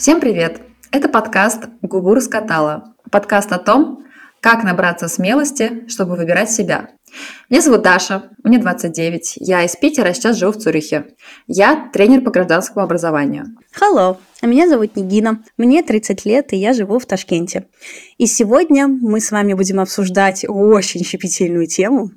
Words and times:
Всем 0.00 0.18
привет! 0.18 0.62
Это 0.92 1.10
подкаст 1.10 1.64
«Гугу 1.82 2.14
раскатала». 2.14 2.94
Подкаст 3.10 3.52
о 3.52 3.58
том, 3.58 4.06
как 4.40 4.64
набраться 4.64 5.08
смелости, 5.08 5.86
чтобы 5.88 6.16
выбирать 6.16 6.50
себя. 6.50 6.88
Меня 7.50 7.60
зовут 7.60 7.82
Даша, 7.82 8.30
мне 8.42 8.56
29, 8.56 9.34
я 9.40 9.62
из 9.62 9.76
Питера, 9.76 10.14
сейчас 10.14 10.38
живу 10.38 10.52
в 10.52 10.56
Цюрихе. 10.56 11.08
Я 11.46 11.90
тренер 11.92 12.22
по 12.22 12.30
гражданскому 12.30 12.82
образованию. 12.82 13.44
Hello, 13.78 14.16
а 14.40 14.46
меня 14.46 14.70
зовут 14.70 14.96
Нигина, 14.96 15.44
мне 15.58 15.82
30 15.82 16.24
лет, 16.24 16.54
и 16.54 16.56
я 16.56 16.72
живу 16.72 16.98
в 16.98 17.04
Ташкенте. 17.04 17.66
И 18.16 18.24
сегодня 18.24 18.88
мы 18.88 19.20
с 19.20 19.30
вами 19.30 19.52
будем 19.52 19.80
обсуждать 19.80 20.46
очень 20.48 21.04
щепетильную 21.04 21.66
тему, 21.66 22.12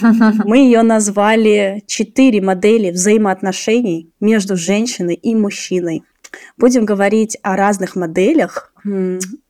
мы 0.44 0.58
ее 0.58 0.82
назвали 0.82 1.82
«Четыре 1.88 2.40
модели 2.40 2.92
взаимоотношений 2.92 4.12
между 4.20 4.56
женщиной 4.56 5.14
и 5.14 5.34
мужчиной». 5.34 6.04
Будем 6.56 6.84
говорить 6.84 7.36
о 7.42 7.56
разных 7.56 7.96
моделях 7.96 8.72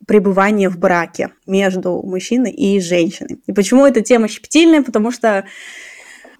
пребывания 0.06 0.68
в 0.68 0.78
браке 0.78 1.30
между 1.46 2.02
мужчиной 2.02 2.50
и 2.50 2.80
женщиной. 2.80 3.40
И 3.46 3.52
почему 3.52 3.86
эта 3.86 4.00
тема 4.00 4.28
щепетильная? 4.28 4.82
Потому 4.82 5.10
что 5.10 5.44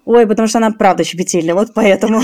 Ой, 0.03 0.25
потому 0.25 0.47
что 0.47 0.57
она 0.57 0.71
правда 0.71 1.03
щепетильная, 1.03 1.53
вот 1.53 1.73
поэтому. 1.75 2.21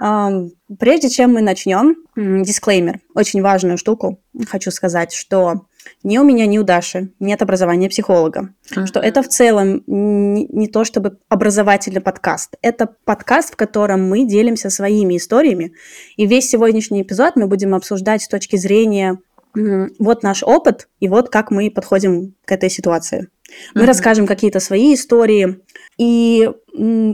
Прежде 0.78 1.08
чем 1.08 1.32
мы 1.32 1.40
начнем, 1.40 1.96
дисклеймер, 2.14 3.00
очень 3.14 3.40
важную 3.40 3.78
штуку 3.78 4.20
хочу 4.46 4.70
сказать, 4.70 5.14
что 5.14 5.66
ни 6.02 6.18
у 6.18 6.24
меня, 6.24 6.46
ни 6.46 6.58
у 6.58 6.62
Даши 6.62 7.10
нет 7.20 7.42
образования 7.42 7.88
психолога. 7.88 8.50
Uh-huh. 8.70 8.86
Что 8.86 9.00
это 9.00 9.22
в 9.22 9.28
целом 9.28 9.82
не, 9.86 10.46
не 10.46 10.68
то 10.68 10.84
чтобы 10.84 11.18
образовательный 11.28 12.00
подкаст. 12.00 12.56
Это 12.62 12.88
подкаст, 13.04 13.52
в 13.52 13.56
котором 13.56 14.08
мы 14.08 14.24
делимся 14.24 14.70
своими 14.70 15.16
историями. 15.16 15.72
И 16.16 16.26
весь 16.26 16.48
сегодняшний 16.48 17.02
эпизод 17.02 17.36
мы 17.36 17.46
будем 17.46 17.74
обсуждать 17.74 18.22
с 18.22 18.28
точки 18.28 18.56
зрения 18.56 19.18
вот 20.00 20.24
наш 20.24 20.42
опыт 20.42 20.88
и 20.98 21.08
вот 21.08 21.28
как 21.28 21.52
мы 21.52 21.70
подходим 21.70 22.34
к 22.44 22.50
этой 22.50 22.68
ситуации. 22.68 23.28
Мы 23.74 23.82
uh-huh. 23.82 23.86
расскажем 23.86 24.26
какие-то 24.26 24.58
свои 24.58 24.94
истории. 24.94 25.60
И 25.96 26.50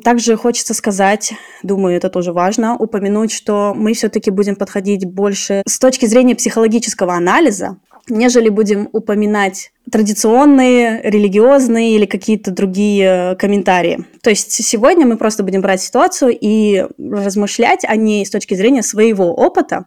также 0.03 0.37
хочется 0.37 0.73
сказать, 0.73 1.35
думаю, 1.63 1.97
это 1.97 2.09
тоже 2.09 2.33
важно, 2.33 2.77
упомянуть, 2.77 3.31
что 3.31 3.75
мы 3.75 3.93
все-таки 3.93 4.31
будем 4.31 4.57
подходить 4.57 5.05
больше 5.05 5.63
с 5.67 5.79
точки 5.79 6.07
зрения 6.07 6.35
психологического 6.35 7.13
анализа, 7.13 7.77
нежели 8.09 8.49
будем 8.49 8.89
упоминать 8.93 9.73
традиционные, 9.91 11.01
религиозные 11.03 11.97
или 11.97 12.07
какие-то 12.07 12.51
другие 12.51 13.37
комментарии. 13.39 14.05
То 14.23 14.31
есть 14.31 14.53
сегодня 14.53 15.07
мы 15.07 15.17
просто 15.17 15.43
будем 15.43 15.63
брать 15.63 15.81
ситуацию 15.83 16.37
и 16.39 16.87
размышлять 16.99 17.85
о 17.85 17.97
ней 17.97 18.25
с 18.25 18.31
точки 18.31 18.55
зрения 18.55 18.83
своего 18.83 19.35
опыта. 19.35 19.87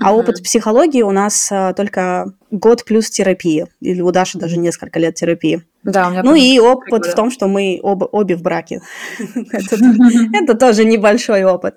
А 0.00 0.12
uh-huh. 0.12 0.18
опыт 0.18 0.42
психологии 0.42 1.02
у 1.02 1.10
нас 1.10 1.48
а, 1.52 1.74
только 1.74 2.32
год 2.50 2.84
плюс 2.84 3.10
терапии, 3.10 3.66
или 3.80 4.00
у 4.00 4.10
Даши 4.10 4.38
даже 4.38 4.56
несколько 4.56 4.98
лет 4.98 5.14
терапии. 5.14 5.62
Да, 5.82 6.08
у 6.08 6.10
меня 6.10 6.22
ну 6.22 6.34
и 6.34 6.58
опыт 6.58 6.84
прикольно. 6.84 7.12
в 7.12 7.14
том, 7.14 7.30
что 7.30 7.46
мы 7.46 7.78
оба, 7.82 8.04
обе 8.04 8.36
в 8.36 8.42
браке. 8.42 8.80
Это 10.32 10.54
тоже 10.54 10.84
небольшой 10.84 11.44
опыт. 11.44 11.76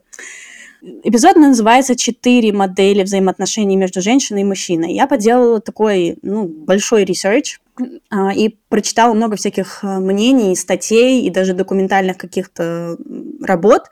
Эпизод 0.82 1.36
называется 1.38 1.96
«Четыре 1.96 2.54
модели 2.54 3.02
взаимоотношений 3.04 3.76
между 3.76 4.02
женщиной 4.02 4.42
и 4.42 4.46
мужчиной». 4.46 4.94
Я 4.94 5.08
поделала 5.08 5.60
такой 5.60 6.18
ну, 6.22 6.46
большой 6.48 7.04
research 7.04 7.60
а, 8.10 8.32
и 8.34 8.56
прочитала 8.70 9.14
много 9.14 9.38
всяких 9.38 9.84
э, 9.84 10.00
мнений, 10.00 10.56
статей 10.56 11.24
и 11.24 11.30
даже 11.32 11.54
документальных 11.54 12.18
каких-то 12.18 12.98
работ 13.42 13.84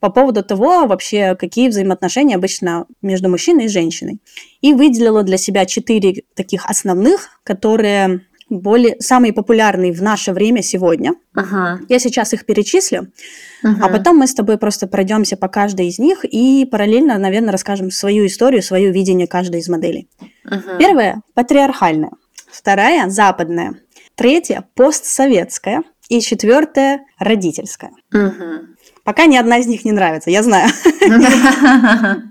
по 0.00 0.10
поводу 0.10 0.42
того, 0.42 0.86
вообще, 0.86 1.36
какие 1.36 1.68
взаимоотношения 1.68 2.34
обычно 2.34 2.86
между 3.00 3.28
мужчиной 3.28 3.66
и 3.66 3.68
женщиной. 3.68 4.18
И 4.60 4.74
выделила 4.74 5.22
для 5.22 5.36
себя 5.36 5.66
четыре 5.66 6.24
таких 6.34 6.66
основных, 6.66 7.40
которые 7.44 8.22
более, 8.48 8.96
самые 9.00 9.32
популярные 9.32 9.92
в 9.92 10.02
наше 10.02 10.32
время 10.32 10.62
сегодня. 10.62 11.14
Ага. 11.34 11.80
Я 11.88 11.98
сейчас 11.98 12.32
их 12.32 12.44
перечислю, 12.44 13.10
ага. 13.62 13.86
а 13.86 13.88
потом 13.88 14.18
мы 14.18 14.26
с 14.26 14.34
тобой 14.34 14.58
просто 14.58 14.86
пройдемся 14.86 15.36
по 15.36 15.48
каждой 15.48 15.88
из 15.88 15.98
них 15.98 16.24
и 16.24 16.66
параллельно, 16.70 17.18
наверное, 17.18 17.52
расскажем 17.52 17.90
свою 17.90 18.26
историю, 18.26 18.62
свое 18.62 18.90
видение 18.90 19.26
каждой 19.26 19.60
из 19.60 19.68
моделей. 19.68 20.08
Ага. 20.44 20.76
Первая– 20.78 21.22
патриархальная. 21.34 22.12
Вторая– 22.50 23.08
западная. 23.10 23.74
Третья– 24.14 24.64
постсоветская. 24.74 25.82
И 26.10 26.20
четвертая– 26.20 27.00
родительская. 27.18 27.92
Угу. 28.12 28.76
Пока 29.04 29.24
ни 29.24 29.36
одна 29.36 29.58
из 29.58 29.66
них 29.66 29.86
не 29.86 29.92
нравится, 29.92 30.30
я 30.30 30.42
знаю. 30.42 30.70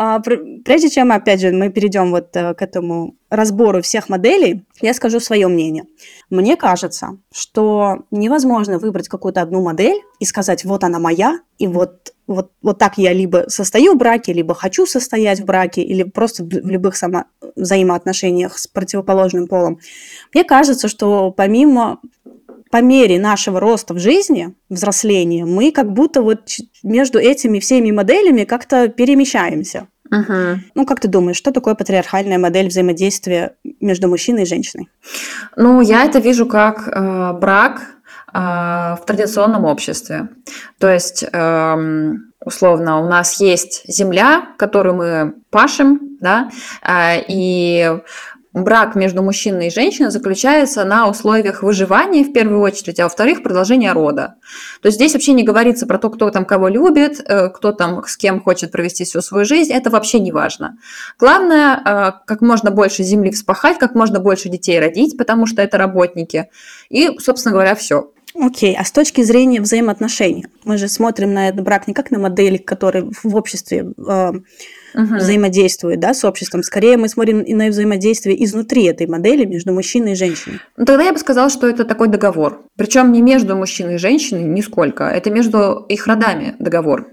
А, 0.00 0.20
прежде 0.20 0.88
чем, 0.90 1.10
опять 1.10 1.40
же, 1.40 1.50
мы 1.50 1.70
перейдем 1.70 2.12
вот 2.12 2.28
э, 2.36 2.54
к 2.54 2.62
этому 2.62 3.16
разбору 3.30 3.82
всех 3.82 4.08
моделей, 4.08 4.64
я 4.80 4.94
скажу 4.94 5.18
свое 5.18 5.48
мнение. 5.48 5.86
Мне 6.30 6.56
кажется, 6.56 7.18
что 7.32 8.04
невозможно 8.12 8.78
выбрать 8.78 9.08
какую-то 9.08 9.42
одну 9.42 9.60
модель 9.60 10.00
и 10.20 10.24
сказать, 10.24 10.64
вот 10.64 10.84
она 10.84 11.00
моя, 11.00 11.40
и 11.58 11.66
вот, 11.66 12.14
вот, 12.28 12.52
вот 12.62 12.78
так 12.78 12.96
я 12.96 13.12
либо 13.12 13.46
состою 13.48 13.94
в 13.94 13.98
браке, 13.98 14.32
либо 14.32 14.54
хочу 14.54 14.86
состоять 14.86 15.40
в 15.40 15.44
браке, 15.44 15.82
или 15.82 16.04
просто 16.04 16.44
в 16.44 16.48
любых 16.48 16.94
само- 16.94 17.24
взаимоотношениях 17.56 18.56
с 18.56 18.68
противоположным 18.68 19.48
полом. 19.48 19.80
Мне 20.32 20.44
кажется, 20.44 20.86
что 20.86 21.32
помимо 21.32 21.98
по 22.70 22.82
мере 22.82 23.18
нашего 23.18 23.60
роста 23.60 23.94
в 23.94 23.98
жизни, 23.98 24.54
взросления, 24.68 25.44
мы 25.44 25.72
как 25.72 25.92
будто 25.92 26.22
вот 26.22 26.40
между 26.82 27.18
этими 27.18 27.58
всеми 27.58 27.90
моделями 27.90 28.44
как-то 28.44 28.88
перемещаемся. 28.88 29.88
Uh-huh. 30.10 30.56
Ну, 30.74 30.86
как 30.86 31.00
ты 31.00 31.08
думаешь, 31.08 31.36
что 31.36 31.52
такое 31.52 31.74
патриархальная 31.74 32.38
модель 32.38 32.68
взаимодействия 32.68 33.56
между 33.80 34.08
мужчиной 34.08 34.44
и 34.44 34.46
женщиной? 34.46 34.88
Ну, 35.56 35.80
я 35.80 36.04
это 36.04 36.18
вижу 36.18 36.46
как 36.46 36.88
э, 36.88 37.32
брак 37.34 37.82
э, 38.32 38.38
в 38.38 39.00
традиционном 39.06 39.64
обществе. 39.66 40.28
То 40.78 40.90
есть, 40.90 41.24
э, 41.30 42.12
условно, 42.42 43.00
у 43.00 43.08
нас 43.08 43.38
есть 43.40 43.82
земля, 43.86 44.48
которую 44.56 44.94
мы 44.94 45.34
пашем, 45.50 46.16
да, 46.20 46.48
э, 46.82 47.22
и 47.28 48.00
брак 48.64 48.94
между 48.94 49.22
мужчиной 49.22 49.68
и 49.68 49.70
женщиной 49.70 50.10
заключается 50.10 50.84
на 50.84 51.08
условиях 51.08 51.62
выживания 51.62 52.24
в 52.24 52.32
первую 52.32 52.60
очередь, 52.60 53.00
а 53.00 53.04
во-вторых, 53.04 53.42
продолжения 53.42 53.92
рода. 53.92 54.34
То 54.82 54.88
есть 54.88 54.96
здесь 54.96 55.12
вообще 55.12 55.32
не 55.32 55.42
говорится 55.42 55.86
про 55.86 55.98
то, 55.98 56.10
кто 56.10 56.30
там 56.30 56.44
кого 56.44 56.68
любит, 56.68 57.20
э, 57.26 57.48
кто 57.48 57.72
там 57.72 58.04
с 58.06 58.16
кем 58.16 58.40
хочет 58.40 58.72
провести 58.72 59.04
всю 59.04 59.20
свою 59.20 59.44
жизнь, 59.44 59.72
это 59.72 59.90
вообще 59.90 60.20
не 60.20 60.32
важно. 60.32 60.78
Главное, 61.18 61.80
э, 61.84 62.12
как 62.26 62.40
можно 62.40 62.70
больше 62.70 63.02
земли 63.02 63.30
вспахать, 63.30 63.78
как 63.78 63.94
можно 63.94 64.20
больше 64.20 64.48
детей 64.48 64.78
родить, 64.78 65.16
потому 65.16 65.46
что 65.46 65.62
это 65.62 65.78
работники. 65.78 66.48
И, 66.88 67.10
собственно 67.18 67.52
говоря, 67.52 67.74
все. 67.74 68.10
Окей, 68.34 68.74
okay. 68.74 68.76
а 68.78 68.84
с 68.84 68.92
точки 68.92 69.22
зрения 69.22 69.60
взаимоотношений, 69.60 70.46
мы 70.64 70.76
же 70.78 70.88
смотрим 70.88 71.32
на 71.32 71.48
этот 71.48 71.62
брак 71.62 71.88
не 71.88 71.94
как 71.94 72.10
на 72.10 72.18
модели, 72.18 72.58
которые 72.58 73.10
в 73.22 73.34
обществе 73.34 73.92
э, 73.96 74.32
угу. 74.98 75.16
взаимодействует 75.16 76.00
да, 76.00 76.12
с 76.12 76.24
обществом. 76.24 76.62
Скорее 76.62 76.96
мы 76.96 77.08
смотрим 77.08 77.40
и 77.40 77.54
на 77.54 77.68
взаимодействие 77.68 78.42
изнутри 78.44 78.84
этой 78.84 79.06
модели 79.06 79.44
между 79.44 79.72
мужчиной 79.72 80.12
и 80.12 80.16
женщиной. 80.16 80.60
Ну, 80.76 80.84
тогда 80.84 81.04
я 81.04 81.12
бы 81.12 81.18
сказала, 81.18 81.48
что 81.48 81.68
это 81.68 81.84
такой 81.84 82.08
договор. 82.08 82.62
Причем 82.76 83.12
не 83.12 83.22
между 83.22 83.56
мужчиной 83.56 83.94
и 83.94 83.98
женщиной 83.98 84.42
нисколько. 84.42 85.04
Это 85.04 85.30
между 85.30 85.86
их 85.88 86.06
родами 86.06 86.56
договор. 86.58 87.06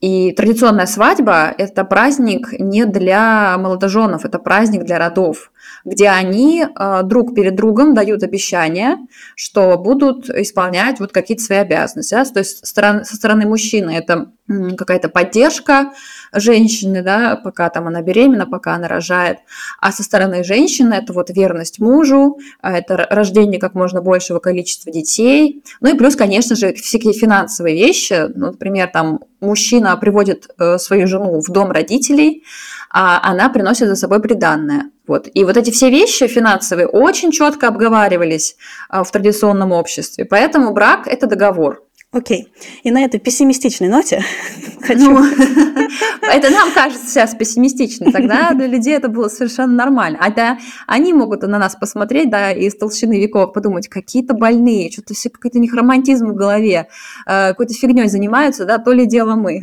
И 0.00 0.32
традиционная 0.32 0.86
свадьба– 0.86 1.54
это 1.58 1.84
праздник 1.84 2.58
не 2.58 2.86
для 2.86 3.58
молодоженов, 3.58 4.24
это 4.24 4.38
праздник 4.38 4.84
для 4.84 4.98
родов, 4.98 5.52
где 5.84 6.08
они 6.08 6.64
э, 6.64 7.00
друг 7.04 7.34
перед 7.34 7.54
другом 7.54 7.92
дают 7.92 8.22
обещания, 8.22 8.96
что 9.36 9.76
будут 9.76 10.30
исполнять 10.30 11.00
вот 11.00 11.12
какие-то 11.12 11.42
свои 11.42 11.58
обязанности. 11.58 12.14
Да? 12.14 12.24
То 12.24 12.38
есть 12.38 12.66
со 12.66 13.16
стороны 13.16 13.46
мужчины 13.46 13.90
это 13.90 14.32
какая-то 14.78 15.10
поддержка 15.10 15.92
женщины, 16.32 17.02
да, 17.02 17.36
пока 17.36 17.68
там 17.70 17.86
она 17.86 18.02
беременна, 18.02 18.46
пока 18.46 18.74
она 18.74 18.88
рожает. 18.88 19.38
А 19.80 19.92
со 19.92 20.02
стороны 20.02 20.44
женщины 20.44 20.94
это 20.94 21.12
вот 21.12 21.30
верность 21.30 21.78
мужу, 21.78 22.38
а 22.60 22.72
это 22.72 22.96
рождение 22.96 23.60
как 23.60 23.74
можно 23.74 24.00
большего 24.02 24.38
количества 24.38 24.92
детей. 24.92 25.62
Ну 25.80 25.94
и 25.94 25.98
плюс, 25.98 26.16
конечно 26.16 26.56
же, 26.56 26.72
всякие 26.74 27.12
финансовые 27.12 27.74
вещи. 27.76 28.26
Ну, 28.34 28.46
например, 28.46 28.88
там 28.92 29.20
мужчина 29.40 29.96
приводит 29.96 30.48
э, 30.58 30.78
свою 30.78 31.06
жену 31.06 31.40
в 31.40 31.50
дом 31.50 31.70
родителей, 31.70 32.44
а 32.90 33.20
она 33.22 33.48
приносит 33.48 33.88
за 33.88 33.96
собой 33.96 34.20
приданное. 34.20 34.90
Вот. 35.06 35.28
И 35.32 35.44
вот 35.44 35.56
эти 35.56 35.70
все 35.70 35.90
вещи 35.90 36.26
финансовые 36.26 36.86
очень 36.86 37.32
четко 37.32 37.68
обговаривались 37.68 38.56
э, 38.90 39.02
в 39.02 39.10
традиционном 39.10 39.72
обществе. 39.72 40.24
Поэтому 40.24 40.72
брак– 40.72 41.06
это 41.06 41.26
договор. 41.26 41.82
Окей. 42.12 42.48
И 42.82 42.90
на 42.90 43.04
этой 43.04 43.20
пессимистичной 43.20 43.88
ноте 43.88 44.24
хочу... 44.80 45.10
Ну, 45.10 45.24
это 46.22 46.50
нам 46.50 46.72
кажется 46.72 47.06
сейчас 47.06 47.36
пессимистично. 47.36 48.10
Тогда 48.10 48.50
для 48.52 48.66
людей 48.66 48.94
это 48.94 49.08
было 49.08 49.28
совершенно 49.28 49.74
нормально. 49.74 50.18
А 50.20 50.58
они 50.88 51.12
могут 51.12 51.42
на 51.42 51.58
нас 51.58 51.76
посмотреть, 51.76 52.28
да, 52.28 52.50
из 52.50 52.74
толщины 52.74 53.20
веков 53.20 53.52
подумать, 53.52 53.86
какие-то 53.88 54.34
больные, 54.34 54.90
что-то 54.90 55.14
все 55.14 55.30
какой-то 55.30 55.58
у 55.58 55.60
них 55.60 55.72
романтизм 55.72 56.30
в 56.30 56.34
голове, 56.34 56.88
э, 57.26 57.48
какой-то 57.50 57.74
фигней 57.74 58.08
занимаются, 58.08 58.64
да, 58.64 58.78
то 58.78 58.90
ли 58.90 59.06
дело 59.06 59.36
мы. 59.36 59.62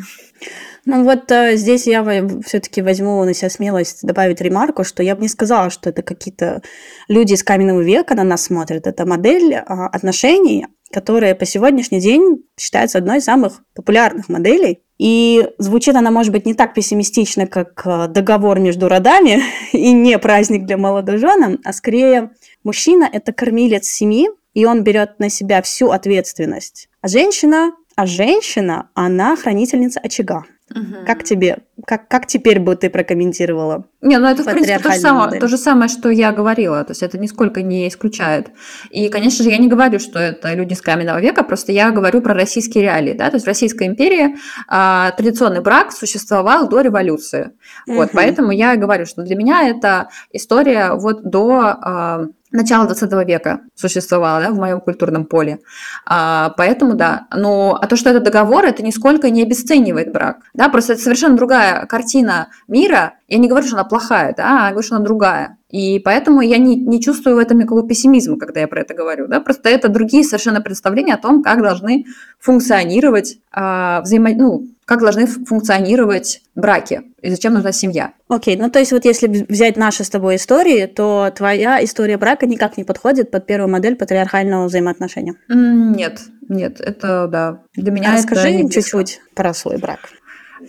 Ну 0.90 1.04
вот 1.04 1.30
э, 1.34 1.58
здесь 1.58 1.86
я 1.86 2.02
все-таки 2.46 2.82
возьму 2.82 3.22
на 3.26 3.34
себя 3.34 3.50
смелость 3.50 4.04
добавить 4.04 4.40
ремарку, 4.40 4.86
что 4.86 5.04
я 5.04 5.18
бы 5.18 5.22
не 5.22 5.28
сказала, 5.28 5.70
что 5.70 5.90
это 5.90 6.02
какие-то 6.02 6.62
люди 7.10 7.34
из 7.34 7.44
каменного 7.44 7.82
века 7.82 8.16
на 8.16 8.24
нас 8.24 8.44
смотрят. 8.44 8.88
Это 8.88 9.06
модель 9.06 9.54
э, 9.54 9.60
отношений, 9.66 10.66
которая 10.90 11.36
по 11.36 11.46
сегодняшний 11.46 12.00
день 12.00 12.46
считается 12.58 13.00
одной 13.00 13.18
из 13.18 13.26
самых 13.26 13.64
популярных 13.76 14.30
моделей. 14.30 14.80
И 14.98 15.46
звучит 15.58 15.94
она, 15.94 16.10
может 16.10 16.32
быть, 16.32 16.46
не 16.46 16.54
так 16.54 16.74
пессимистично, 16.74 17.48
как 17.48 17.82
э, 17.86 18.08
договор 18.08 18.58
между 18.60 18.88
родами 18.88 19.44
и 19.74 19.92
не 19.92 20.18
праздник 20.18 20.66
для 20.66 20.78
молодоженам, 20.78 21.60
а 21.66 21.74
скорее 21.74 22.32
мужчина– 22.64 23.10
это 23.12 23.34
кормилец 23.34 23.90
семьи, 23.90 24.30
и 24.54 24.64
он 24.64 24.84
берет 24.84 25.20
на 25.20 25.28
себя 25.28 25.62
всю 25.62 25.90
ответственность. 25.90 26.88
А 27.02 27.10
женщина, 27.10 27.74
а 27.98 28.06
женщина, 28.06 28.90
она 28.94 29.36
хранительница 29.36 30.00
очага. 30.00 30.46
Угу. 30.74 31.06
Как 31.06 31.24
тебе, 31.24 31.60
как, 31.86 32.10
как 32.10 32.28
теперь 32.28 32.60
бы 32.60 32.76
ты 32.76 32.90
прокомментировала? 32.90 33.86
Не, 34.02 34.18
ну 34.18 34.28
это, 34.28 34.44
в 34.44 34.46
принципе, 34.46 34.80
то 34.80 34.92
же, 34.92 35.00
самое, 35.00 35.40
то 35.40 35.48
же 35.48 35.58
самое, 35.58 35.88
что 35.88 36.10
я 36.10 36.34
говорила, 36.34 36.84
то 36.84 36.92
есть 36.92 37.04
это 37.04 37.18
нисколько 37.18 37.62
не 37.62 37.88
исключает. 37.88 38.52
И, 38.90 39.08
конечно 39.08 39.46
же, 39.46 39.50
я 39.50 39.58
не 39.60 39.70
говорю, 39.70 40.00
что 40.00 40.20
это 40.20 40.54
люди 40.54 40.74
с 40.74 40.82
каменного 40.82 41.20
века, 41.20 41.44
просто 41.44 41.72
я 41.72 41.92
говорю 41.92 42.22
про 42.22 42.34
российские 42.34 42.84
реалии, 42.84 43.14
да, 43.14 43.30
то 43.30 43.38
есть 43.38 43.46
в 43.46 43.48
Российской 43.48 43.88
империи 43.88 44.36
а, 44.68 45.12
традиционный 45.12 45.62
брак 45.62 45.94
существовал 45.94 46.68
до 46.68 46.82
революции. 46.82 47.52
Угу. 47.88 47.96
Вот, 47.96 48.10
поэтому 48.14 48.52
я 48.52 48.76
говорю, 48.76 49.06
что 49.06 49.24
для 49.24 49.38
меня 49.38 49.70
это 49.70 50.10
история 50.34 50.94
вот 50.94 51.24
до... 51.24 51.60
А, 51.82 52.26
начала 52.52 52.86
20 52.86 53.12
века 53.28 53.62
существовало 53.76 54.42
да, 54.42 54.52
в 54.52 54.56
моем 54.56 54.80
культурном 54.80 55.26
поле. 55.26 55.60
А, 56.06 56.54
поэтому 56.58 56.96
да. 56.96 57.28
Но 57.36 57.78
а 57.82 57.88
то, 57.88 57.96
что 57.96 58.10
это 58.10 58.20
договор, 58.20 58.66
это 58.66 58.84
нисколько 58.84 59.30
не 59.30 59.44
обесценивает 59.44 60.12
брак. 60.12 60.38
Да, 60.54 60.70
просто 60.70 60.94
это 60.94 61.02
совершенно 61.02 61.36
другая 61.36 61.86
картина 61.86 62.50
мира. 62.68 63.14
Я 63.28 63.40
не 63.40 63.48
говорю, 63.48 63.68
что 63.68 63.76
она 63.76 63.84
плохая, 63.84 64.34
да, 64.36 64.66
я 64.66 64.72
говорю, 64.72 64.86
что 64.86 64.96
она 64.96 65.06
другая. 65.06 65.58
И 65.70 66.00
поэтому 66.00 66.42
я 66.42 66.58
не, 66.58 66.76
не 66.76 67.02
чувствую 67.02 67.36
в 67.36 67.40
этом 67.40 67.58
никакого 67.58 67.86
пессимизма, 67.86 68.38
когда 68.38 68.62
я 68.62 68.68
про 68.68 68.82
это 68.82 68.94
говорю. 68.94 69.28
Да? 69.28 69.42
Просто 69.42 69.70
это 69.70 69.90
другие 69.90 70.24
совершенно 70.24 70.62
представления 70.62 71.16
о 71.16 71.18
том, 71.18 71.44
как 71.44 71.62
должны 71.62 72.06
функционировать 72.40 73.40
а, 73.52 74.02
взаимо... 74.02 74.30
ну, 74.34 74.68
как 74.86 75.02
должны 75.02 75.28
функционировать 75.28 76.42
браки 76.56 77.02
и 77.22 77.30
зачем 77.30 77.54
нужна 77.54 77.74
семья. 77.74 78.14
Окей, 78.30 78.56
okay, 78.56 78.62
ну 78.62 78.70
то 78.70 78.80
есть 78.80 78.94
вот 78.94 79.04
если 79.04 79.28
взять 79.28 79.76
наши 79.76 80.06
с 80.06 80.10
тобой 80.10 80.38
истории, 80.38 80.86
то 80.86 81.30
твоя 81.36 81.84
история 81.84 82.18
брака 82.18 82.46
никак 82.46 82.78
не 82.78 82.86
подходит 82.86 83.30
под 83.30 83.46
первую 83.46 83.70
модель 83.70 83.98
патриархального 83.98 84.68
взаимоотношения? 84.68 85.36
Нет, 85.50 86.22
нет, 86.48 86.80
это 86.80 87.28
да. 87.28 87.60
Для 87.76 87.92
меня 87.92 88.12
а 88.12 88.18
это 88.18 88.30
расскажи 88.30 88.70
чуть-чуть 88.70 89.20
про 89.36 89.54
свой 89.54 89.78
брак. 89.78 90.00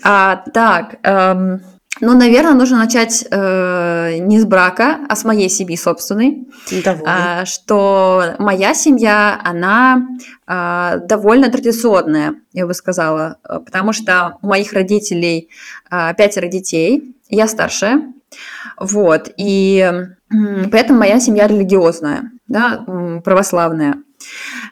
А, 0.03 0.43
так, 0.53 0.97
эм, 1.05 1.61
ну, 2.01 2.17
наверное, 2.17 2.55
нужно 2.55 2.79
начать 2.79 3.27
э, 3.31 4.19
не 4.19 4.39
с 4.39 4.45
брака, 4.45 4.99
а 5.09 5.17
с 5.17 5.25
моей 5.25 5.49
семьи 5.49 5.77
собственной. 5.77 6.47
А, 7.07 7.45
что 7.45 8.37
моя 8.39 8.75
семья, 8.75 9.41
она 9.45 10.07
а, 10.47 10.99
довольно 10.99 11.51
традиционная, 11.51 12.35
я 12.53 12.67
бы 12.67 12.75
сказала, 12.75 13.39
потому 13.43 13.93
что 13.93 14.39
у 14.43 14.49
моих 14.49 14.73
родителей 14.73 15.51
а, 15.91 16.15
пятеро 16.15 16.47
детей, 16.47 17.17
я 17.29 17.49
старшая, 17.49 18.13
вот, 18.79 19.31
и 19.37 19.91
поэтому 20.71 21.01
моя 21.01 21.19
семья 21.19 21.47
религиозная, 21.47 22.31
да, 22.47 22.85
православная. 23.25 23.97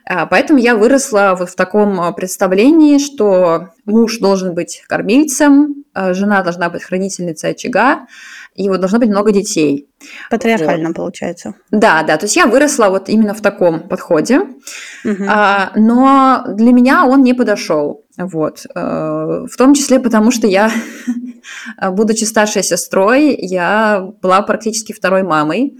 Поэтому 0.04 0.58
я 0.58 0.76
выросла 0.76 1.34
вот 1.38 1.50
в 1.50 1.56
таком 1.56 2.14
представлении, 2.14 2.98
что 2.98 3.70
муж 3.84 4.18
должен 4.18 4.54
быть 4.54 4.82
кормильцем, 4.86 5.85
жена 6.12 6.42
должна 6.42 6.70
быть 6.70 6.82
хранительницей 6.82 7.50
очага, 7.50 8.06
и 8.56 8.68
вот 8.68 8.80
должно 8.80 8.98
быть 8.98 9.08
много 9.08 9.32
детей. 9.32 9.88
Патриархально 10.30 10.88
вот. 10.88 10.96
получается. 10.96 11.54
Да, 11.70 12.02
да. 12.02 12.16
То 12.16 12.24
есть 12.24 12.36
я 12.36 12.46
выросла 12.46 12.88
вот 12.88 13.08
именно 13.08 13.34
в 13.34 13.42
таком 13.42 13.88
подходе, 13.88 14.40
угу. 14.40 15.24
а, 15.28 15.72
но 15.74 16.44
для 16.48 16.72
меня 16.72 17.06
он 17.06 17.22
не 17.22 17.34
подошел. 17.34 18.04
Вот. 18.16 18.66
А, 18.74 19.44
в 19.46 19.56
том 19.56 19.74
числе 19.74 20.00
потому, 20.00 20.30
что 20.30 20.46
я, 20.46 20.70
будучи 21.90 22.24
старшей 22.24 22.62
сестрой, 22.62 23.36
я 23.38 24.10
была 24.22 24.40
практически 24.42 24.92
второй 24.92 25.22
мамой 25.22 25.76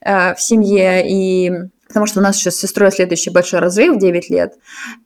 а, 0.00 0.34
в 0.34 0.40
семье, 0.40 1.04
и 1.06 1.52
потому 1.88 2.06
что 2.06 2.20
у 2.20 2.22
нас 2.22 2.36
сейчас 2.36 2.56
с 2.56 2.60
сестрой 2.60 2.90
следующий 2.90 3.30
большой 3.30 3.60
разрыв 3.60 3.96
в 3.96 3.98
9 3.98 4.30
лет. 4.30 4.54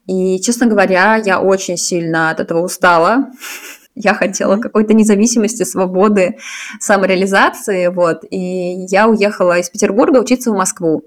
И, 0.06 0.40
честно 0.40 0.66
говоря, 0.66 1.16
я 1.16 1.40
очень 1.40 1.76
сильно 1.76 2.30
от 2.30 2.40
этого 2.40 2.64
устала. 2.64 3.26
Я 4.00 4.14
хотела 4.14 4.56
какой-то 4.56 4.94
независимости, 4.94 5.64
свободы, 5.64 6.38
самореализации, 6.80 7.88
вот. 7.88 8.24
И 8.30 8.86
я 8.88 9.08
уехала 9.08 9.58
из 9.58 9.68
Петербурга 9.70 10.18
учиться 10.18 10.50
в 10.50 10.56
Москву, 10.56 11.04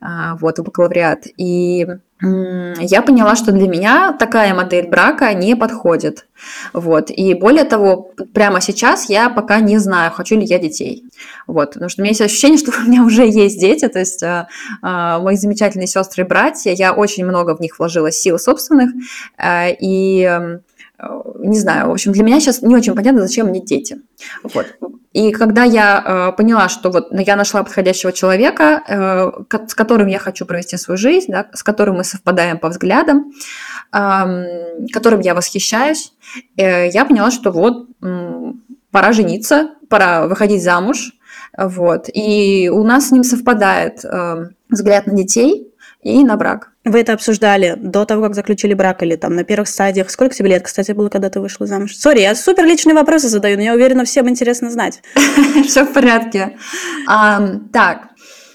а, 0.00 0.36
вот, 0.36 0.58
в 0.58 0.62
бакалавриат. 0.62 1.26
И 1.36 1.86
я 2.20 3.02
поняла, 3.02 3.36
что 3.36 3.52
для 3.52 3.68
меня 3.68 4.12
такая 4.12 4.52
модель 4.52 4.88
брака 4.88 5.32
не 5.34 5.54
подходит. 5.54 6.26
Вот. 6.72 7.10
И 7.10 7.34
более 7.34 7.62
того, 7.62 8.10
прямо 8.34 8.60
сейчас 8.60 9.08
я 9.08 9.30
пока 9.30 9.60
не 9.60 9.78
знаю, 9.78 10.10
хочу 10.10 10.36
ли 10.36 10.44
я 10.44 10.58
детей. 10.58 11.04
Вот. 11.46 11.74
Потому 11.74 11.88
что 11.88 12.00
у 12.00 12.02
меня 12.02 12.10
есть 12.10 12.20
ощущение, 12.20 12.58
что 12.58 12.72
у 12.84 12.88
меня 12.88 13.04
уже 13.04 13.24
есть 13.24 13.60
дети, 13.60 13.86
то 13.86 14.00
есть 14.00 14.22
э, 14.24 14.48
э, 14.82 15.18
мои 15.20 15.36
замечательные 15.36 15.86
сестры 15.86 16.24
и 16.24 16.26
братья, 16.26 16.72
я 16.72 16.92
очень 16.92 17.24
много 17.24 17.56
в 17.56 17.60
них 17.60 17.78
вложила 17.78 18.10
сил 18.10 18.38
собственных, 18.38 18.90
э, 19.38 19.74
и 19.80 20.58
не 21.38 21.58
знаю, 21.58 21.88
в 21.88 21.92
общем, 21.92 22.12
для 22.12 22.24
меня 22.24 22.40
сейчас 22.40 22.62
не 22.62 22.74
очень 22.74 22.94
понятно, 22.94 23.22
зачем 23.22 23.46
мне 23.46 23.60
дети. 23.60 23.98
Вот. 24.42 24.66
И 25.12 25.32
когда 25.32 25.64
я 25.64 26.02
э, 26.04 26.36
поняла, 26.36 26.68
что 26.68 26.90
вот 26.90 27.08
я 27.12 27.36
нашла 27.36 27.62
подходящего 27.62 28.12
человека, 28.12 28.82
э, 28.86 29.56
с 29.66 29.74
которым 29.74 30.08
я 30.08 30.18
хочу 30.18 30.44
провести 30.44 30.76
свою 30.76 30.98
жизнь, 30.98 31.30
да, 31.30 31.46
с 31.52 31.62
которым 31.62 31.96
мы 31.96 32.04
совпадаем 32.04 32.58
по 32.58 32.68
взглядам, 32.68 33.32
э, 33.92 34.88
которым 34.92 35.20
я 35.20 35.34
восхищаюсь, 35.34 36.12
э, 36.56 36.88
я 36.88 37.04
поняла, 37.04 37.30
что 37.30 37.52
вот 37.52 37.88
э, 38.02 38.52
пора 38.90 39.12
жениться, 39.12 39.70
пора 39.88 40.26
выходить 40.26 40.62
замуж, 40.62 41.12
вот. 41.56 42.08
И 42.12 42.68
у 42.68 42.82
нас 42.84 43.08
с 43.08 43.12
ним 43.12 43.22
совпадает 43.22 44.04
э, 44.04 44.48
взгляд 44.68 45.06
на 45.06 45.14
детей 45.14 45.67
и 46.02 46.24
на 46.24 46.36
брак. 46.36 46.70
Вы 46.84 47.00
это 47.00 47.12
обсуждали 47.12 47.74
до 47.76 48.04
того, 48.04 48.22
как 48.22 48.34
заключили 48.34 48.74
брак 48.74 49.02
или 49.02 49.16
там 49.16 49.34
на 49.34 49.44
первых 49.44 49.68
стадиях? 49.68 50.10
Сколько 50.10 50.34
тебе 50.34 50.50
лет, 50.50 50.62
кстати, 50.62 50.92
было, 50.92 51.08
когда 51.08 51.28
ты 51.28 51.40
вышла 51.40 51.66
замуж? 51.66 51.96
Сори, 51.96 52.20
я 52.20 52.34
супер 52.34 52.64
личные 52.64 52.94
вопросы 52.94 53.28
задаю, 53.28 53.56
но 53.56 53.62
я 53.62 53.74
уверена, 53.74 54.04
всем 54.04 54.28
интересно 54.28 54.70
знать. 54.70 55.02
Все 55.66 55.84
в 55.84 55.92
порядке. 55.92 56.56
Так, 57.06 58.08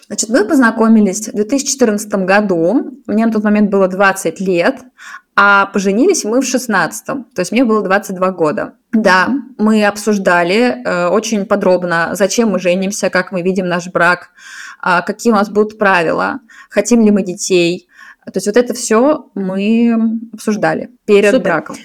Значит, 0.08 0.30
мы 0.30 0.46
познакомились 0.46 1.28
в 1.30 1.34
2014 1.34 2.14
году, 2.26 3.02
мне 3.08 3.26
на 3.26 3.32
тот 3.32 3.44
момент 3.44 3.72
было 3.72 3.88
20 3.88 4.40
лет, 4.42 4.82
а 5.36 5.66
поженились 5.68 6.26
мы 6.26 6.42
в 6.42 6.46
16 6.46 7.06
то 7.06 7.24
есть 7.38 7.52
мне 7.52 7.64
было 7.64 7.82
22 7.82 8.32
года. 8.32 8.74
Да, 8.92 9.30
мы 9.58 9.84
обсуждали 9.86 10.84
э, 10.86 11.08
очень 11.08 11.48
подробно, 11.48 12.12
зачем 12.14 12.52
мы 12.52 12.60
женимся, 12.60 13.10
как 13.10 13.32
мы 13.32 13.42
видим 13.42 13.68
наш 13.68 13.88
брак, 13.88 14.30
какие 15.02 15.32
у 15.32 15.36
нас 15.36 15.50
будут 15.50 15.78
правила, 15.78 16.40
хотим 16.70 17.06
ли 17.06 17.12
мы 17.12 17.24
детей, 17.24 17.88
то 18.26 18.38
есть 18.38 18.48
вот 18.48 18.58
это 18.58 18.74
все 18.74 19.30
мы 19.36 20.20
обсуждали 20.34 20.90
перед 21.06 21.32
Супер. 21.32 21.44
браком. 21.44 21.76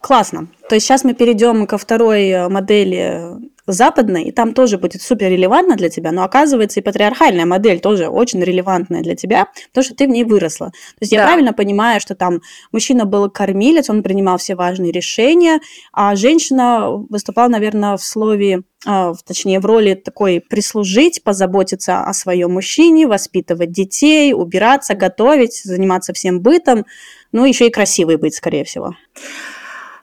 Классно. 0.00 0.48
То 0.68 0.74
есть 0.74 0.86
сейчас 0.86 1.04
мы 1.04 1.14
перейдем 1.14 1.66
ко 1.66 1.78
второй 1.78 2.28
э, 2.28 2.48
модели 2.48 3.47
западной, 3.72 4.24
и 4.24 4.32
там 4.32 4.54
тоже 4.54 4.78
будет 4.78 5.02
супер 5.02 5.30
релевантно 5.30 5.76
для 5.76 5.88
тебя, 5.88 6.12
но 6.12 6.24
оказывается 6.24 6.80
и 6.80 6.82
патриархальная 6.82 7.46
модель 7.46 7.80
тоже 7.80 8.08
очень 8.08 8.42
релевантная 8.42 9.02
для 9.02 9.14
тебя, 9.14 9.48
потому 9.68 9.84
что 9.84 9.94
ты 9.94 10.06
в 10.06 10.10
ней 10.10 10.24
выросла. 10.24 10.68
То 10.68 11.00
есть 11.00 11.12
да. 11.12 11.18
я 11.18 11.26
правильно 11.26 11.52
понимаю, 11.52 12.00
что 12.00 12.14
там 12.14 12.40
мужчина 12.72 13.04
был 13.04 13.30
кормилец, 13.30 13.90
он 13.90 14.02
принимал 14.02 14.38
все 14.38 14.54
важные 14.54 14.92
решения, 14.92 15.60
а 15.92 16.16
женщина 16.16 16.90
выступала, 16.90 17.48
наверное, 17.48 17.96
в 17.96 18.02
слове 18.02 18.62
а, 18.86 19.12
точнее, 19.26 19.58
в 19.58 19.66
роли 19.66 19.94
такой 19.94 20.40
прислужить, 20.40 21.24
позаботиться 21.24 22.04
о 22.04 22.12
своем 22.14 22.52
мужчине, 22.52 23.08
воспитывать 23.08 23.72
детей, 23.72 24.32
убираться, 24.32 24.94
готовить, 24.94 25.62
заниматься 25.64 26.12
всем 26.12 26.40
бытом, 26.40 26.86
ну, 27.32 27.44
еще 27.44 27.66
и 27.66 27.72
красивой 27.72 28.16
быть, 28.16 28.34
скорее 28.34 28.64
всего. 28.64 28.94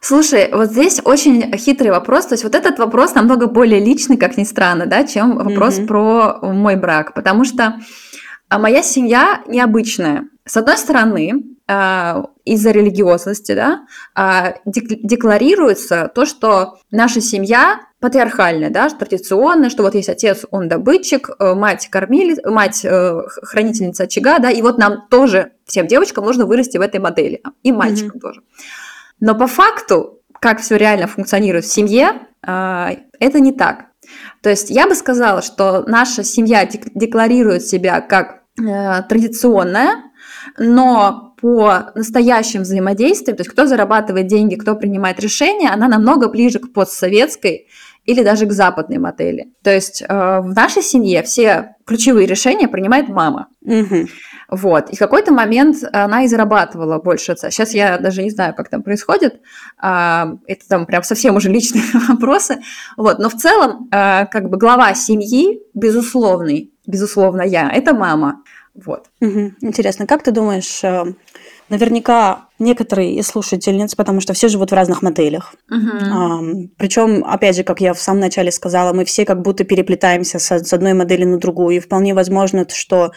Слушай, 0.08 0.50
вот 0.52 0.70
здесь 0.70 1.02
очень 1.04 1.58
хитрый 1.58 1.90
вопрос. 1.90 2.28
То 2.28 2.36
есть 2.36 2.44
вот 2.44 2.54
этот 2.54 2.78
вопрос 2.78 3.16
намного 3.16 3.48
более 3.48 3.84
личный, 3.84 4.18
как 4.18 4.38
ни 4.38 4.44
странно, 4.44 4.86
да, 4.86 5.04
чем 5.04 5.36
вопрос 5.36 5.80
mm-hmm. 5.80 5.88
про 5.88 6.40
мой 6.44 6.76
брак. 6.76 7.16
Потому 7.16 7.44
что 7.44 7.80
а, 8.48 8.60
моя 8.60 8.84
семья 8.84 9.42
необычная. 9.48 10.26
С 10.46 10.58
одной 10.58 10.78
стороны, 10.78 11.46
а, 11.68 12.24
из-за 12.44 12.70
религиозности, 12.70 13.54
да, 13.56 13.88
а, 14.14 14.54
декларируется 14.66 16.12
то, 16.14 16.28
что 16.28 16.78
наша 16.92 17.20
семья 17.20 17.80
патриархальная, 18.00 18.70
да, 18.70 18.88
традиционная, 18.90 19.72
что 19.72 19.82
вот 19.82 19.96
есть 19.96 20.10
отец, 20.10 20.46
он 20.52 20.68
добытчик, 20.68 21.32
э, 21.40 21.56
мать 21.56 21.88
кормили, 21.90 22.40
мать 22.46 22.86
э, 22.86 23.22
хранительница 23.42 24.04
очага, 24.04 24.38
да, 24.38 24.52
и 24.52 24.62
вот 24.62 24.78
нам 24.78 25.08
тоже 25.10 25.54
всем 25.66 25.88
девочкам 25.88 26.26
нужно 26.26 26.46
вырасти 26.46 26.78
в 26.78 26.82
этой 26.82 27.00
модели, 27.00 27.42
и 27.64 27.72
мальчикам 27.72 28.18
mm-hmm. 28.18 28.20
тоже. 28.20 28.42
Но 29.20 29.36
по 29.36 29.48
факту 29.48 30.16
как 30.40 30.62
все 30.62 30.78
реально 30.78 31.08
функционирует 31.08 31.66
в 31.66 31.72
семье, 31.74 32.28
а, 32.46 32.92
это 33.20 33.40
не 33.40 33.52
так. 33.52 33.86
То 34.42 34.50
есть 34.52 34.70
я 34.70 34.88
бы 34.88 34.94
сказала, 34.94 35.42
что 35.42 35.84
наша 35.88 36.24
семья 36.24 36.66
декларирует 36.66 37.66
себя 37.66 38.02
как 38.02 38.44
э, 38.60 39.02
традиционная, 39.10 40.04
но 40.60 41.34
по 41.42 41.92
настоящим 41.96 42.62
взаимодействиям, 42.62 43.38
то 43.38 43.42
есть 43.42 43.52
кто 43.52 43.66
зарабатывает 43.66 44.28
деньги, 44.28 44.56
кто 44.56 44.76
принимает 44.76 45.20
решения, 45.20 45.70
она 45.70 45.88
намного 45.88 46.30
ближе 46.30 46.60
к 46.60 46.72
постсоветской 46.72 47.68
или 48.06 48.24
даже 48.24 48.46
к 48.46 48.52
западной 48.52 49.00
модели. 49.00 49.52
То 49.64 49.74
есть 49.74 50.04
э, 50.04 50.08
в 50.08 50.54
нашей 50.54 50.84
семье 50.84 51.24
все 51.24 51.76
ключевые 51.86 52.28
решения 52.28 52.68
принимает 52.68 53.10
мама. 53.10 53.48
Угу. 53.62 54.08
Вот. 54.50 54.90
И 54.90 54.96
в 54.96 55.00
какой-то 55.00 55.32
момент 55.32 55.78
она 55.92 56.24
и 56.24 56.28
зарабатывала 56.28 57.00
больше 57.00 57.34
отца. 57.34 57.50
Сейчас 57.50 57.74
я 57.74 57.98
даже 57.98 58.24
не 58.24 58.30
знаю, 58.30 58.54
как 58.54 58.70
там 58.70 58.84
происходит. 58.84 59.42
А, 59.78 60.34
это 60.48 60.68
там 60.68 60.86
прям 60.86 61.04
совсем 61.04 61.36
уже 61.36 61.50
личные 61.50 61.84
вопросы. 62.08 62.60
Вот. 62.98 63.20
Но 63.20 63.30
в 63.30 63.36
целом, 63.36 63.88
а, 63.92 64.26
как 64.26 64.50
бы 64.50 64.58
глава 64.58 64.94
семьи, 64.94 65.62
безусловный, 65.74 66.72
безусловно, 66.86 67.42
я, 67.42 67.70
это 67.72 67.94
мама. 67.94 68.44
Вот. 68.76 69.06
Угу. 69.22 69.54
Интересно, 69.62 70.06
как 70.06 70.22
ты 70.24 70.32
думаешь, 70.32 70.84
э, 70.84 71.06
наверняка 71.70 72.50
некоторые 72.60 73.16
из 73.16 73.28
слушательниц, 73.28 73.96
потому 73.96 74.20
что 74.20 74.34
все 74.34 74.50
живут 74.50 74.72
в 74.72 74.76
разных 74.76 75.02
моделях. 75.02 75.56
Uh-huh. 75.72 76.70
Причем, 76.78 77.24
опять 77.26 77.56
же, 77.56 77.64
как 77.64 77.82
я 77.82 77.94
в 77.94 78.02
самом 78.02 78.20
начале 78.20 78.52
сказала, 78.52 78.94
мы 78.94 79.06
все 79.06 79.26
как 79.26 79.42
будто 79.42 79.64
переплетаемся 79.64 80.40
с 80.40 80.74
одной 80.74 80.94
модели 80.94 81.24
на 81.24 81.38
другую. 81.38 81.78
И 81.78 81.80
вполне 81.80 82.14
возможно, 82.14 82.66
что 82.70 83.12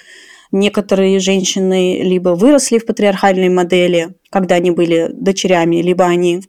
некоторые 0.52 1.19
женщины 1.21 2.02
либо 2.02 2.31
выросли 2.31 2.78
в 2.78 2.87
патриархальной 2.87 3.49
модели, 3.49 4.14
когда 4.31 4.57
они 4.57 4.71
были 4.71 5.11
дочерями, 5.12 5.76
либо 5.76 6.05
они, 6.05 6.43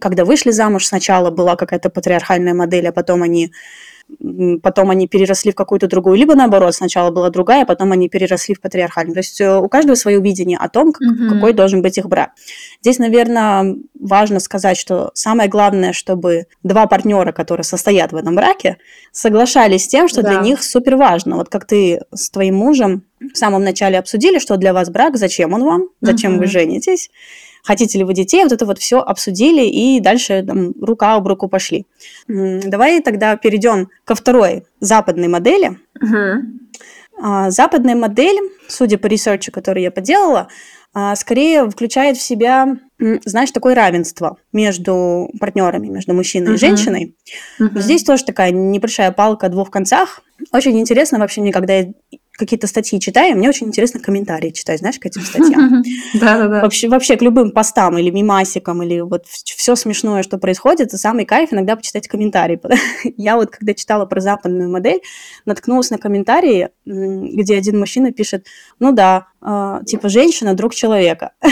когда 0.00 0.24
вышли 0.24 0.50
замуж, 0.50 0.86
сначала 0.86 1.30
была 1.30 1.56
какая-то 1.56 1.90
патриархальная 1.90 2.54
модель, 2.54 2.88
а 2.88 2.92
потом 2.92 3.22
они 3.22 3.52
потом 4.62 4.90
они 4.90 5.08
переросли 5.08 5.52
в 5.52 5.54
какую-то 5.54 5.86
другую, 5.86 6.16
либо 6.16 6.34
наоборот, 6.34 6.74
сначала 6.74 7.10
была 7.10 7.30
другая, 7.30 7.62
а 7.62 7.66
потом 7.66 7.92
они 7.92 8.08
переросли 8.08 8.54
в 8.54 8.60
патриархальную. 8.60 9.14
То 9.14 9.20
есть 9.20 9.40
э, 9.40 9.58
у 9.58 9.68
каждого 9.68 9.94
свое 9.94 10.20
видение 10.20 10.58
о 10.58 10.68
том, 10.68 10.92
как, 10.92 11.02
mm-hmm. 11.02 11.28
какой 11.28 11.52
должен 11.52 11.82
быть 11.82 11.98
их 11.98 12.06
брак. 12.08 12.30
Здесь, 12.80 12.98
наверное, 12.98 13.76
важно 13.98 14.40
сказать, 14.40 14.76
что 14.76 15.10
самое 15.14 15.48
главное, 15.48 15.92
чтобы 15.92 16.46
два 16.62 16.86
партнера, 16.86 17.32
которые 17.32 17.64
состоят 17.64 18.12
в 18.12 18.16
этом 18.16 18.34
браке, 18.34 18.78
соглашались 19.12 19.84
с 19.84 19.88
тем, 19.88 20.08
что 20.08 20.22
да. 20.22 20.30
для 20.30 20.40
них 20.40 20.62
супер 20.62 20.96
важно. 20.96 21.36
Вот 21.36 21.48
как 21.48 21.66
ты 21.66 22.00
с 22.12 22.30
твоим 22.30 22.56
мужем 22.56 23.04
в 23.20 23.36
самом 23.36 23.64
начале 23.64 23.98
обсудили, 23.98 24.38
что 24.38 24.56
для 24.56 24.72
вас 24.72 24.90
брак, 24.90 25.16
зачем 25.16 25.54
он 25.54 25.64
вам, 25.64 25.88
зачем 26.00 26.34
mm-hmm. 26.34 26.38
вы 26.38 26.46
женитесь 26.46 27.10
хотите 27.64 27.98
ли 27.98 28.04
вы 28.04 28.14
детей, 28.14 28.44
вот 28.44 28.52
это 28.52 28.66
вот 28.66 28.78
все 28.78 29.00
обсудили 29.00 29.64
и 29.64 29.98
дальше 30.00 30.44
там, 30.46 30.72
рука 30.80 31.14
об 31.14 31.26
руку 31.26 31.48
пошли. 31.48 31.86
Давай 32.28 33.00
тогда 33.00 33.36
перейдем 33.36 33.88
ко 34.04 34.14
второй 34.14 34.64
западной 34.80 35.28
модели. 35.28 35.78
Угу. 36.00 37.50
Западная 37.50 37.96
модель, 37.96 38.38
судя 38.68 38.98
по 38.98 39.06
research 39.06 39.41
у, 39.41 39.50
который 39.50 39.82
я 39.82 39.90
поделала, 39.90 40.48
а, 40.96 41.16
скорее 41.16 41.68
включает 41.68 42.16
в 42.16 42.22
себя, 42.22 42.76
знаешь, 42.98 43.50
такое 43.50 43.74
равенство 43.74 44.36
между 44.52 45.28
партнерами, 45.40 45.88
между 45.88 46.14
мужчиной 46.14 46.52
uh-huh. 46.52 46.54
и 46.54 46.58
женщиной. 46.58 47.16
Uh-huh. 47.60 47.80
Здесь 47.80 48.04
тоже 48.04 48.24
такая 48.24 48.52
небольшая 48.52 49.10
палка 49.10 49.46
о 49.46 49.50
двух 49.50 49.70
концах. 49.70 50.22
Очень 50.52 50.78
интересно 50.78 51.18
вообще 51.18 51.40
мне, 51.40 51.52
когда 51.52 51.78
я 51.78 51.92
какие-то 52.36 52.66
статьи 52.66 53.00
читаю, 53.00 53.36
мне 53.36 53.48
очень 53.48 53.68
интересно 53.68 54.00
комментарии 54.00 54.50
читать, 54.50 54.80
знаешь, 54.80 54.98
к 54.98 55.06
этим 55.06 55.22
статьям. 55.22 55.82
Да-да-да. 56.14 56.62
Вообще, 56.62 56.88
вообще 56.88 57.16
к 57.16 57.22
любым 57.22 57.52
постам 57.52 57.96
или 57.98 58.10
мемасикам, 58.10 58.82
или 58.82 59.00
вот 59.00 59.26
все 59.26 59.76
смешное, 59.76 60.22
что 60.22 60.38
происходит, 60.38 60.88
это 60.88 60.98
самый 60.98 61.24
кайф 61.24 61.52
иногда 61.52 61.76
почитать 61.76 62.08
комментарии. 62.08 62.60
Я 63.16 63.36
вот, 63.36 63.50
когда 63.50 63.74
читала 63.74 64.06
про 64.06 64.20
западную 64.20 64.70
модель, 64.70 65.00
наткнулась 65.44 65.90
на 65.90 65.98
комментарии, 65.98 66.70
где 66.84 67.56
один 67.56 67.78
мужчина 67.78 68.12
пишет, 68.12 68.46
ну 68.80 68.92
да, 68.92 69.28
а, 69.40 69.82
типа 69.84 70.08
женщина, 70.08 70.54
друг 70.54 70.74
человека. 70.74 71.32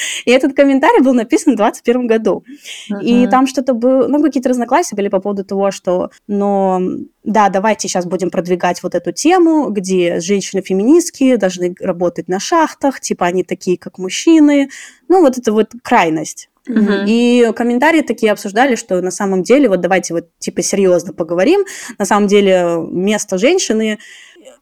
И 0.24 0.30
этот 0.30 0.54
комментарий 0.54 1.02
был 1.02 1.14
написан 1.14 1.54
в 1.54 1.56
2021 1.56 2.06
году. 2.06 2.44
Uh-huh. 2.90 3.02
И 3.02 3.26
там 3.28 3.46
что-то 3.46 3.74
было, 3.74 4.06
ну, 4.08 4.22
какие-то 4.22 4.48
разногласия 4.48 4.96
были 4.96 5.08
по 5.08 5.20
поводу 5.20 5.44
того, 5.44 5.70
что, 5.70 6.10
но, 6.26 6.80
да, 7.24 7.48
давайте 7.48 7.88
сейчас 7.88 8.06
будем 8.06 8.30
продвигать 8.30 8.82
вот 8.82 8.94
эту 8.94 9.12
тему, 9.12 9.70
где 9.70 10.20
женщины-феминистки 10.20 11.36
должны 11.36 11.74
работать 11.80 12.28
на 12.28 12.40
шахтах, 12.40 13.00
типа 13.00 13.26
они 13.26 13.44
такие, 13.44 13.78
как 13.78 13.98
мужчины. 13.98 14.70
Ну, 15.08 15.20
вот 15.20 15.38
это 15.38 15.52
вот 15.52 15.72
крайность. 15.82 16.48
Uh-huh. 16.68 17.04
И 17.06 17.52
комментарии 17.56 18.02
такие 18.02 18.32
обсуждали, 18.32 18.76
что 18.76 19.00
на 19.00 19.10
самом 19.10 19.42
деле, 19.42 19.68
вот 19.68 19.80
давайте 19.80 20.14
вот 20.14 20.28
типа 20.38 20.62
серьезно 20.62 21.12
поговорим, 21.12 21.64
на 21.98 22.04
самом 22.04 22.26
деле 22.28 22.76
место 22.90 23.38
женщины 23.38 23.98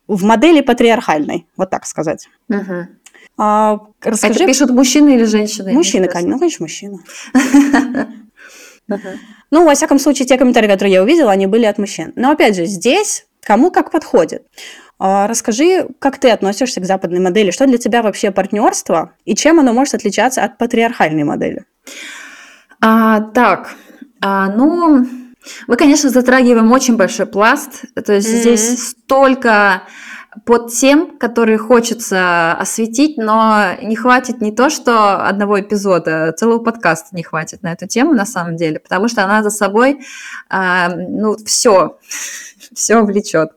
в 0.07 0.25
модели 0.25 0.61
патриархальной, 0.61 1.47
вот 1.57 1.71
так 1.71 1.87
сказать. 1.87 2.29
Uh-huh. 2.51 2.87
А, 3.39 3.79
расскажи... 4.03 4.35
Это 4.35 4.47
пишут 4.47 4.71
мужчины 4.71 5.15
или 5.15 5.25
женщины? 5.25 5.73
Мужчины, 5.73 6.09
конечно, 6.09 6.33
ну, 6.33 6.39
конечно, 6.39 6.65
мужчины. 6.65 6.99
Ну, 9.51 9.65
во 9.65 9.75
всяком 9.75 9.99
случае, 9.99 10.27
те 10.27 10.37
комментарии, 10.37 10.69
которые 10.69 10.93
я 10.95 11.03
увидела, 11.03 11.31
они 11.31 11.47
были 11.47 11.65
от 11.65 11.79
мужчин. 11.79 12.13
Но, 12.17 12.31
опять 12.31 12.57
же, 12.57 12.67
здесь 12.67 13.27
кому 13.43 13.71
как 13.71 13.91
подходит. 13.91 14.45
А, 14.99 15.27
расскажи, 15.27 15.89
как 15.99 16.19
ты 16.19 16.31
относишься 16.31 16.81
к 16.81 16.85
западной 16.85 17.21
модели? 17.21 17.51
Что 17.51 17.67
для 17.67 17.79
тебя 17.79 18.03
вообще 18.03 18.31
партнерство? 18.31 19.13
И 19.25 19.35
чем 19.35 19.61
оно 19.61 19.73
может 19.73 19.95
отличаться 19.95 20.43
от 20.43 20.59
патриархальной 20.59 21.25
модели? 21.25 21.65
А, 22.81 23.21
так, 23.21 23.75
а, 24.21 24.51
ну, 24.51 25.07
мы, 25.67 25.77
конечно, 25.77 26.11
затрагиваем 26.11 26.71
очень 26.73 26.97
большой 26.97 27.27
пласт. 27.27 27.85
То 27.95 28.13
есть 28.13 28.29
mm-hmm. 28.29 28.41
здесь 28.41 28.89
столько 28.89 29.85
под 30.45 30.73
тем, 30.73 31.19
которые 31.19 31.59
хочется 31.59 32.53
осветить, 32.53 33.17
но 33.17 33.75
не 33.83 33.97
хватит 33.97 34.41
не 34.41 34.53
то, 34.53 34.71
что 34.71 35.27
одного 35.27 35.61
эпизода, 35.61 36.33
целого 36.33 36.59
подкаста 36.59 37.15
не 37.17 37.23
хватит 37.23 37.63
на 37.63 37.73
эту 37.73 37.87
тему 37.87 38.15
на 38.15 38.27
самом 38.27 38.57
деле, 38.57 38.79
потому 38.79 39.09
что 39.09 39.25
она 39.25 39.43
за 39.43 39.51
собой, 39.51 40.01
э, 40.51 40.89
ну, 40.89 41.37
все, 41.45 41.99
все 42.75 43.03
влечет. 43.03 43.51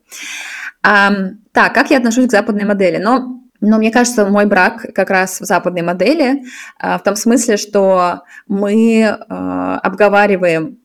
Э, 0.83 1.09
так, 1.51 1.73
как 1.73 1.91
я 1.91 1.97
отношусь 1.97 2.27
к 2.27 2.31
западной 2.31 2.65
модели? 2.65 2.97
Но 2.97 3.37
но 3.63 3.77
мне 3.77 3.91
кажется, 3.91 4.25
мой 4.25 4.47
брак 4.47 4.87
как 4.95 5.11
раз 5.11 5.39
в 5.39 5.45
западной 5.45 5.83
модели, 5.83 6.45
в 6.79 6.99
том 7.05 7.15
смысле, 7.15 7.57
что 7.57 8.23
мы 8.47 9.05
обговариваем 9.05 10.79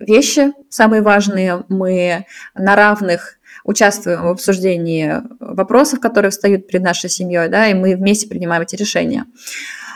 вещи 0.00 0.52
самые 0.68 1.02
важные, 1.02 1.64
мы 1.68 2.26
на 2.56 2.74
равных 2.74 3.37
участвуем 3.68 4.22
в 4.22 4.28
обсуждении 4.28 5.16
вопросов, 5.40 6.00
которые 6.00 6.30
встают 6.30 6.66
перед 6.66 6.82
нашей 6.82 7.10
семьей, 7.10 7.48
да, 7.48 7.68
и 7.68 7.74
мы 7.74 7.96
вместе 7.96 8.26
принимаем 8.26 8.62
эти 8.62 8.76
решения. 8.76 9.26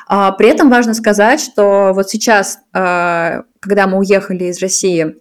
А, 0.07 0.33
при 0.33 0.49
этом 0.49 0.69
важно 0.69 0.93
сказать, 0.93 1.41
что 1.41 1.93
вот 1.95 2.11
сейчас, 2.11 2.59
а, 2.75 3.45
когда 3.61 3.87
мы 3.87 3.99
уехали 3.99 4.45
из 4.45 4.61
России, 4.61 5.17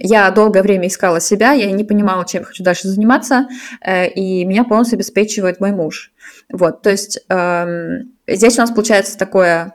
я 0.00 0.30
долгое 0.30 0.62
время 0.62 0.88
искала 0.88 1.20
себя, 1.20 1.52
я 1.52 1.70
не 1.70 1.84
понимала, 1.84 2.24
чем 2.24 2.40
я 2.40 2.46
хочу 2.46 2.64
дальше 2.64 2.88
заниматься, 2.88 3.46
э, 3.84 4.08
и 4.08 4.46
меня 4.46 4.64
полностью 4.64 4.96
обеспечивает 4.96 5.60
мой 5.60 5.72
муж. 5.72 6.12
Вот, 6.50 6.80
то 6.80 6.88
есть 6.88 7.20
эм, 7.28 8.12
здесь 8.26 8.56
у 8.56 8.62
нас 8.62 8.70
получается 8.70 9.18
такое 9.18 9.74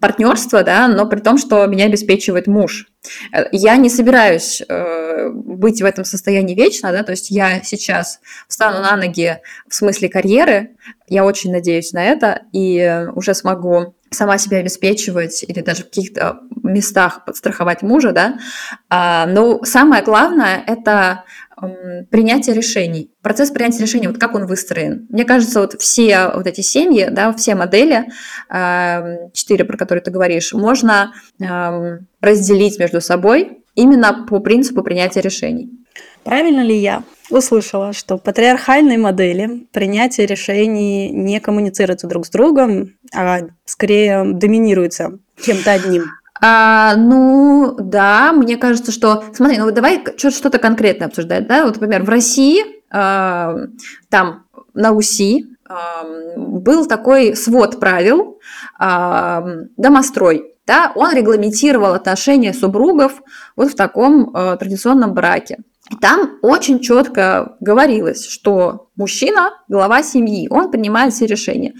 партнерство, 0.00 0.62
да, 0.62 0.86
но 0.86 1.06
при 1.06 1.18
том, 1.20 1.38
что 1.38 1.66
меня 1.66 1.86
обеспечивает 1.86 2.46
муж. 2.46 2.86
Э, 3.32 3.46
я 3.52 3.76
не 3.76 3.90
собираюсь 3.90 4.62
э, 4.66 4.93
быть 5.30 5.82
в 5.82 5.84
этом 5.84 6.04
состоянии 6.04 6.54
вечно, 6.54 6.92
да, 6.92 7.02
то 7.02 7.12
есть 7.12 7.30
я 7.30 7.62
сейчас 7.62 8.20
встану 8.48 8.80
на 8.80 8.96
ноги 8.96 9.38
в 9.68 9.74
смысле 9.74 10.08
карьеры, 10.08 10.76
я 11.08 11.24
очень 11.24 11.52
надеюсь 11.52 11.92
на 11.92 12.04
это, 12.04 12.42
и 12.52 13.06
уже 13.14 13.34
смогу 13.34 13.94
сама 14.10 14.38
себя 14.38 14.58
обеспечивать 14.58 15.44
или 15.46 15.60
даже 15.60 15.82
в 15.82 15.86
каких-то 15.86 16.40
местах 16.62 17.24
подстраховать 17.24 17.82
мужа, 17.82 18.12
да. 18.12 18.38
А, 18.88 19.26
но 19.26 19.62
самое 19.64 20.02
главное– 20.02 20.62
это 20.66 21.24
принятие 22.10 22.54
решений. 22.54 23.10
Процесс 23.22 23.50
принятия 23.50 23.82
решений, 23.82 24.08
вот 24.08 24.18
как 24.18 24.34
он 24.34 24.46
выстроен. 24.46 25.06
Мне 25.08 25.24
кажется, 25.24 25.60
вот 25.60 25.80
все 25.80 26.30
вот 26.34 26.46
эти 26.46 26.60
семьи, 26.60 27.08
да, 27.10 27.32
все 27.32 27.54
модели, 27.54 28.10
эм, 28.50 29.30
четыре, 29.32 29.64
про 29.64 29.76
которые 29.76 30.02
ты 30.02 30.10
говоришь, 30.10 30.52
можно 30.52 31.12
разделить 32.20 32.78
между 32.78 33.00
собой 33.00 33.63
именно 33.74 34.26
по 34.28 34.40
принципу 34.40 34.82
принятия 34.82 35.20
решений. 35.20 35.70
Правильно 36.24 36.62
ли 36.62 36.76
я 36.76 37.04
услышала, 37.30 37.92
что 37.92 38.16
в 38.16 38.22
патриархальной 38.22 38.96
модели 38.96 39.66
принятие 39.72 40.26
решений 40.26 41.10
не 41.10 41.38
коммуницируется 41.40 42.06
друг 42.06 42.26
с 42.26 42.30
другом, 42.30 42.94
а 43.14 43.40
скорее 43.66 44.24
доминируется 44.24 45.18
кем-то 45.36 45.72
одним? 45.72 46.04
А, 46.40 46.96
ну, 46.96 47.76
да, 47.78 48.32
мне 48.32 48.56
кажется, 48.56 48.92
что... 48.92 49.24
Смотри, 49.32 49.58
ну 49.58 49.70
давай 49.70 50.02
что-то 50.16 50.58
конкретное 50.58 51.08
обсуждать, 51.08 51.46
да? 51.46 51.64
Вот, 51.64 51.74
например, 51.74 52.02
в 52.02 52.08
России, 52.08 52.64
а, 52.90 53.56
там, 54.08 54.44
на 54.74 54.92
УСИ, 54.92 55.46
а, 55.66 56.04
был 56.36 56.86
такой 56.86 57.36
свод 57.36 57.80
правил 57.80 58.38
а, 58.78 59.44
«Домострой». 59.76 60.53
Да, 60.66 60.92
он 60.94 61.14
регламентировал 61.14 61.94
отношения 61.94 62.54
супругов 62.54 63.22
вот 63.56 63.72
в 63.72 63.74
таком 63.74 64.34
э, 64.34 64.56
традиционном 64.58 65.12
браке. 65.12 65.58
И 65.90 65.96
там 65.96 66.38
очень 66.42 66.80
четко 66.80 67.56
говорилось, 67.60 68.26
что 68.26 68.88
мужчина– 68.96 69.50
глава 69.68 70.02
семьи, 70.02 70.48
он 70.50 70.70
принимает 70.70 71.12
все 71.12 71.26
решения. 71.26 71.74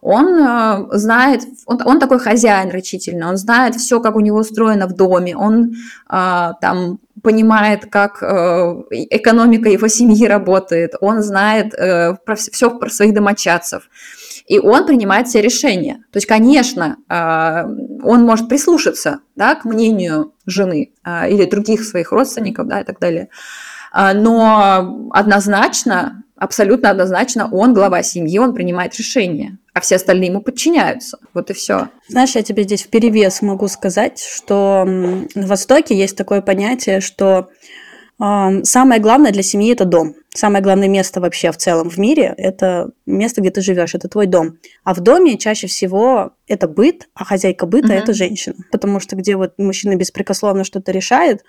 Он 0.00 0.36
э, 0.36 0.98
знает, 0.98 1.42
он, 1.66 1.80
он 1.84 2.00
такой 2.00 2.18
хозяин 2.18 2.70
рачительный, 2.70 3.26
он 3.26 3.36
знает 3.36 3.76
все, 3.76 4.00
как 4.00 4.16
у 4.16 4.20
него 4.20 4.38
устроено 4.38 4.86
в 4.86 4.94
доме, 4.94 5.36
он 5.36 5.74
э, 6.10 6.50
там 6.60 6.98
понимает, 7.22 7.86
как 7.86 8.22
э, 8.22 8.26
экономика 8.90 9.68
его 9.70 9.88
семьи 9.88 10.26
работает, 10.26 10.94
он 11.00 11.22
знает 11.22 11.72
э, 11.72 12.16
про, 12.26 12.34
все 12.34 12.76
про 12.78 12.90
своих 12.90 13.14
домочадцев. 13.14 13.88
И 14.46 14.58
он 14.58 14.86
принимает 14.86 15.28
все 15.28 15.40
решения. 15.40 16.04
То 16.12 16.18
есть, 16.18 16.26
конечно, 16.26 16.96
э, 17.08 17.64
он 18.02 18.24
может 18.24 18.48
прислушаться 18.48 19.20
да, 19.36 19.54
к 19.54 19.64
мнению 19.64 20.34
жены 20.44 20.92
э, 21.04 21.30
или 21.30 21.46
других 21.46 21.84
своих 21.84 22.12
родственников 22.12 22.66
да, 22.66 22.80
и 22.80 22.84
так 22.84 22.98
далее. 22.98 23.30
Э, 23.94 24.12
но 24.12 25.08
однозначно, 25.12 26.24
абсолютно 26.36 26.90
однозначно, 26.90 27.48
он 27.50 27.72
глава 27.72 28.02
семьи, 28.02 28.38
он 28.38 28.54
принимает 28.54 28.94
решения 28.96 29.58
а 29.74 29.80
все 29.80 29.96
остальные 29.96 30.30
ему 30.30 30.40
подчиняются. 30.40 31.18
Вот 31.34 31.50
и 31.50 31.52
все. 31.52 31.88
Знаешь, 32.08 32.36
я 32.36 32.42
тебе 32.42 32.62
здесь 32.62 32.84
в 32.84 32.88
перевес 32.88 33.42
могу 33.42 33.66
сказать, 33.66 34.20
что 34.20 34.84
на 34.86 35.46
Востоке 35.46 35.96
есть 35.96 36.16
такое 36.16 36.40
понятие, 36.40 37.00
что 37.00 37.50
Самое 38.18 39.00
главное 39.00 39.32
для 39.32 39.42
семьи 39.42 39.72
это 39.72 39.84
дом. 39.84 40.14
Самое 40.32 40.62
главное 40.62 40.88
место 40.88 41.20
вообще 41.20 41.50
в 41.50 41.56
целом 41.56 41.90
в 41.90 41.98
мире 41.98 42.34
это 42.36 42.90
место, 43.06 43.40
где 43.40 43.50
ты 43.50 43.60
живешь, 43.60 43.94
это 43.94 44.08
твой 44.08 44.26
дом. 44.26 44.58
А 44.84 44.94
в 44.94 45.00
доме 45.00 45.36
чаще 45.36 45.66
всего 45.66 46.32
это 46.46 46.68
быт, 46.68 47.08
а 47.14 47.24
хозяйка 47.24 47.66
быта 47.66 47.88
mm-hmm. 47.88 47.98
это 47.98 48.12
женщина. 48.12 48.56
Потому 48.70 49.00
что 49.00 49.16
где 49.16 49.36
вот 49.36 49.54
мужчина 49.58 49.96
беспрекословно 49.96 50.64
что-то 50.64 50.92
решает, 50.92 51.44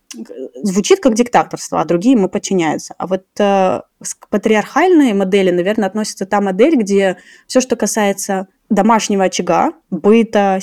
звучит 0.62 1.00
как 1.02 1.14
диктаторство, 1.14 1.82
а 1.82 1.86
другие 1.86 2.16
ему 2.16 2.30
подчиняются. 2.30 2.96
А 2.98 3.06
вот 3.08 3.26
э, 3.40 3.82
к 4.20 4.30
патриархальной 4.30 5.14
модели, 5.14 5.52
наверное, 5.52 5.88
относится 5.88 6.26
та 6.26 6.42
модель, 6.42 6.76
где 6.76 7.18
все, 7.48 7.62
что 7.62 7.76
касается 7.76 8.48
домашнего 8.70 9.26
очага, 9.26 9.72
быта, 9.90 10.60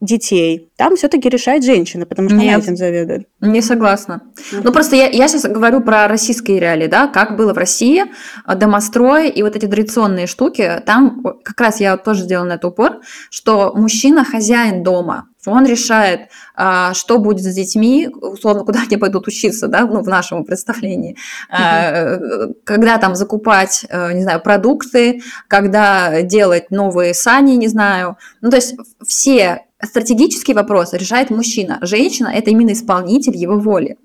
детей, 0.00 0.70
там 0.76 0.96
все-таки 0.96 1.28
решает 1.28 1.64
женщина, 1.64 2.06
потому 2.06 2.28
что 2.28 2.38
Нет, 2.38 2.54
она 2.54 2.62
этим 2.62 2.76
заведует. 2.76 3.26
Не 3.40 3.62
согласна. 3.62 4.22
Mm-hmm. 4.36 4.60
Ну, 4.64 4.72
просто 4.72 4.96
я, 4.96 5.08
я 5.08 5.28
сейчас 5.28 5.44
говорю 5.44 5.80
про 5.80 6.08
российские 6.08 6.60
реалии, 6.60 6.86
да, 6.86 7.06
как 7.06 7.36
было 7.36 7.54
в 7.54 7.58
России, 7.58 8.04
э, 8.04 8.54
домострой 8.54 9.30
и 9.30 9.42
вот 9.42 9.56
эти 9.56 9.66
традиционные 9.66 10.26
штуки, 10.26 10.82
там 10.84 11.22
как 11.42 11.60
раз 11.60 11.80
я 11.80 11.96
тоже 11.96 12.24
сделала 12.24 12.46
на 12.46 12.52
это 12.54 12.68
упор, 12.68 13.00
что 13.30 13.72
мужчина 13.74 14.24
хозяин 14.24 14.82
дома, 14.82 15.28
он 15.52 15.66
решает, 15.66 16.28
а, 16.54 16.94
что 16.94 17.18
будет 17.18 17.44
с 17.44 17.54
детьми, 17.54 18.08
условно, 18.08 18.64
куда 18.64 18.82
они 18.82 18.96
пойдут 18.96 19.26
учиться, 19.26 19.68
да, 19.68 19.86
ну, 19.86 20.00
в 20.00 20.08
нашем 20.08 20.44
представлении, 20.44 21.16
mm-hmm. 21.50 22.54
когда 22.64 22.98
там 22.98 23.14
закупать, 23.14 23.84
э, 23.88 24.12
не 24.12 24.22
знаю, 24.22 24.40
продукты, 24.40 25.22
когда 25.48 26.22
делать 26.22 26.70
новые 26.70 27.14
сани, 27.14 27.52
не 27.52 27.68
знаю. 27.68 28.16
Ну, 28.40 28.50
то 28.50 28.56
есть 28.56 28.74
все 29.06 29.62
стратегические 29.82 30.54
вопросы 30.54 30.96
решает 30.96 31.30
мужчина. 31.30 31.78
Женщина– 31.82 32.28
это 32.34 32.50
именно 32.50 32.72
исполнитель 32.72 33.36
его 33.36 33.58
воли. 33.58 33.96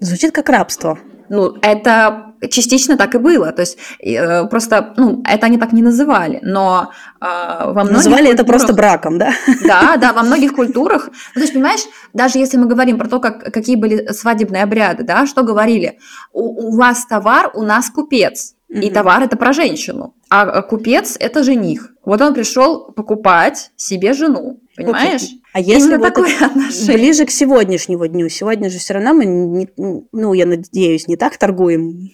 Звучит 0.00 0.32
как 0.32 0.48
рабство. 0.48 0.98
Ну, 1.28 1.56
это 1.62 2.34
частично 2.48 2.96
так 2.96 3.14
и 3.14 3.18
было. 3.18 3.52
То 3.52 3.62
есть 3.62 3.78
э, 4.00 4.46
просто, 4.46 4.94
ну, 4.96 5.22
это 5.26 5.46
они 5.46 5.58
так 5.58 5.72
не 5.72 5.82
называли, 5.82 6.40
но 6.42 6.90
э, 7.20 7.24
во 7.24 7.72
многих 7.72 7.96
Называли 7.96 8.26
культурах... 8.26 8.34
это 8.34 8.44
просто 8.44 8.72
браком, 8.72 9.18
да? 9.18 9.32
Да, 9.64 9.96
да, 9.96 10.12
во 10.12 10.22
многих 10.22 10.54
культурах. 10.54 11.08
Ну, 11.34 11.34
то 11.34 11.40
есть, 11.40 11.52
понимаешь, 11.52 11.80
даже 12.12 12.38
если 12.38 12.56
мы 12.56 12.66
говорим 12.66 12.98
про 12.98 13.08
то, 13.08 13.20
как, 13.20 13.52
какие 13.52 13.76
были 13.76 14.12
свадебные 14.12 14.62
обряды, 14.62 15.04
да, 15.04 15.26
что 15.26 15.42
говорили? 15.42 15.98
У, 16.32 16.68
у 16.68 16.76
вас 16.76 17.06
товар, 17.06 17.50
у 17.54 17.62
нас 17.62 17.90
купец. 17.90 18.54
Mm-hmm. 18.68 18.80
И 18.80 18.90
товар 18.90 19.22
это 19.22 19.36
про 19.36 19.52
женщину, 19.52 20.14
а 20.28 20.60
купец 20.62 21.16
это 21.20 21.44
жених. 21.44 21.92
Вот 22.04 22.20
он 22.20 22.34
пришел 22.34 22.90
покупать 22.90 23.70
себе 23.76 24.12
жену, 24.12 24.60
понимаешь? 24.76 25.22
Okay. 25.22 25.40
А 25.52 25.60
если 25.60 25.88
Именно 25.88 25.98
вот 25.98 26.14
такое 26.14 26.34
отношение. 26.40 26.98
ближе 26.98 27.26
к 27.26 27.30
сегодняшнему 27.30 28.06
дню, 28.08 28.28
сегодня 28.28 28.68
же 28.68 28.78
все 28.78 28.94
равно 28.94 29.14
мы, 29.14 29.24
не, 29.24 29.68
ну, 29.76 30.34
я 30.34 30.46
надеюсь, 30.46 31.06
не 31.06 31.16
так 31.16 31.38
торгуем. 31.38 32.10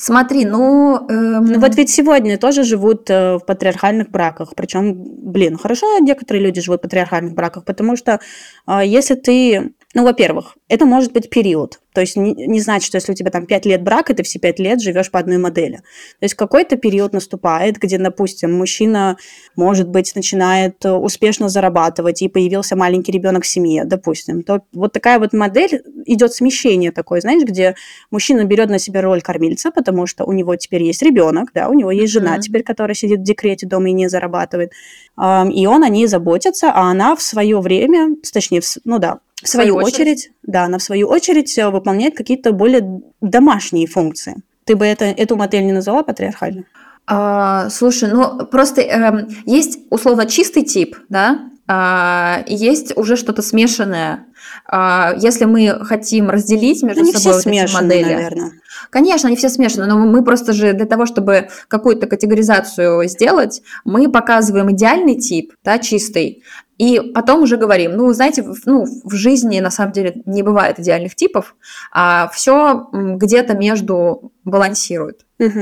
Смотри, 0.00 0.46
ну... 0.46 0.96
Эм... 1.10 1.44
Ну 1.44 1.60
вот 1.60 1.76
ведь 1.76 1.90
сегодня 1.90 2.38
тоже 2.38 2.62
живут 2.62 3.10
э, 3.10 3.36
в 3.36 3.40
патриархальных 3.40 4.10
браках. 4.10 4.54
Причем, 4.56 4.94
блин, 4.96 5.58
хорошо 5.58 5.98
некоторые 5.98 6.42
люди 6.42 6.62
живут 6.62 6.80
в 6.80 6.82
патриархальных 6.84 7.34
браках, 7.34 7.66
потому 7.66 7.96
что 7.96 8.18
э, 8.66 8.80
если 8.86 9.14
ты 9.14 9.74
ну, 9.92 10.04
во-первых, 10.04 10.56
это 10.68 10.86
может 10.86 11.12
быть 11.12 11.30
период. 11.30 11.80
То 11.92 12.00
есть 12.00 12.16
не, 12.16 12.32
не 12.32 12.60
значит, 12.60 12.86
что 12.86 12.96
если 12.96 13.10
у 13.10 13.14
тебя 13.16 13.32
там 13.32 13.46
5 13.46 13.66
лет 13.66 13.82
брака, 13.82 14.14
ты 14.14 14.22
все 14.22 14.38
5 14.38 14.60
лет 14.60 14.80
живешь 14.80 15.10
по 15.10 15.18
одной 15.18 15.38
модели. 15.38 15.78
То 15.78 15.82
есть 16.24 16.34
какой-то 16.34 16.76
период 16.76 17.12
наступает, 17.12 17.76
где, 17.78 17.98
допустим, 17.98 18.52
мужчина, 18.52 19.16
может 19.56 19.88
быть, 19.88 20.14
начинает 20.14 20.84
э, 20.84 20.92
успешно 20.92 21.48
зарабатывать, 21.48 22.22
и 22.22 22.28
появился 22.28 22.76
маленький 22.76 23.10
ребенок 23.10 23.42
в 23.42 23.48
семье, 23.48 23.84
допустим. 23.84 24.44
То 24.44 24.62
вот 24.72 24.92
такая 24.92 25.18
вот 25.18 25.32
модель, 25.32 25.82
идет 26.06 26.32
смещение 26.32 26.92
такое, 26.92 27.20
знаешь, 27.20 27.42
где 27.42 27.74
мужчина 28.12 28.44
берет 28.44 28.70
на 28.70 28.78
себя 28.78 29.02
роль 29.02 29.22
кормильца, 29.22 29.72
потому 29.72 30.06
что 30.06 30.24
у 30.24 30.32
него 30.32 30.54
теперь 30.54 30.84
есть 30.84 31.02
ребенок, 31.02 31.50
да, 31.52 31.68
у 31.68 31.74
него 31.74 31.90
есть 31.90 32.12
жена 32.12 32.36
mm-hmm. 32.36 32.42
теперь, 32.42 32.62
которая 32.62 32.94
сидит 32.94 33.20
в 33.20 33.24
декрете 33.24 33.66
дома 33.66 33.88
и 33.88 33.92
не 33.92 34.08
зарабатывает, 34.08 34.72
и 35.18 35.66
он 35.66 35.84
о 35.84 35.88
ней 35.88 36.06
заботится, 36.06 36.70
а 36.72 36.90
она 36.90 37.14
в 37.14 37.22
свое 37.22 37.60
время, 37.60 38.16
точнее, 38.32 38.62
ну 38.84 38.98
да, 38.98 39.20
в 39.42 39.48
свою, 39.48 39.76
очередь, 39.76 39.92
очередь, 39.92 40.32
да, 40.42 40.64
она 40.64 40.78
в 40.78 40.82
свою 40.82 41.08
очередь 41.08 41.56
э, 41.58 41.68
выполняет 41.68 42.16
какие-то 42.16 42.52
более 42.52 43.00
домашние 43.20 43.86
функции. 43.86 44.36
Ты 44.64 44.76
бы 44.76 44.84
это, 44.84 45.04
эту 45.04 45.36
модель 45.36 45.64
не 45.64 45.72
назвала 45.72 46.02
патриархальной? 46.02 46.66
А, 47.06 47.70
слушай, 47.70 48.10
ну 48.12 48.46
просто 48.46 48.82
э, 48.82 49.28
есть 49.46 49.80
условно 49.90 50.26
чистый 50.26 50.62
тип, 50.62 50.96
да, 51.08 51.50
а, 51.66 52.44
есть 52.46 52.96
уже 52.96 53.16
что-то 53.16 53.42
смешанное. 53.42 54.26
А, 54.66 55.14
если 55.16 55.44
мы 55.44 55.84
хотим 55.84 56.30
разделить 56.30 56.82
между 56.82 57.02
они 57.02 57.12
собой 57.12 57.40
все 57.40 57.50
вот 57.50 57.56
эти 57.56 57.74
модели, 57.74 58.14
наверное. 58.14 58.52
Конечно, 58.90 59.28
они 59.28 59.36
все 59.36 59.48
смешаны, 59.48 59.86
но 59.86 59.98
мы 59.98 60.24
просто 60.24 60.52
же 60.52 60.72
для 60.72 60.86
того, 60.86 61.06
чтобы 61.06 61.48
какую-то 61.68 62.06
категоризацию 62.06 63.06
сделать, 63.08 63.62
мы 63.84 64.10
показываем 64.10 64.70
идеальный 64.72 65.16
тип, 65.16 65.52
да, 65.64 65.78
чистый, 65.78 66.42
и 66.80 66.98
потом 67.12 67.42
уже 67.42 67.58
говорим, 67.58 67.94
ну, 67.94 68.10
знаете, 68.14 68.42
в, 68.42 68.56
ну, 68.64 68.86
в 69.04 69.14
жизни 69.14 69.60
на 69.60 69.70
самом 69.70 69.92
деле 69.92 70.22
не 70.24 70.42
бывает 70.42 70.80
идеальных 70.80 71.14
типов, 71.14 71.54
а 71.92 72.30
все 72.32 72.88
где-то 72.90 73.54
между 73.54 74.32
балансирует. 74.44 75.26
Угу. 75.38 75.60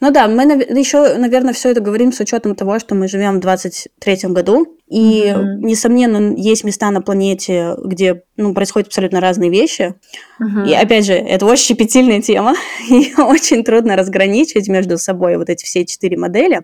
Ну 0.00 0.10
да, 0.10 0.28
мы 0.28 0.44
еще, 0.44 1.18
наверное, 1.18 1.52
все 1.52 1.72
это 1.72 1.82
говорим 1.82 2.10
с 2.10 2.20
учетом 2.20 2.54
того, 2.54 2.78
что 2.78 2.94
мы 2.94 3.06
живем 3.06 3.36
в 3.36 3.40
23 3.40 4.16
году, 4.30 4.78
и, 4.88 5.34
угу. 5.36 5.66
несомненно, 5.66 6.34
есть 6.36 6.64
места 6.64 6.90
на 6.90 7.02
планете, 7.02 7.74
где 7.84 8.05
ну, 8.36 8.54
происходят 8.54 8.88
абсолютно 8.88 9.20
разные 9.20 9.50
вещи. 9.50 9.94
Угу. 10.40 10.66
И 10.66 10.74
опять 10.74 11.06
же, 11.06 11.14
это 11.14 11.46
очень 11.46 11.64
щепетильная 11.64 12.20
тема, 12.20 12.54
и 12.88 13.14
очень 13.18 13.64
трудно 13.64 13.96
разграничить 13.96 14.68
между 14.68 14.98
собой 14.98 15.36
вот 15.36 15.48
эти 15.48 15.64
все 15.64 15.84
четыре 15.84 16.16
модели 16.16 16.62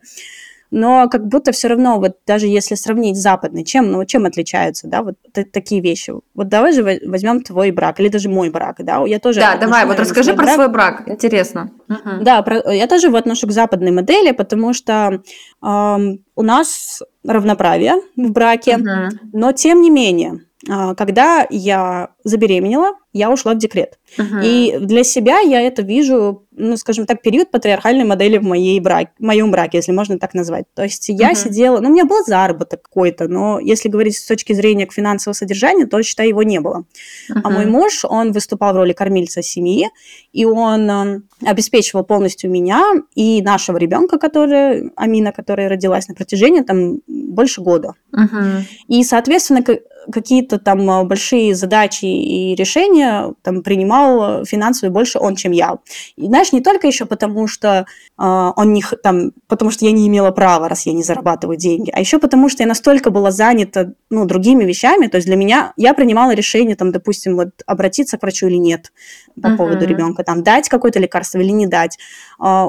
но 0.73 1.07
как 1.11 1.29
будто 1.29 1.53
все 1.53 1.69
равно, 1.69 1.99
вот 1.99 2.17
даже 2.27 2.47
если 2.47 2.77
сравнить 2.77 3.19
западный, 3.19 3.63
чем, 3.63 3.93
ну, 3.93 4.05
чем 4.07 4.25
отличаются, 4.25 4.89
да, 4.89 5.03
вот 5.03 5.17
такие 5.53 5.83
вещи. 5.83 6.15
Вот 6.35 6.49
давай 6.49 6.73
же 6.73 6.83
возьмем 6.83 7.43
твой 7.43 7.71
брак, 7.71 8.01
или 8.01 8.09
даже 8.09 8.31
мой 8.31 8.49
брак, 8.49 8.77
да, 8.79 9.05
я 9.07 9.19
тоже... 9.19 9.41
Да, 9.41 9.57
давай, 9.57 9.85
вот 9.85 10.01
расскажи 10.01 10.33
про 10.33 10.45
брак. 10.45 10.55
свой 10.55 10.69
брак, 10.69 11.03
интересно. 11.07 11.71
Угу. 11.91 12.23
Да, 12.23 12.41
про, 12.41 12.73
я 12.73 12.87
тоже 12.87 13.09
его 13.09 13.19
отношу 13.19 13.47
к 13.47 13.53
западной 13.53 13.91
модели, 13.91 14.33
потому 14.33 14.73
что 14.73 15.21
э, 15.63 15.97
у 16.37 16.43
нас 16.43 17.03
равноправие 17.23 17.97
в 18.17 18.33
браке, 18.33 18.77
угу. 18.77 19.19
но 19.35 19.53
тем 19.53 19.83
не 19.83 19.91
менее, 19.91 20.41
когда 20.67 21.47
я 21.51 22.11
забеременела, 22.25 22.95
я 23.13 23.31
ушла 23.31 23.55
в 23.55 23.59
декрет. 23.59 23.99
Uh-huh. 24.17 24.41
И 24.43 24.79
для 24.79 25.05
себя 25.05 25.41
я 25.41 25.61
это 25.61 25.83
вижу, 25.83 26.47
ну, 26.51 26.77
скажем 26.77 27.05
так, 27.05 27.21
период 27.21 27.51
патриархальной 27.51 28.05
модели 28.05 28.39
в, 28.39 28.43
моей 28.43 28.81
брак, 28.81 29.11
в 29.19 29.23
моем 29.23 29.51
браке, 29.51 29.79
если 29.79 29.93
можно 29.93 30.19
так 30.19 30.33
назвать. 30.33 30.65
То 30.75 30.83
есть 30.83 31.09
я 31.09 31.33
uh-huh. 31.33 31.35
сидела, 31.35 31.81
ну, 31.81 31.89
у 31.89 31.93
меня 31.93 32.07
был 32.07 32.25
заработок 32.25 32.83
какой-то, 32.83 33.29
но 33.29 33.61
если 33.61 33.89
говорить 33.89 34.17
с 34.17 34.27
точки 34.27 34.55
зрения 34.55 34.89
финансового 34.91 35.35
содержания, 35.35 35.87
то, 35.87 36.03
считай, 36.03 36.29
его 36.29 36.43
не 36.43 36.61
было. 36.61 36.85
Uh-huh. 37.31 37.41
А 37.45 37.51
мой 37.51 37.67
муж, 37.67 38.05
он 38.05 38.33
выступал 38.33 38.73
в 38.73 38.77
роли 38.77 38.93
кормильца 38.93 39.43
семьи, 39.43 39.91
и 40.33 40.47
он 40.47 40.91
э, 40.91 41.21
обеспечивал 41.45 42.05
полностью 42.05 42.51
меня 42.51 42.83
и 43.15 43.43
нашего 43.43 43.77
ребенка, 43.77 44.19
который, 44.19 44.91
Амина, 44.97 45.33
которая 45.33 45.69
родилась 45.69 46.09
на 46.09 46.15
протяжении 46.15 46.63
там 46.63 47.01
больше 47.07 47.61
года. 47.61 47.93
Uh-huh. 48.15 48.63
И, 48.89 49.05
соответственно, 49.05 49.63
какие-то 50.11 50.59
там 50.59 51.07
большие 51.07 51.55
задачи 51.55 52.05
и 52.05 52.55
решения 52.55 53.35
там 53.43 53.63
принимал 53.63 54.45
финансовые 54.45 54.93
больше 54.93 55.19
он, 55.19 55.37
чем 55.37 55.53
я. 55.53 55.79
И 56.17 56.27
знаешь, 56.27 56.53
не 56.53 56.61
только 56.61 56.87
еще 56.87 57.05
потому, 57.05 57.47
что 57.47 57.87
э, 58.19 58.53
он 58.57 58.73
не 58.73 58.83
там, 59.03 59.33
потому 59.49 59.71
что 59.71 59.85
я 59.85 59.93
не 59.93 60.09
имела 60.09 60.31
права, 60.31 60.69
раз 60.69 60.87
я 60.87 60.93
не 60.93 61.03
зарабатываю 61.03 61.57
деньги, 61.57 61.91
а 61.93 62.01
еще 62.01 62.19
потому, 62.19 62.49
что 62.49 62.63
я 62.63 62.67
настолько 62.67 63.11
была 63.11 63.31
занята 63.31 63.93
ну, 64.11 64.25
другими 64.25 64.65
вещами, 64.65 65.07
то 65.07 65.17
есть 65.17 65.27
для 65.27 65.37
меня 65.37 65.73
я 65.77 65.95
принимала 65.95 66.33
решение, 66.33 66.77
там, 66.77 66.93
допустим, 66.93 67.37
вот 67.37 67.51
обратиться 67.67 68.19
к 68.19 68.23
врачу 68.23 68.47
или 68.47 68.57
нет 68.57 68.93
по 69.41 69.49
uh-huh. 69.49 69.57
поводу 69.57 69.87
ребенка, 69.87 70.25
там, 70.25 70.43
дать 70.43 70.69
какое-то 70.69 70.99
лекарство 70.99 71.39
или 71.39 71.51
не 71.51 71.67
дать, 71.67 71.99
э, 72.41 72.67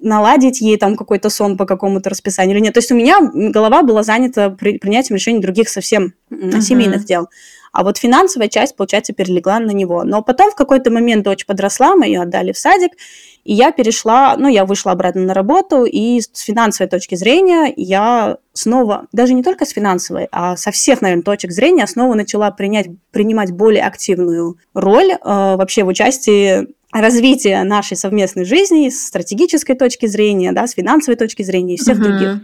наладить 0.00 0.60
ей 0.60 0.76
там 0.76 0.96
какой-то 0.96 1.30
сон 1.30 1.56
по 1.56 1.66
какому-то 1.66 2.10
расписанию 2.10 2.56
или 2.56 2.64
нет. 2.64 2.74
То 2.74 2.78
есть 2.78 2.92
у 2.92 2.96
меня 2.96 3.20
голова 3.20 3.82
была 3.82 4.02
занята 4.02 4.50
при, 4.50 4.78
принятием 4.78 5.16
решений 5.16 5.40
других 5.40 5.68
совсем 5.68 6.14
uh-huh. 6.30 6.60
семейных 6.60 7.04
дел. 7.04 7.28
А 7.72 7.84
вот 7.84 7.98
финансовая 7.98 8.48
часть, 8.48 8.76
получается, 8.76 9.12
перелегла 9.12 9.60
на 9.60 9.70
него. 9.70 10.02
Но 10.02 10.22
потом 10.22 10.50
в 10.50 10.56
какой-то 10.56 10.90
момент 10.90 11.24
дочь 11.24 11.46
подросла, 11.46 11.94
мы 11.94 12.06
ее 12.06 12.22
отдали 12.22 12.52
в 12.52 12.58
садик, 12.58 12.92
и 13.44 13.54
я 13.54 13.72
перешла, 13.72 14.36
ну, 14.36 14.48
я 14.48 14.64
вышла 14.64 14.92
обратно 14.92 15.22
на 15.22 15.34
работу, 15.34 15.84
и 15.84 16.20
с 16.20 16.40
финансовой 16.40 16.90
точки 16.90 17.14
зрения 17.14 17.72
я 17.76 18.38
снова, 18.52 19.06
даже 19.12 19.34
не 19.34 19.42
только 19.42 19.64
с 19.64 19.70
финансовой, 19.70 20.28
а 20.30 20.56
со 20.56 20.70
всех, 20.70 21.00
наверное, 21.00 21.24
точек 21.24 21.52
зрения, 21.52 21.86
снова 21.86 22.14
начала 22.14 22.50
принять, 22.50 22.88
принимать 23.10 23.52
более 23.52 23.84
активную 23.84 24.58
роль 24.74 25.12
э, 25.12 25.18
вообще 25.22 25.84
в 25.84 25.88
участии 25.88 26.68
развития 26.92 27.62
нашей 27.62 27.96
совместной 27.96 28.44
жизни 28.44 28.88
с 28.88 29.06
стратегической 29.06 29.76
точки 29.76 30.06
зрения, 30.06 30.52
да, 30.52 30.66
с 30.66 30.72
финансовой 30.72 31.16
точки 31.16 31.42
зрения 31.42 31.74
и 31.74 31.78
всех 31.78 31.98
uh-huh. 31.98 32.02
других. 32.02 32.40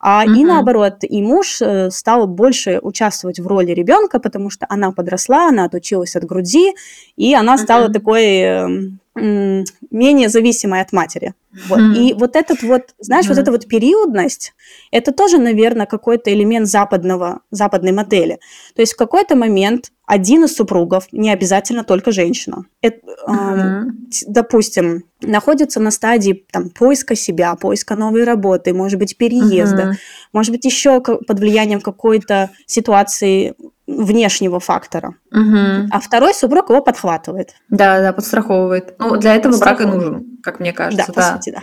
А 0.00 0.24
uh-huh. 0.24 0.36
и 0.36 0.44
наоборот, 0.44 0.98
и 1.02 1.20
муж 1.20 1.60
э, 1.60 1.90
стал 1.90 2.28
больше 2.28 2.78
участвовать 2.80 3.40
в 3.40 3.46
роли 3.46 3.72
ребенка, 3.72 4.20
потому 4.20 4.50
что 4.50 4.66
она 4.68 4.92
подросла, 4.92 5.48
она 5.48 5.64
отучилась 5.64 6.14
от 6.14 6.24
груди, 6.24 6.74
и 7.16 7.34
она 7.34 7.58
стала 7.58 7.88
uh-huh. 7.88 7.92
такой 7.92 8.24
эм, 8.38 9.00
менее 9.18 10.28
зависимой 10.28 10.80
от 10.80 10.92
матери. 10.92 11.34
Вот. 11.68 11.78
Mm. 11.78 11.94
И 11.96 12.14
вот 12.14 12.36
этот 12.36 12.62
вот, 12.62 12.94
знаешь, 12.98 13.26
mm. 13.26 13.28
вот 13.30 13.38
эта 13.38 13.50
вот 13.50 13.66
периодность, 13.66 14.54
это 14.90 15.12
тоже, 15.12 15.38
наверное, 15.38 15.86
какой-то 15.86 16.32
элемент 16.32 16.66
западного, 16.66 17.40
западной 17.50 17.92
модели. 17.92 18.38
То 18.74 18.82
есть 18.82 18.92
в 18.92 18.96
какой-то 18.96 19.34
момент 19.34 19.90
один 20.06 20.44
из 20.44 20.54
супругов, 20.54 21.08
не 21.12 21.30
обязательно 21.30 21.84
только 21.84 22.12
женщина, 22.12 22.64
это, 22.80 22.98
mm-hmm. 23.28 23.82
э, 23.82 23.84
допустим, 24.26 25.04
находится 25.20 25.80
на 25.80 25.90
стадии 25.90 26.46
там, 26.50 26.70
поиска 26.70 27.14
себя, 27.14 27.54
поиска 27.56 27.94
новой 27.94 28.24
работы, 28.24 28.72
может 28.72 28.98
быть, 28.98 29.16
переезда, 29.16 29.82
mm-hmm. 29.82 30.28
может 30.32 30.52
быть, 30.52 30.64
еще 30.64 31.00
под 31.00 31.38
влиянием 31.38 31.80
какой-то 31.80 32.50
ситуации 32.66 33.54
внешнего 33.88 34.60
фактора. 34.60 35.14
Угу. 35.32 35.88
А 35.90 36.00
второй 36.00 36.34
супруг 36.34 36.68
его 36.68 36.82
подхватывает. 36.82 37.54
Да, 37.70 38.00
да, 38.00 38.12
подстраховывает. 38.12 38.94
Ну, 38.98 39.16
для 39.16 39.34
этого 39.34 39.58
брак 39.58 39.80
и 39.80 39.86
нужен, 39.86 40.38
как 40.42 40.60
мне 40.60 40.72
кажется. 40.72 41.06
Да, 41.06 41.12
по 41.12 41.20
да. 41.20 41.34
сути, 41.34 41.50
да. 41.50 41.62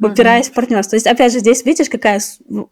Упираясь 0.00 0.46
угу. 0.46 0.52
в 0.52 0.54
партнерство. 0.54 0.90
То 0.90 0.96
есть, 0.96 1.06
опять 1.06 1.32
же, 1.32 1.40
здесь 1.40 1.64
видишь, 1.64 1.88
какая 1.88 2.20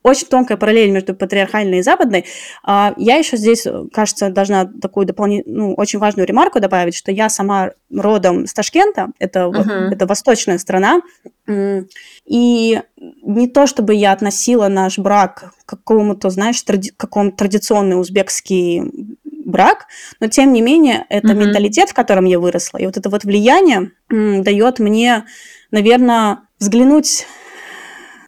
очень 0.03 0.27
тонкая 0.29 0.57
параллель 0.57 0.91
между 0.91 1.15
патриархальной 1.15 1.79
и 1.79 1.83
западной. 1.83 2.25
А, 2.63 2.95
я 2.97 3.17
еще 3.17 3.37
здесь, 3.37 3.67
кажется, 3.93 4.31
должна 4.31 4.65
такую 4.65 5.07
дополнительную, 5.07 5.69
ну, 5.69 5.75
очень 5.75 5.99
важную 5.99 6.27
ремарку 6.27 6.61
добавить, 6.61 6.95
что 6.95 7.13
я 7.13 7.29
сама 7.29 7.71
родом 7.91 8.47
с 8.47 8.55
Ташкента, 8.55 9.09
это, 9.19 9.49
угу. 9.49 9.59
это 9.59 10.07
восточная 10.07 10.59
страна, 10.59 11.01
и 11.49 12.81
не 13.23 13.49
то, 13.49 13.67
чтобы 13.67 13.95
я 13.95 14.13
относила 14.13 14.69
наш 14.69 14.99
брак 14.99 15.53
к 15.65 15.69
какому-то, 15.69 16.31
знаешь, 16.31 16.63
тради- 16.65 16.93
какому-то 16.97 17.37
традиционный 17.37 18.01
узбекский 18.01 18.83
брак, 19.45 19.87
но 20.19 20.27
тем 20.27 20.53
не 20.53 20.61
менее 20.61 21.07
это 21.09 21.29
mm-hmm. 21.29 21.35
менталитет, 21.35 21.91
в 21.91 21.95
котором 21.95 22.25
я 22.25 22.41
выросла, 22.41 22.79
и 22.79 22.87
вот 22.87 22.97
это 22.97 23.09
вот 23.09 23.25
влияние 23.25 23.93
м, 24.11 24.43
дает 24.43 24.81
мне, 24.81 25.25
наверное, 25.71 26.41
взглянуть 26.59 27.27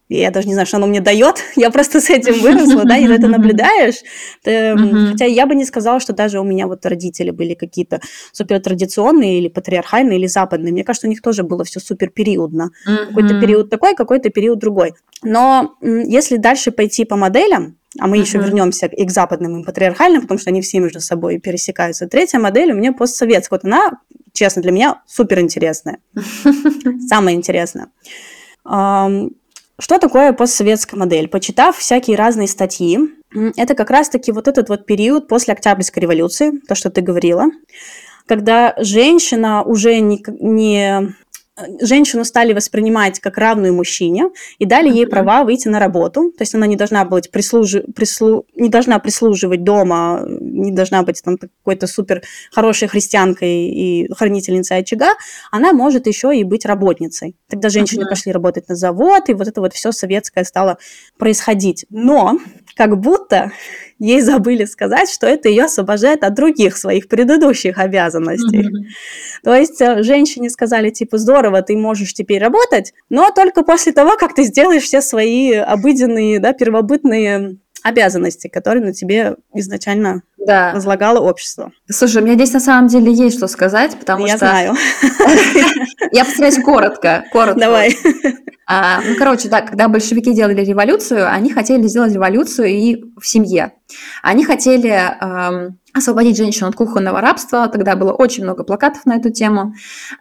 я 0.08 0.30
даже 0.30 0.48
не 0.48 0.54
знаю, 0.54 0.66
что 0.66 0.78
оно 0.78 0.86
мне 0.86 1.00
дает, 1.00 1.42
я 1.56 1.70
просто 1.70 2.00
с 2.00 2.08
этим 2.08 2.40
выросла, 2.40 2.84
да, 2.84 2.96
и 2.96 3.06
это 3.06 3.28
наблюдаешь. 3.28 3.96
Ты, 4.42 4.74
Хотя 5.10 5.26
я 5.26 5.46
бы 5.46 5.54
не 5.54 5.66
сказала, 5.66 6.00
что 6.00 6.14
даже 6.14 6.40
у 6.40 6.44
меня 6.44 6.66
вот 6.66 6.86
родители 6.86 7.30
были 7.30 7.54
какие-то 7.54 8.00
супер 8.32 8.60
традиционные 8.60 9.38
или 9.38 9.48
патриархальные, 9.48 10.18
или 10.18 10.26
западные. 10.26 10.72
Мне 10.72 10.84
кажется, 10.84 11.06
у 11.06 11.10
них 11.10 11.20
тоже 11.20 11.42
было 11.42 11.64
все 11.64 11.80
супер 11.80 12.08
периодно. 12.08 12.70
Какой-то 12.84 13.40
период 13.40 13.70
такой, 13.70 13.94
какой-то 13.94 14.30
период 14.30 14.58
другой. 14.58 14.94
Но 15.22 15.74
если 15.82 16.36
дальше 16.36 16.70
пойти 16.70 17.04
по 17.04 17.16
моделям, 17.16 17.76
а 17.98 18.06
мы 18.06 18.18
uh-huh. 18.18 18.20
еще 18.20 18.38
вернемся 18.38 18.86
и 18.86 19.04
к 19.04 19.10
западным 19.10 19.60
и 19.60 19.64
патриархальным, 19.64 20.22
потому 20.22 20.38
что 20.38 20.50
они 20.50 20.60
все 20.60 20.78
между 20.78 21.00
собой 21.00 21.38
пересекаются. 21.38 22.06
Третья 22.06 22.38
модель 22.38 22.72
у 22.72 22.76
меня 22.76 22.92
постсоветская. 22.92 23.58
Вот 23.58 23.64
она, 23.64 23.98
честно, 24.38 24.62
для 24.62 24.72
меня 24.72 25.02
супер 25.06 25.40
интересная. 25.40 25.98
Самая 27.08 27.34
интересная. 27.34 27.88
Что 28.64 29.98
такое 30.00 30.32
постсоветская 30.32 30.98
модель? 30.98 31.28
Почитав 31.28 31.76
всякие 31.76 32.16
разные 32.16 32.48
статьи, 32.48 32.98
это 33.56 33.74
как 33.74 33.90
раз-таки 33.90 34.32
вот 34.32 34.48
этот 34.48 34.68
вот 34.68 34.86
период 34.86 35.28
после 35.28 35.54
Октябрьской 35.54 36.02
революции, 36.02 36.52
то, 36.68 36.74
что 36.74 36.90
ты 36.90 37.00
говорила, 37.00 37.46
когда 38.26 38.74
женщина 38.78 39.62
уже 39.62 39.98
не, 40.00 40.22
не 40.40 41.14
женщину 41.80 42.24
стали 42.24 42.52
воспринимать 42.52 43.20
как 43.20 43.38
равную 43.38 43.74
мужчине 43.74 44.30
и 44.58 44.64
дали 44.64 44.88
ей 44.88 45.06
права 45.06 45.44
выйти 45.44 45.68
на 45.68 45.78
работу. 45.78 46.30
То 46.36 46.42
есть 46.42 46.54
она 46.54 46.66
не 46.66 46.76
должна 46.76 47.04
быть 47.04 47.30
прислужи, 47.30 47.84
прислу, 47.94 48.46
не 48.54 48.68
должна 48.68 48.98
прислуживать 48.98 49.64
дома, 49.64 50.24
не 50.58 50.72
должна 50.72 51.02
быть 51.02 51.22
там 51.22 51.38
какой-то 51.38 51.86
супер 51.86 52.22
хорошей 52.52 52.88
христианкой 52.88 53.68
и 53.68 54.12
хранительницей 54.12 54.78
очага. 54.78 55.14
Она 55.50 55.72
может 55.72 56.06
еще 56.06 56.36
и 56.36 56.44
быть 56.44 56.66
работницей. 56.66 57.36
Тогда 57.48 57.68
женщины 57.68 58.04
uh-huh. 58.04 58.10
пошли 58.10 58.32
работать 58.32 58.68
на 58.68 58.74
завод, 58.74 59.28
и 59.28 59.34
вот 59.34 59.48
это 59.48 59.60
вот 59.60 59.72
все 59.72 59.92
советское 59.92 60.44
стало 60.44 60.78
происходить. 61.18 61.86
Но 61.90 62.38
как 62.76 62.98
будто 62.98 63.52
ей 63.98 64.20
забыли 64.20 64.64
сказать, 64.64 65.10
что 65.10 65.26
это 65.26 65.48
ее 65.48 65.64
освобождает 65.64 66.22
от 66.22 66.34
других 66.34 66.76
своих 66.76 67.08
предыдущих 67.08 67.78
обязанностей. 67.78 68.68
Mm-hmm. 68.68 69.42
То 69.42 69.54
есть 69.54 69.80
э, 69.80 70.02
женщине 70.02 70.50
сказали, 70.50 70.90
типа, 70.90 71.18
здорово, 71.18 71.62
ты 71.62 71.76
можешь 71.76 72.14
теперь 72.14 72.40
работать, 72.40 72.94
но 73.10 73.30
только 73.30 73.62
после 73.62 73.92
того, 73.92 74.16
как 74.16 74.34
ты 74.34 74.44
сделаешь 74.44 74.84
все 74.84 75.00
свои 75.00 75.52
обыденные, 75.52 76.38
да, 76.38 76.52
первобытные 76.52 77.58
обязанности, 77.82 78.48
которые 78.48 78.84
на 78.84 78.92
тебе 78.92 79.36
изначально 79.54 80.22
да. 80.48 80.72
возлагало 80.74 81.20
общество. 81.20 81.72
Слушай, 81.90 82.22
у 82.22 82.24
меня 82.24 82.34
здесь 82.34 82.52
на 82.52 82.60
самом 82.60 82.88
деле 82.88 83.12
есть 83.12 83.36
что 83.36 83.46
сказать, 83.46 83.96
потому 83.98 84.26
Я 84.26 84.36
что... 84.36 84.46
Я 84.46 84.50
знаю. 84.50 84.76
Я 86.12 86.24
постараюсь 86.24 86.58
коротко, 86.62 87.24
коротко. 87.32 87.60
Давай. 87.60 87.96
А, 88.70 89.00
ну, 89.00 89.16
короче, 89.16 89.48
да, 89.48 89.62
когда 89.62 89.88
большевики 89.88 90.34
делали 90.34 90.62
революцию, 90.62 91.30
они 91.32 91.50
хотели 91.50 91.86
сделать 91.86 92.12
революцию 92.12 92.68
и 92.68 93.02
в 93.18 93.26
семье. 93.26 93.72
Они 94.22 94.44
хотели 94.44 94.90
эм, 94.90 95.78
освободить 95.94 96.36
женщину 96.36 96.68
от 96.68 96.74
кухонного 96.74 97.22
рабства. 97.22 97.68
Тогда 97.68 97.96
было 97.96 98.12
очень 98.12 98.44
много 98.44 98.64
плакатов 98.64 99.06
на 99.06 99.16
эту 99.16 99.30
тему. 99.30 99.72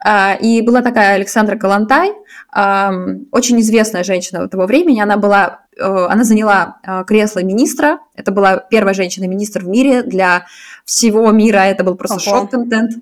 Э, 0.06 0.38
и 0.40 0.62
была 0.62 0.82
такая 0.82 1.16
Александра 1.16 1.58
Калантай, 1.58 2.12
э, 2.56 2.90
очень 3.32 3.60
известная 3.60 4.06
женщина 4.06 4.48
того 4.48 4.66
времени. 4.66 5.02
Она 5.02 5.18
была, 5.18 5.66
она 5.80 6.24
заняла 6.24 6.78
э, 6.84 7.04
кресло 7.06 7.44
министра. 7.44 8.00
Это 8.16 8.32
была 8.32 8.58
первая 8.58 8.94
женщина-министр 8.94 9.64
в 9.64 9.68
мире 9.68 10.04
для 10.04 10.46
всего 10.86 11.32
мира. 11.32 11.60
Это 11.60 11.84
был 11.84 11.96
просто 11.96 12.20
шок-контент. 12.20 12.94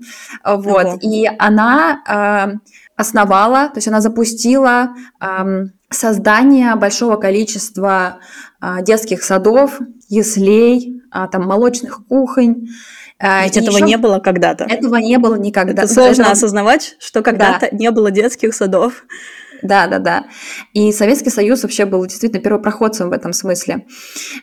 Вот. 0.44 0.86
Ого. 0.86 1.00
И 1.02 1.30
она 1.38 2.02
э, 2.08 2.58
основала, 2.96 3.68
то 3.70 3.78
есть 3.78 3.88
она 3.88 4.02
запустила 4.02 4.90
эм, 5.20 5.74
создание 5.90 6.76
большого 6.76 7.18
количества 7.18 8.20
э, 8.62 8.84
детских 8.84 9.24
садов, 9.24 9.80
яслей, 10.08 11.02
э, 11.14 11.28
там 11.32 11.46
молочных 11.46 12.06
кухонь. 12.08 12.68
Э, 13.20 13.44
Ведь 13.44 13.58
этого 13.58 13.78
еще... 13.78 13.86
не 13.86 13.98
было 13.98 14.20
когда-то. 14.20 14.66
Этого 14.66 14.96
не 14.98 15.18
было 15.18 15.36
никогда. 15.36 15.84
Это 15.84 15.94
сложно 15.94 16.22
этого... 16.22 16.32
осознавать, 16.32 16.96
что 17.00 17.22
когда-то 17.22 17.70
да. 17.72 17.78
не 17.78 17.92
было 17.92 18.12
детских 18.12 18.54
садов. 18.54 19.06
Да, 19.62 19.88
да, 19.88 20.00
да. 20.00 20.26
И 20.74 20.92
Советский 20.92 21.30
Союз 21.30 21.64
вообще 21.64 21.86
был 21.86 22.06
действительно 22.06 22.42
первопроходцем 22.42 23.10
в 23.10 23.14
этом 23.14 23.34
смысле. 23.34 23.86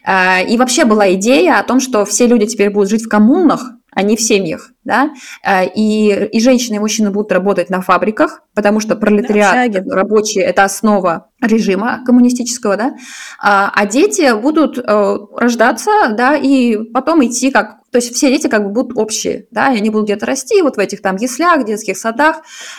И 0.06 0.56
вообще 0.56 0.84
была 0.84 1.12
идея 1.14 1.58
о 1.58 1.64
том, 1.64 1.80
что 1.80 2.04
все 2.04 2.26
люди 2.26 2.46
теперь 2.46 2.70
будут 2.70 2.90
жить 2.90 3.04
в 3.04 3.08
коммунах, 3.08 3.72
а 3.94 4.02
не 4.02 4.16
в 4.16 4.20
семьях. 4.20 4.70
Да, 4.84 5.10
э, 5.44 5.66
и, 5.74 6.28
и 6.32 6.40
женщины 6.40 6.76
и 6.76 6.78
мужчины 6.78 7.10
будут 7.10 7.32
работать 7.32 7.70
на 7.70 7.80
фабриках, 7.80 8.42
потому 8.54 8.80
что 8.80 8.96
пролетариат 8.96 9.72
да, 9.72 9.94
рабочие– 9.94 10.44
это 10.46 10.64
основа 10.64 11.28
режима 11.40 12.02
коммунистического, 12.04 12.76
да, 12.76 12.94
а, 13.40 13.70
а 13.74 13.86
дети 13.86 14.34
будут 14.40 14.78
э, 14.78 15.16
рождаться, 15.36 15.90
да, 16.10 16.36
и 16.36 16.76
потом 16.92 17.24
идти 17.24 17.50
как 17.50 17.82
то 17.92 17.98
есть 17.98 18.14
все 18.14 18.30
дети 18.30 18.48
как 18.48 18.64
бы 18.64 18.70
будут 18.70 18.96
общие, 18.96 19.46
да, 19.50 19.70
и 19.70 19.76
они 19.76 19.90
будут 19.90 20.06
где-то 20.06 20.24
расти 20.24 20.62
вот 20.62 20.76
в 20.76 20.80
этих 20.80 21.02
там 21.02 21.16
яслях, 21.16 21.66
детских 21.66 21.98
садах, 21.98 22.38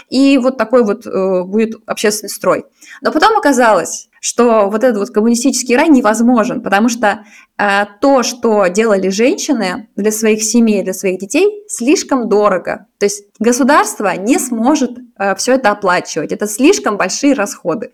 и 0.09 0.39
вот 0.39 0.57
такой 0.57 0.83
вот 0.83 1.05
э, 1.05 1.43
будет 1.43 1.75
общественный 1.85 2.31
строй. 2.31 2.65
Но 3.01 3.11
потом 3.11 3.37
оказалось, 3.37 4.09
что 4.21 4.69
вот 4.69 4.83
этот 4.83 4.97
вот 4.97 5.09
коммунистический 5.11 5.75
рай 5.75 5.89
невозможен, 5.89 6.63
потому 6.63 6.89
что 6.89 7.25
э, 7.59 7.85
то, 8.01 8.23
что 8.23 8.65
делали 8.67 9.09
женщины 9.09 9.89
для 9.95 10.11
своих 10.11 10.41
семей, 10.41 10.81
для 10.81 10.93
своих 10.93 11.19
детей, 11.19 11.63
слишком 11.93 12.29
дорого. 12.29 12.87
То 12.99 13.05
есть 13.05 13.25
государство 13.39 14.15
не 14.15 14.39
сможет 14.39 14.91
э, 15.17 15.35
все 15.35 15.53
это 15.53 15.71
оплачивать. 15.71 16.31
Это 16.31 16.47
слишком 16.47 16.97
большие 16.97 17.33
расходы. 17.33 17.91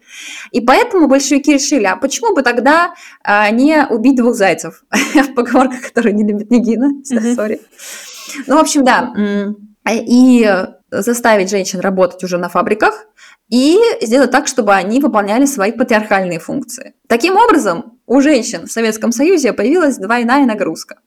И 0.52 0.62
поэтому 0.62 1.08
большевики 1.08 1.54
решили, 1.54 1.86
а 1.86 1.96
почему 1.96 2.34
бы 2.34 2.42
тогда 2.42 2.94
э, 3.24 3.52
не 3.52 3.86
убить 3.90 4.16
двух 4.16 4.36
зайцев? 4.36 4.84
Поговорка, 5.36 5.76
которую 5.82 6.16
не 6.16 6.24
любит 6.24 6.50
Нигина. 6.50 6.92
Сори. 7.36 7.60
Ну, 8.48 8.56
в 8.56 8.60
общем, 8.60 8.86
да. 8.86 9.14
И 9.90 10.66
заставить 10.92 11.50
женщин 11.50 11.80
работать 11.80 12.24
уже 12.24 12.38
на 12.38 12.50
фабриках, 12.50 13.06
и 13.50 13.80
сделать 14.02 14.32
так, 14.32 14.48
чтобы 14.48 14.74
они 14.74 15.00
выполняли 15.00 15.46
свои 15.46 15.72
патриархальные 15.72 16.40
функции. 16.40 16.94
Таким 17.08 17.36
образом, 17.36 18.00
у 18.06 18.22
женщин 18.22 18.68
в 18.68 18.72
Советском 18.72 19.12
Союзе 19.12 19.54
появилась 19.54 19.98
двойная 19.98 20.46
нагрузка. 20.46 20.98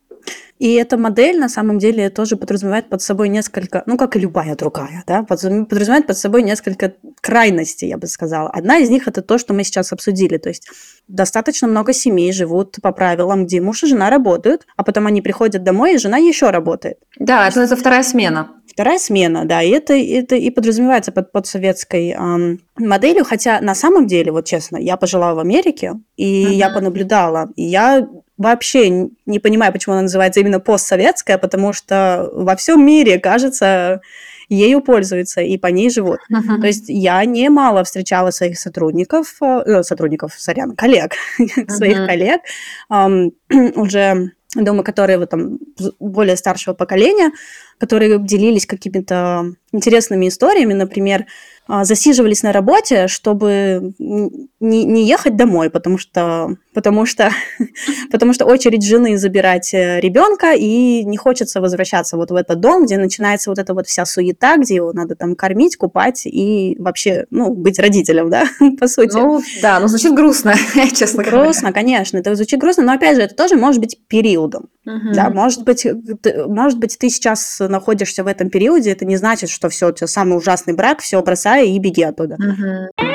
И 0.63 0.75
эта 0.75 0.97
модель, 0.97 1.41
на 1.41 1.49
самом 1.49 1.81
деле, 1.81 2.09
тоже 2.09 2.37
подразумевает 2.37 2.89
под 2.89 3.03
собой 3.03 3.29
несколько, 3.29 3.83
ну, 3.87 3.97
как 3.97 4.15
и 4.15 4.21
любая 4.21 4.55
другая, 4.55 5.03
да, 5.09 5.25
подразумевает 5.25 6.07
под 6.07 6.17
собой 6.17 6.45
несколько 6.45 6.95
крайностей, 7.21 7.89
я 7.89 7.99
бы 7.99 8.07
сказала. 8.07 8.49
Одна 8.49 8.79
из 8.79 8.89
них– 8.89 9.03
это 9.09 9.23
то, 9.23 9.39
что 9.39 9.55
мы 9.55 9.65
сейчас 9.65 9.93
обсудили. 9.93 10.39
То 10.39 10.51
есть 10.51 10.69
достаточно 11.09 11.67
много 11.67 11.93
семей 11.93 12.33
живут 12.33 12.77
по 12.81 12.93
правилам, 12.93 13.45
где 13.45 13.61
муж 13.61 13.83
и 13.83 13.89
жена 13.89 14.09
работают, 14.09 14.65
а 14.77 14.85
потом 14.85 15.09
они 15.09 15.21
приходят 15.21 15.65
домой, 15.65 15.95
и 15.95 15.99
жена 15.99 16.19
еще 16.19 16.51
работает. 16.51 16.99
Да, 17.19 17.49
это, 17.49 17.63
это 17.63 17.75
вторая 17.75 18.05
смена. 18.05 18.53
Вторая 18.69 19.01
смена, 19.01 19.45
да, 19.45 19.63
и 19.63 19.71
это, 19.71 19.95
это 19.95 20.37
и 20.37 20.49
подразумевается 20.51 21.11
под, 21.11 21.33
под 21.33 21.47
советской 21.49 22.11
эм, 22.11 22.61
моделью, 22.79 23.25
хотя 23.25 23.61
на 23.61 23.75
самом 23.75 24.07
деле, 24.07 24.31
вот 24.31 24.47
честно, 24.47 24.77
я 24.77 24.97
пожила 24.97 25.35
в 25.35 25.41
Америке, 25.41 25.95
и 26.17 26.47
uh-huh. 26.47 26.55
я 26.55 26.71
понаблюдала, 26.71 27.51
и 27.57 27.65
я 27.65 28.09
вообще 28.43 29.09
не 29.27 29.39
понимаю, 29.39 29.73
почему 29.73 29.95
она 29.95 30.03
называется 30.03 30.41
именно 30.41 30.52
постсоветская, 30.61 31.39
потому 31.39 31.73
что 31.73 32.31
во 32.33 32.57
всем 32.57 32.85
мире, 32.85 33.19
кажется, 33.19 34.01
ею 34.49 34.81
пользуются 34.81 35.41
и 35.41 35.57
по 35.57 35.69
ней 35.69 35.91
живут. 35.91 36.21
Uh-huh. 36.31 36.61
То 36.61 36.67
есть 36.67 36.85
я 36.89 37.25
немало 37.25 37.85
встречала 37.85 38.31
своих 38.31 38.59
сотрудников, 38.59 39.37
э, 39.41 39.83
сотрудников, 39.83 40.35
сорян, 40.37 40.75
коллег, 40.77 41.15
uh-huh. 41.41 41.69
своих 41.71 42.07
коллег, 42.07 42.43
эм, 42.91 43.33
уже 43.77 44.33
думаю, 44.55 44.85
которые 44.85 45.19
вот 45.19 45.31
там 45.31 45.59
более 45.99 46.37
старшего 46.37 46.75
поколения, 46.75 47.33
которые 47.79 48.19
делились 48.19 48.67
какими-то 48.67 49.55
интересными 49.73 50.29
историями, 50.29 50.75
например, 50.75 51.27
а, 51.67 51.85
засиживались 51.85 52.43
на 52.43 52.53
работе, 52.53 53.09
чтобы 53.09 53.95
не, 53.99 54.85
не 54.85 55.07
ехать 55.07 55.37
домой, 55.37 55.71
потому 55.71 55.97
что, 55.97 56.57
потому, 56.73 57.07
что, 57.07 57.31
потому 58.11 58.33
что 58.33 58.45
очередь 58.45 58.85
жены 58.85 59.17
забирать 59.17 59.73
э, 59.75 60.01
ребенка, 60.01 60.53
и 60.53 61.05
не 61.05 61.17
хочется 61.17 61.61
возвращаться 61.61 62.17
вот 62.17 62.31
в 62.31 62.35
этот 62.35 62.61
дом, 62.61 62.85
где 62.85 62.99
начинается 62.99 63.51
вот 63.51 63.59
эта 63.59 63.75
вот 63.75 63.87
вся 63.87 64.05
суета, 64.05 64.57
где 64.57 64.77
его 64.77 64.93
надо 64.93 65.15
там 65.15 65.35
кормить, 65.35 65.77
купать 65.77 66.23
и 66.27 66.77
вообще, 66.79 67.27
ну, 67.31 67.55
быть 67.55 67.79
родителем, 67.79 68.31
да, 68.31 68.47
по 68.81 68.87
сути. 68.87 69.17
Ну, 69.17 69.43
да, 69.61 69.81
но 69.81 69.89
звучит 69.89 70.15
грустно, 70.15 70.55
честно 70.95 71.23
говоря. 71.23 71.45
Грустно, 71.45 71.73
конечно, 71.73 72.19
это 72.19 72.35
звучит 72.35 72.61
грустно, 72.61 72.85
но, 72.85 72.93
опять 72.93 73.17
же, 73.17 73.23
это 73.23 73.35
тоже 73.35 73.57
может 73.57 73.81
быть 73.81 73.99
периодом, 74.09 74.69
uh-huh. 74.87 75.15
да, 75.15 75.31
может 75.31 75.65
быть, 75.65 75.87
ты, 76.23 76.47
может 76.47 76.79
быть, 76.79 76.99
ты 76.99 77.11
сейчас 77.11 77.59
находишься 77.61 78.25
в 78.25 78.27
этом 78.27 78.51
периоде, 78.51 78.91
это 78.91 79.05
не 79.05 79.17
значит, 79.17 79.51
что 79.51 79.69
все, 79.69 79.89
у 79.89 79.93
тебя 79.93 80.07
самый 80.07 80.37
ужасный 80.37 80.75
брак, 80.75 81.01
все 81.01 81.21
бросай 81.23 81.71
и 81.71 81.79
беги 81.79 82.03
оттуда. 82.03 82.37
Uh-huh. 82.37 83.12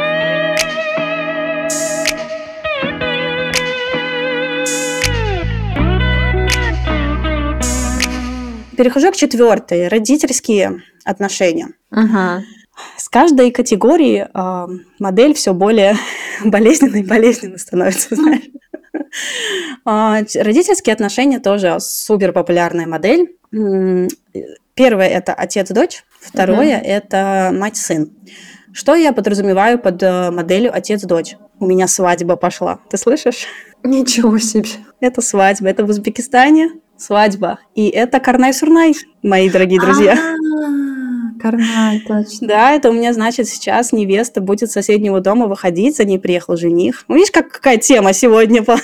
Перехожу 8.78 9.12
к 9.12 9.16
четвертой. 9.16 9.88
Родительские 9.88 10.84
отношения. 11.04 11.70
Uh-huh. 11.92 12.42
С 12.96 13.10
каждой 13.10 13.50
категории 13.52 14.28
э, 14.32 14.68
модель 15.00 15.34
все 15.34 15.54
более 15.54 15.96
болезненной 16.46 17.02
и 17.02 17.06
болезненной 17.06 17.58
становится, 17.58 18.16
знаешь. 18.16 18.44
А, 19.86 20.20
родительские 20.36 20.94
отношения 20.94 21.40
тоже 21.40 21.78
супер 21.80 22.34
популярная 22.34 22.86
модель. 22.86 23.36
Первое 24.76 25.08
это 25.08 25.34
отец-дочь, 25.34 26.04
второе 26.20 26.78
uh-huh. 26.78 26.84
это 26.84 27.52
мать-сын. 27.54 28.12
Что 28.74 28.94
я 28.94 29.12
подразумеваю 29.12 29.80
под 29.80 30.04
э, 30.04 30.30
моделью 30.30 30.76
отец-дочь? 30.76 31.36
У 31.60 31.66
меня 31.66 31.88
свадьба 31.88 32.36
пошла. 32.36 32.80
Ты 32.92 32.98
слышишь? 32.98 33.48
Ничего 33.82 34.38
себе. 34.38 34.70
Это 35.00 35.22
свадьба. 35.22 35.70
Это 35.70 35.84
в 35.84 35.90
Узбекистане 35.90 36.74
свадьба. 36.98 37.60
И 37.76 37.88
это 37.90 38.20
Карнай-Сурнай, 38.20 38.94
мои 39.24 39.50
дорогие 39.50 39.80
друзья. 39.80 40.18
Карнай, 41.40 42.00
точно. 42.08 42.48
Да, 42.48 42.72
это 42.72 42.90
у 42.90 42.94
меня, 42.94 43.14
значит, 43.14 43.48
сейчас 43.48 43.92
невеста 43.92 44.42
будет 44.42 44.70
с 44.70 44.74
соседнего 44.74 45.22
дома 45.22 45.48
выходить, 45.48 45.98
за 45.98 46.06
ней 46.06 46.20
приехал 46.20 46.58
жених. 46.58 47.06
Ну, 47.08 47.16
видишь, 47.16 47.32
как, 47.32 47.50
какая 47.50 47.78
тема 47.78 48.14
сегодня? 48.14 48.64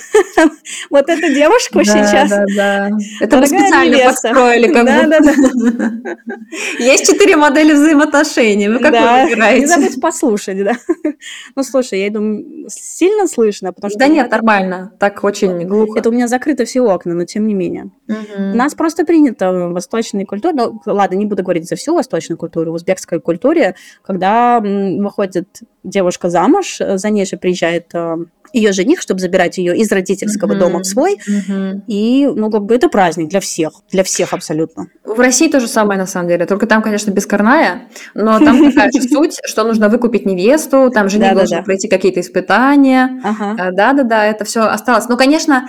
Вот 0.90 1.10
эту 1.10 1.34
девушку 1.34 1.84
сейчас. 1.84 2.30
Да, 2.30 2.46
да. 2.56 2.90
Это 3.20 3.38
мы 3.38 3.48
специально 3.48 3.98
подстроили. 4.06 4.74
Да, 4.74 4.84
да, 4.84 5.20
да. 5.20 5.92
Есть 6.80 7.08
четыре 7.08 7.36
модели 7.36 7.74
взаимоотношений. 7.74 8.70
Вы 8.70 8.80
как 8.80 8.92
да, 8.92 9.24
выбираете? 9.24 9.62
Не 9.62 9.68
забудь 9.68 10.02
послушать, 10.02 10.64
да. 10.64 10.74
Ну, 11.56 11.64
слушай, 11.64 12.02
я 12.02 12.10
думаю, 12.10 12.68
сильно 12.70 13.28
слышно, 13.28 13.72
потому 13.74 13.90
что... 13.90 14.00
Да 14.00 14.08
нет, 14.08 14.32
нормально. 14.32 14.94
Так 15.00 15.24
очень 15.24 15.66
глухо. 15.68 16.00
Это 16.00 16.10
у 16.10 16.12
меня 16.12 16.28
закрыты 16.28 16.66
все 16.66 16.82
окна, 16.82 17.14
но 17.14 17.26
тем 17.26 17.48
не 17.48 17.54
менее. 17.54 17.92
У 18.08 18.56
нас 18.56 18.74
просто 18.76 19.06
принято 19.06 19.52
в 19.52 19.74
восточной 19.74 20.26
культуре, 20.26 20.56
ну, 20.56 20.82
ладно, 20.86 21.16
не 21.16 21.26
буду 21.26 21.44
говорить 21.44 21.68
за 21.68 21.76
всю 21.76 21.94
восточную 21.94 22.38
культуру, 22.44 22.72
в 22.72 22.76
узбекской 22.76 23.20
культуре, 23.20 23.76
когда 24.02 24.60
выходит 24.60 25.48
девушка 25.84 26.30
замуж, 26.30 26.78
за 26.80 27.10
ней 27.10 27.26
же 27.26 27.38
приезжает 27.38 27.94
э, 27.94 28.18
ее 28.54 28.72
жених, 28.72 29.02
чтобы 29.02 29.20
забирать 29.20 29.58
ее 29.58 29.76
из 29.76 29.92
родительского 29.92 30.54
mm-hmm. 30.54 30.60
дома 30.60 30.80
в 30.80 30.86
свой. 30.86 31.18
Mm-hmm. 31.18 31.82
И, 31.88 32.28
ну, 32.28 32.52
как 32.52 32.64
бы 32.64 32.76
это 32.76 32.88
праздник 32.88 33.30
для 33.30 33.40
всех, 33.40 33.74
для 33.92 34.04
всех 34.04 34.34
абсолютно. 34.34 34.88
В 35.04 35.20
России 35.20 35.50
то 35.50 35.60
же 35.60 35.68
самое, 35.68 36.00
на 36.00 36.06
самом 36.06 36.30
деле, 36.30 36.46
только 36.46 36.68
там, 36.68 36.82
конечно, 36.82 37.12
без 37.12 37.26
карная, 37.26 37.90
но 38.14 38.40
там 38.40 38.72
такая 38.72 38.92
же 38.92 39.02
суть, 39.10 39.40
что 39.46 39.64
нужно 39.64 39.90
выкупить 39.90 40.26
невесту, 40.26 40.92
там 40.94 41.10
жених 41.10 41.34
должен 41.34 41.64
пройти 41.64 41.88
какие-то 41.88 42.20
испытания. 42.20 43.22
Э, 43.58 43.72
да-да-да, 43.72 44.26
это 44.26 44.46
все 44.46 44.62
осталось. 44.62 45.08
Но, 45.10 45.18
конечно, 45.18 45.68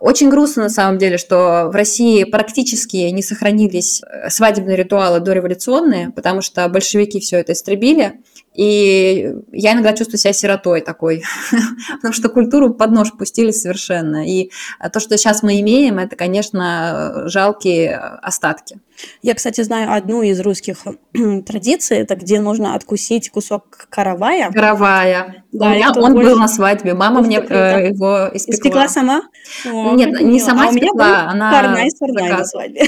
очень 0.00 0.28
грустно, 0.28 0.64
на 0.64 0.68
самом 0.68 0.98
деле, 0.98 1.16
что 1.16 1.68
в 1.72 1.74
России 1.74 2.24
практически 2.24 2.96
не 2.96 3.22
сохранились 3.22 4.02
э, 4.02 4.28
свадебные 4.28 4.76
ритуалы 4.76 5.20
дореволюционные, 5.20 6.10
потому 6.10 6.42
что 6.42 6.68
большевики 6.68 7.20
все 7.20 7.38
это 7.38 7.52
истребили. 7.52 8.20
И 8.56 9.34
я 9.52 9.72
иногда 9.72 9.92
чувствую 9.92 10.18
себя 10.18 10.32
сиротой 10.32 10.80
такой, 10.80 11.22
потому 11.96 12.14
что 12.14 12.28
культуру 12.28 12.72
под 12.72 12.90
нож 12.90 13.12
пустили 13.12 13.50
совершенно. 13.50 14.26
И 14.26 14.50
то, 14.92 14.98
что 14.98 15.18
сейчас 15.18 15.42
мы 15.42 15.60
имеем, 15.60 15.98
это, 15.98 16.16
конечно, 16.16 17.24
жалкие 17.26 17.96
остатки. 17.96 18.80
Я, 19.20 19.34
кстати, 19.34 19.60
знаю 19.60 19.92
одну 19.92 20.22
из 20.22 20.40
русских 20.40 20.78
традиций, 21.46 21.98
это 21.98 22.16
где 22.16 22.40
нужно 22.40 22.74
откусить 22.74 23.30
кусок 23.30 23.86
каравая. 23.90 24.50
Каравая. 24.50 25.44
Да, 25.52 25.74
меня, 25.74 25.92
он 25.94 26.14
больше... 26.14 26.30
был 26.30 26.38
на 26.38 26.48
свадьбе. 26.48 26.94
Мама 26.94 27.20
мне 27.20 27.38
э, 27.38 27.88
его 27.88 28.30
испекла. 28.32 28.54
Испекла 28.54 28.88
сама? 28.88 29.22
О, 29.66 29.94
Нет, 29.94 30.20
не 30.22 30.40
сама 30.40 30.68
а 30.68 30.70
испекла, 30.70 31.28
она... 31.28 31.50
Карнай 31.50 31.90
на 32.30 32.44
свадьбе. 32.44 32.82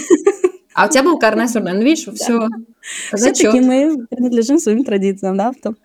А 0.79 0.87
у 0.87 0.89
тебя 0.89 1.03
был 1.03 1.19
карнай 1.19 1.49
сурнай. 1.49 1.75
Ну, 1.75 1.83
видишь, 1.83 2.07
все. 2.15 2.47
Все-таки 3.13 3.61
мы 3.61 4.07
принадлежим 4.07 4.59
своим 4.59 4.85
традициям, 4.85 5.37
да, 5.37 5.53
в 5.53 5.57
том. 5.57 5.77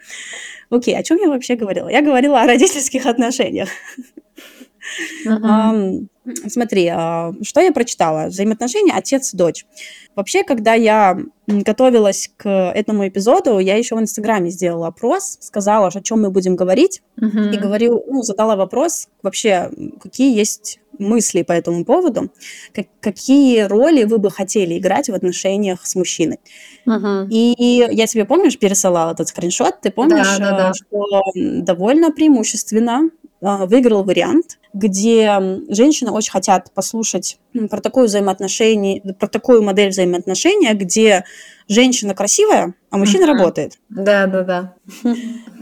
Окей, 0.70 0.98
о 0.98 1.04
чем 1.04 1.18
я 1.18 1.28
вообще 1.28 1.56
говорила? 1.56 1.88
Я 1.90 2.02
говорила 2.02 2.42
о 2.42 2.48
родительских 2.48 3.06
отношениях. 3.06 3.70
Uh-huh. 5.26 6.08
Смотри, 6.48 6.88
а, 6.88 7.34
что 7.42 7.62
я 7.62 7.72
прочитала? 7.72 8.28
Взаимоотношения 8.28 8.94
отец-дочь. 8.94 9.66
Вообще, 10.16 10.44
когда 10.44 10.74
я 10.74 11.18
готовилась 11.48 12.32
к 12.38 12.50
этому 12.50 13.08
эпизоду, 13.08 13.60
я 13.60 13.76
еще 13.76 13.96
в 13.96 14.00
Инстаграме 14.00 14.50
сделала 14.50 14.88
опрос, 14.88 15.38
сказала, 15.42 15.88
о 15.88 16.02
чем 16.02 16.22
мы 16.22 16.32
будем 16.32 16.56
говорить, 16.56 17.02
uh-huh. 17.20 17.54
и 17.54 17.58
говорю, 17.58 18.04
ну, 18.08 18.24
задала 18.24 18.56
вопрос 18.56 19.10
вообще, 19.22 19.70
какие 20.02 20.36
есть 20.38 20.80
мысли 21.00 21.42
по 21.42 21.52
этому 21.54 21.86
поводу. 21.86 22.32
Как, 22.74 22.88
какие 23.00 23.62
роли 23.62 24.04
вы 24.04 24.18
бы 24.18 24.30
хотели 24.30 24.78
играть 24.78 25.10
в 25.10 25.14
отношениях 25.14 25.86
с 25.86 25.96
мужчиной? 25.96 26.40
И 27.30 27.86
я 27.92 28.08
тебе, 28.08 28.26
помнишь, 28.26 28.58
пересылала 28.60 29.12
этот 29.12 29.28
скриншот, 29.30 29.82
ты 29.82 29.92
помнишь, 29.92 30.38
да, 30.38 30.52
да, 30.52 30.58
да. 30.58 30.74
что 30.74 31.22
довольно 31.36 32.12
преимущественно 32.12 33.10
а, 33.42 33.66
выиграл 33.66 34.04
вариант, 34.04 34.60
где 34.74 35.40
женщины 35.70 36.12
очень 36.12 36.32
хотят 36.32 36.72
послушать 36.74 37.38
про 37.70 37.80
такое 37.80 38.06
взаимоотношение, 38.06 39.02
про 39.20 39.28
такую 39.28 39.62
модель 39.62 39.90
взаимоотношения, 39.90 40.74
где 40.74 41.24
женщина 41.68 42.14
красивая, 42.14 42.74
а 42.90 42.98
мужчина 42.98 43.24
uh-huh. 43.24 43.38
работает. 43.38 43.78
Да, 43.90 44.28
да, 44.28 44.44
да. 44.44 44.74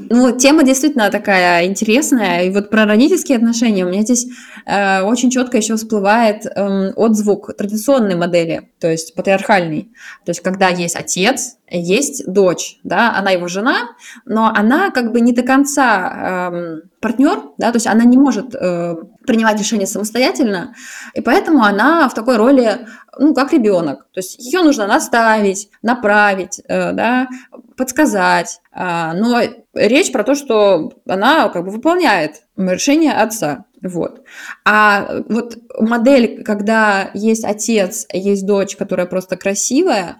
Ну, 0.09 0.37
тема 0.37 0.63
действительно 0.63 1.09
такая 1.09 1.65
интересная. 1.65 2.45
И 2.45 2.49
вот 2.49 2.69
про 2.69 2.85
родительские 2.85 3.37
отношения 3.37 3.85
у 3.85 3.89
меня 3.89 4.01
здесь 4.01 4.27
э, 4.65 5.01
очень 5.01 5.29
четко 5.29 5.57
еще 5.57 5.75
всплывает 5.75 6.45
э, 6.45 6.91
отзвук 6.93 7.55
традиционной 7.55 8.15
модели, 8.15 8.69
то 8.79 8.89
есть 8.89 9.15
патриархальной. 9.15 9.91
То 10.25 10.31
есть 10.31 10.41
когда 10.41 10.69
есть 10.69 10.95
отец, 10.95 11.57
есть 11.69 12.25
дочь, 12.25 12.79
да, 12.83 13.15
она 13.15 13.31
его 13.31 13.47
жена, 13.47 13.91
но 14.25 14.51
она 14.53 14.91
как 14.91 15.11
бы 15.11 15.21
не 15.21 15.31
до 15.31 15.43
конца 15.43 16.51
э, 16.51 16.81
партнер, 16.99 17.41
да, 17.57 17.71
то 17.71 17.77
есть 17.77 17.87
она 17.87 18.03
не 18.03 18.17
может 18.17 18.53
э, 18.55 18.95
принимать 19.31 19.57
решения 19.57 19.87
самостоятельно, 19.87 20.75
и 21.13 21.21
поэтому 21.21 21.63
она 21.63 22.09
в 22.09 22.13
такой 22.13 22.35
роли, 22.35 22.85
ну, 23.17 23.33
как 23.33 23.53
ребенок. 23.53 24.07
То 24.11 24.19
есть 24.19 24.37
ее 24.37 24.61
нужно 24.61 24.87
наставить, 24.87 25.69
направить, 25.81 26.59
э, 26.67 26.91
да, 26.91 27.29
подсказать. 27.77 28.59
Э, 28.75 29.13
но 29.13 29.39
речь 29.73 30.11
про 30.11 30.25
то, 30.25 30.35
что 30.35 30.91
она 31.07 31.47
как 31.47 31.63
бы 31.63 31.71
выполняет 31.71 32.41
решение 32.57 33.13
отца. 33.13 33.63
Вот. 33.81 34.21
А 34.65 35.21
вот 35.29 35.57
модель, 35.79 36.43
когда 36.43 37.09
есть 37.13 37.45
отец, 37.45 38.05
есть 38.11 38.45
дочь, 38.45 38.75
которая 38.75 39.05
просто 39.05 39.37
красивая, 39.37 40.17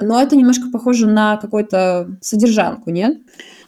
но 0.00 0.22
это 0.22 0.36
немножко 0.36 0.70
похоже 0.72 1.06
на 1.06 1.36
какую-то 1.36 2.16
содержанку, 2.22 2.88
нет? 2.88 3.18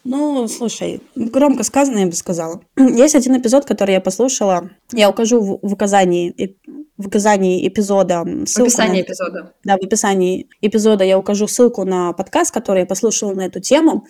Ну, 0.09 0.47
слушай, 0.47 1.01
громко 1.17 1.65
сказано, 1.65 1.99
я 1.99 2.07
бы 2.07 2.13
сказала. 2.13 2.61
Есть 2.77 3.17
один 3.17 3.37
эпизод, 3.39 3.65
который 3.65 3.93
я 3.93 4.01
послушала. 4.01 4.71
Я 4.93 5.11
укажу 5.11 5.41
в, 5.41 5.59
в 5.63 5.73
указании 5.73 6.57
в 6.97 7.09
указании 7.09 7.67
эпизода 7.69 8.25
ссылку 8.47 8.71
в 8.71 8.73
описании 8.73 9.01
на, 9.01 9.05
эпизода. 9.05 9.53
Да, 9.65 9.77
в 9.77 9.85
описании 9.85 10.49
эпизода 10.63 11.05
я 11.05 11.19
укажу 11.19 11.47
ссылку 11.47 11.85
на 11.85 12.13
подкаст, 12.13 12.55
который 12.55 12.81
я 12.81 12.87
послушала 12.87 13.35
на 13.35 13.47
эту 13.47 13.61
тему. 13.61 14.07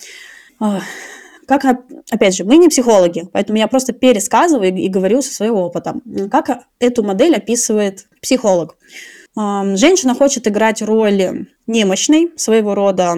Как, 1.46 1.64
опять 2.10 2.36
же, 2.36 2.44
мы 2.44 2.58
не 2.58 2.68
психологи, 2.68 3.28
поэтому 3.32 3.58
я 3.58 3.66
просто 3.66 3.92
пересказываю 3.92 4.68
и, 4.68 4.82
и 4.82 4.88
говорю 4.88 5.22
со 5.22 5.32
своего 5.32 5.64
опыта. 5.64 5.94
Как 6.30 6.64
эту 6.78 7.02
модель 7.02 7.34
описывает 7.34 8.06
психолог. 8.20 8.76
Женщина 9.34 10.14
хочет 10.14 10.46
играть 10.46 10.82
роль 10.82 11.46
немощной, 11.66 12.32
своего 12.36 12.74
рода 12.74 13.16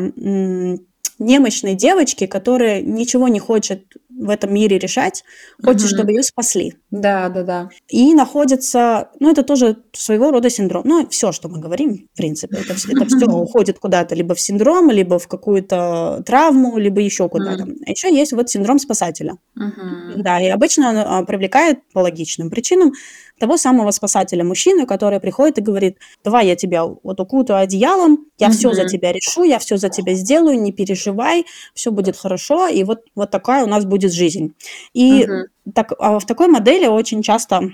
немощной 1.19 1.75
девочки, 1.75 2.27
которая 2.27 2.81
ничего 2.83 3.29
не 3.29 3.41
хочет 3.41 3.85
в 4.19 4.31
этом 4.31 4.53
мире 4.53 4.79
решать, 4.79 5.25
хочет, 5.63 5.83
угу. 5.83 5.89
чтобы 5.89 6.13
ее 6.13 6.23
спасли. 6.23 6.75
Да, 6.91 7.29
да, 7.29 7.43
да. 7.45 7.69
И 7.89 8.15
находится, 8.15 9.11
ну, 9.21 9.31
это 9.31 9.43
тоже 9.43 9.77
своего 9.93 10.31
рода 10.31 10.51
синдром. 10.51 10.83
Ну, 10.85 11.07
все, 11.09 11.31
что 11.33 11.49
мы 11.49 11.61
говорим, 11.61 12.09
в 12.13 12.17
принципе, 12.17 12.59
это, 12.59 12.73
это 12.73 13.07
все 13.07 13.27
уходит 13.29 13.79
куда-то, 13.79 14.15
либо 14.15 14.35
в 14.35 14.41
синдром, 14.41 14.91
либо 14.91 15.19
в 15.19 15.29
какую-то 15.29 16.23
травму, 16.27 16.79
либо 16.79 17.01
еще 17.01 17.29
куда-то. 17.29 17.67
А 17.87 17.91
еще 17.91 18.13
есть 18.13 18.33
вот 18.33 18.51
синдром 18.51 18.79
спасателя. 18.79 19.37
Да, 20.17 20.41
и 20.41 20.49
обычно 20.49 20.91
он 20.91 20.97
а, 20.99 21.23
привлекает 21.25 21.79
по 21.93 22.01
логичным 22.01 22.51
причинам 22.51 22.93
того 23.39 23.57
самого 23.57 23.91
спасателя 23.91 24.45
мужчины, 24.45 24.87
который 24.87 25.21
приходит 25.21 25.59
и 25.59 25.63
говорит, 25.63 25.99
давай 26.25 26.47
я 26.47 26.57
тебя 26.57 26.85
вот 26.85 27.21
укутаю 27.21 27.61
одеялом, 27.61 28.27
я 28.39 28.51
все 28.51 28.73
за 28.73 28.87
тебя 28.87 29.13
решу, 29.13 29.45
я 29.45 29.59
все 29.59 29.77
за 29.77 29.89
тебя 29.89 30.15
сделаю, 30.15 30.61
не 30.61 30.73
переживай, 30.73 31.47
все 31.75 31.91
будет 31.91 32.17
хорошо, 32.17 32.69
и 32.69 32.85
вот, 32.85 33.03
вот 33.15 33.31
такая 33.31 33.65
у 33.65 33.69
нас 33.69 33.85
будет 33.85 34.13
жизнь. 34.13 34.55
И 34.95 35.27
так, 35.75 35.93
а 35.99 36.19
в 36.19 36.27
такой 36.27 36.49
модели 36.49 36.87
очень 36.87 37.23
часто 37.23 37.71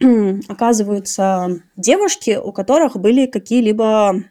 оказываются 0.48 1.60
девушки, 1.76 2.38
у 2.42 2.52
которых 2.52 2.96
были 2.96 3.26
какие-либо 3.26 4.22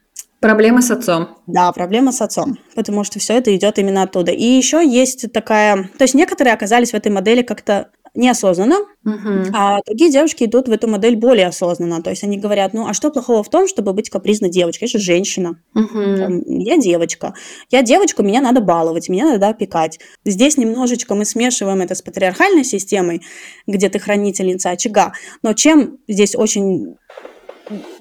Проблемы 0.41 0.83
с 0.83 0.91
отцом. 0.91 1.29
Да, 1.47 1.71
проблема 1.71 2.11
с 2.11 2.21
отцом, 2.21 2.59
потому 2.75 3.03
что 3.03 3.17
все 3.17 3.33
это 3.33 3.55
идет 3.55 3.79
именно 3.79 4.03
оттуда. 4.03 4.31
И 4.31 4.43
еще 4.43 4.87
есть 4.87 5.31
такая, 5.31 5.89
то 5.97 6.03
есть 6.03 6.13
некоторые 6.13 6.53
оказались 6.53 6.91
в 6.91 6.93
этой 6.93 7.11
модели 7.11 7.41
как-то 7.41 7.89
неосознанно, 8.15 8.77
uh-huh. 9.05 9.49
а 9.53 9.79
другие 9.85 10.11
девушки 10.11 10.45
идут 10.45 10.67
в 10.67 10.71
эту 10.71 10.87
модель 10.87 11.15
более 11.15 11.47
осознанно. 11.47 12.01
То 12.01 12.09
есть 12.09 12.23
они 12.23 12.37
говорят, 12.37 12.73
ну 12.73 12.87
а 12.87 12.93
что 12.93 13.11
плохого 13.11 13.43
в 13.43 13.49
том, 13.49 13.67
чтобы 13.67 13.93
быть 13.93 14.09
капризной 14.09 14.49
девочкой? 14.49 14.87
Я 14.87 14.99
же 14.99 15.03
женщина. 15.03 15.59
Uh-huh. 15.75 16.43
Я 16.47 16.77
девочка. 16.77 17.33
Я 17.71 17.81
девочка, 17.81 18.23
меня 18.23 18.41
надо 18.41 18.61
баловать, 18.61 19.09
меня 19.09 19.25
надо 19.25 19.49
опекать. 19.49 19.99
Здесь 20.23 20.57
немножечко 20.57 21.15
мы 21.15 21.25
смешиваем 21.25 21.81
это 21.81 21.95
с 21.95 22.01
патриархальной 22.01 22.63
системой, 22.63 23.21
где 23.67 23.89
ты 23.89 23.99
хранительница 23.99 24.71
очага. 24.71 25.13
Но 25.41 25.53
чем 25.53 25.97
здесь 26.07 26.35
очень 26.35 26.97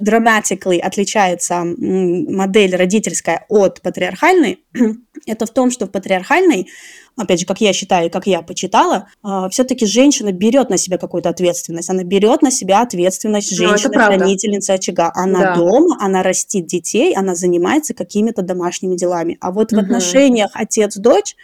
dramatically 0.01 0.79
отличается 0.79 1.65
модель 1.65 2.77
родительская 2.77 3.45
от 3.49 3.81
патриархальной, 3.81 4.61
это 5.27 5.47
в 5.47 5.51
том, 5.51 5.71
что 5.71 5.87
в 5.87 5.91
патриархальной 5.91 6.69
опять 7.17 7.41
же, 7.41 7.47
как 7.47 7.61
я 7.61 7.73
считаю, 7.73 8.11
как 8.11 8.27
я 8.27 8.43
почитала, 8.43 9.09
э, 9.25 9.49
все-таки 9.51 9.87
женщина 9.87 10.33
берет 10.33 10.71
на 10.71 10.77
себя 10.77 10.99
какую-то 10.99 11.29
ответственность. 11.29 11.91
Она 11.91 12.03
берет 12.03 12.43
на 12.43 12.51
себя 12.51 12.83
ответственность 12.83 13.53
ну, 13.53 13.69
женщины-хранительницы 13.69 14.73
очага. 14.73 15.13
Она 15.15 15.41
да. 15.41 15.57
дома, 15.57 15.97
она 16.01 16.23
растит 16.23 16.67
детей, 16.67 17.15
она 17.15 17.35
занимается 17.35 17.95
какими-то 17.95 18.43
домашними 18.43 18.97
делами. 18.97 19.39
А 19.41 19.53
вот 19.53 19.73
угу. 19.73 19.81
в 19.81 19.85
отношениях 19.85 20.51
отец-дочь, 20.55 21.37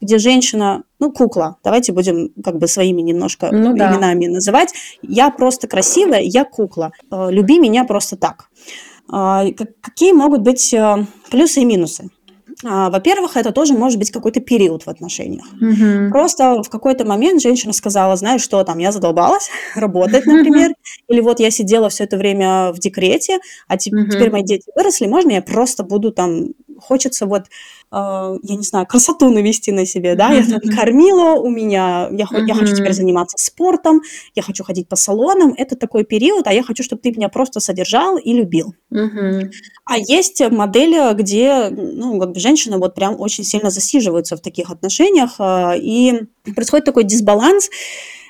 где 0.00 0.18
женщина, 0.18 0.82
ну, 0.98 1.12
кукла, 1.12 1.56
давайте 1.64 1.92
будем 1.92 2.30
как 2.42 2.58
бы 2.58 2.66
своими 2.66 3.00
немножко 3.00 3.50
ну, 3.50 3.72
именами 3.72 4.26
да. 4.26 4.32
называть. 4.32 4.74
Я 5.02 5.30
просто 5.30 5.66
красивая, 5.66 6.20
я 6.20 6.44
кукла. 6.44 6.92
Э, 7.10 7.28
люби 7.30 7.58
меня 7.58 7.84
просто 7.84 8.16
так. 8.16 8.50
Э, 9.12 9.50
какие 9.80 10.12
могут 10.12 10.42
быть 10.42 10.72
э, 10.74 11.06
плюсы 11.30 11.60
и 11.60 11.64
минусы? 11.64 12.10
Во-первых, 12.62 13.36
это 13.36 13.50
тоже 13.50 13.74
может 13.74 13.98
быть 13.98 14.12
какой-то 14.12 14.40
период 14.40 14.84
в 14.84 14.88
отношениях. 14.88 15.44
Угу. 15.60 16.10
Просто 16.10 16.62
в 16.62 16.70
какой-то 16.70 17.04
момент 17.04 17.42
женщина 17.42 17.72
сказала, 17.72 18.14
знаешь 18.16 18.42
что, 18.42 18.62
там, 18.62 18.78
я 18.78 18.92
задолбалась 18.92 19.50
работать, 19.74 20.24
например, 20.24 20.72
или 21.08 21.20
вот 21.20 21.40
я 21.40 21.50
сидела 21.50 21.88
все 21.88 22.04
это 22.04 22.16
время 22.16 22.72
в 22.72 22.78
декрете, 22.78 23.40
а 23.66 23.76
теперь 23.76 24.30
мои 24.30 24.44
дети 24.44 24.70
выросли, 24.76 25.06
можно 25.06 25.32
я 25.32 25.42
просто 25.42 25.82
буду 25.82 26.12
там 26.12 26.50
хочется 26.78 27.26
вот, 27.26 27.42
э, 27.42 27.46
я 27.90 28.56
не 28.56 28.62
знаю, 28.62 28.86
красоту 28.86 29.30
навести 29.30 29.72
на 29.72 29.86
себе, 29.86 30.14
да, 30.14 30.32
я 30.32 30.44
там 30.44 30.60
кормила, 30.76 31.34
у 31.34 31.50
меня, 31.50 32.08
я, 32.10 32.26
я 32.46 32.54
хочу 32.54 32.74
теперь 32.74 32.92
заниматься 32.92 33.36
спортом, 33.38 34.02
я 34.34 34.42
хочу 34.42 34.64
ходить 34.64 34.88
по 34.88 34.96
салонам, 34.96 35.54
это 35.56 35.76
такой 35.76 36.04
период, 36.04 36.46
а 36.46 36.52
я 36.52 36.62
хочу, 36.62 36.82
чтобы 36.82 37.02
ты 37.02 37.10
меня 37.10 37.28
просто 37.28 37.60
содержал 37.60 38.16
и 38.16 38.32
любил. 38.32 38.74
А 39.84 39.98
есть 39.98 40.40
модели, 40.50 41.14
где, 41.14 41.68
ну, 41.70 42.18
как 42.20 42.32
бы 42.32 42.40
женщины 42.40 42.78
вот 42.78 42.94
прям 42.94 43.20
очень 43.20 43.44
сильно 43.44 43.70
засиживаются 43.70 44.36
в 44.36 44.40
таких 44.40 44.70
отношениях, 44.70 45.36
э, 45.38 45.78
и 45.78 46.22
происходит 46.54 46.84
такой 46.84 47.04
дисбаланс, 47.04 47.70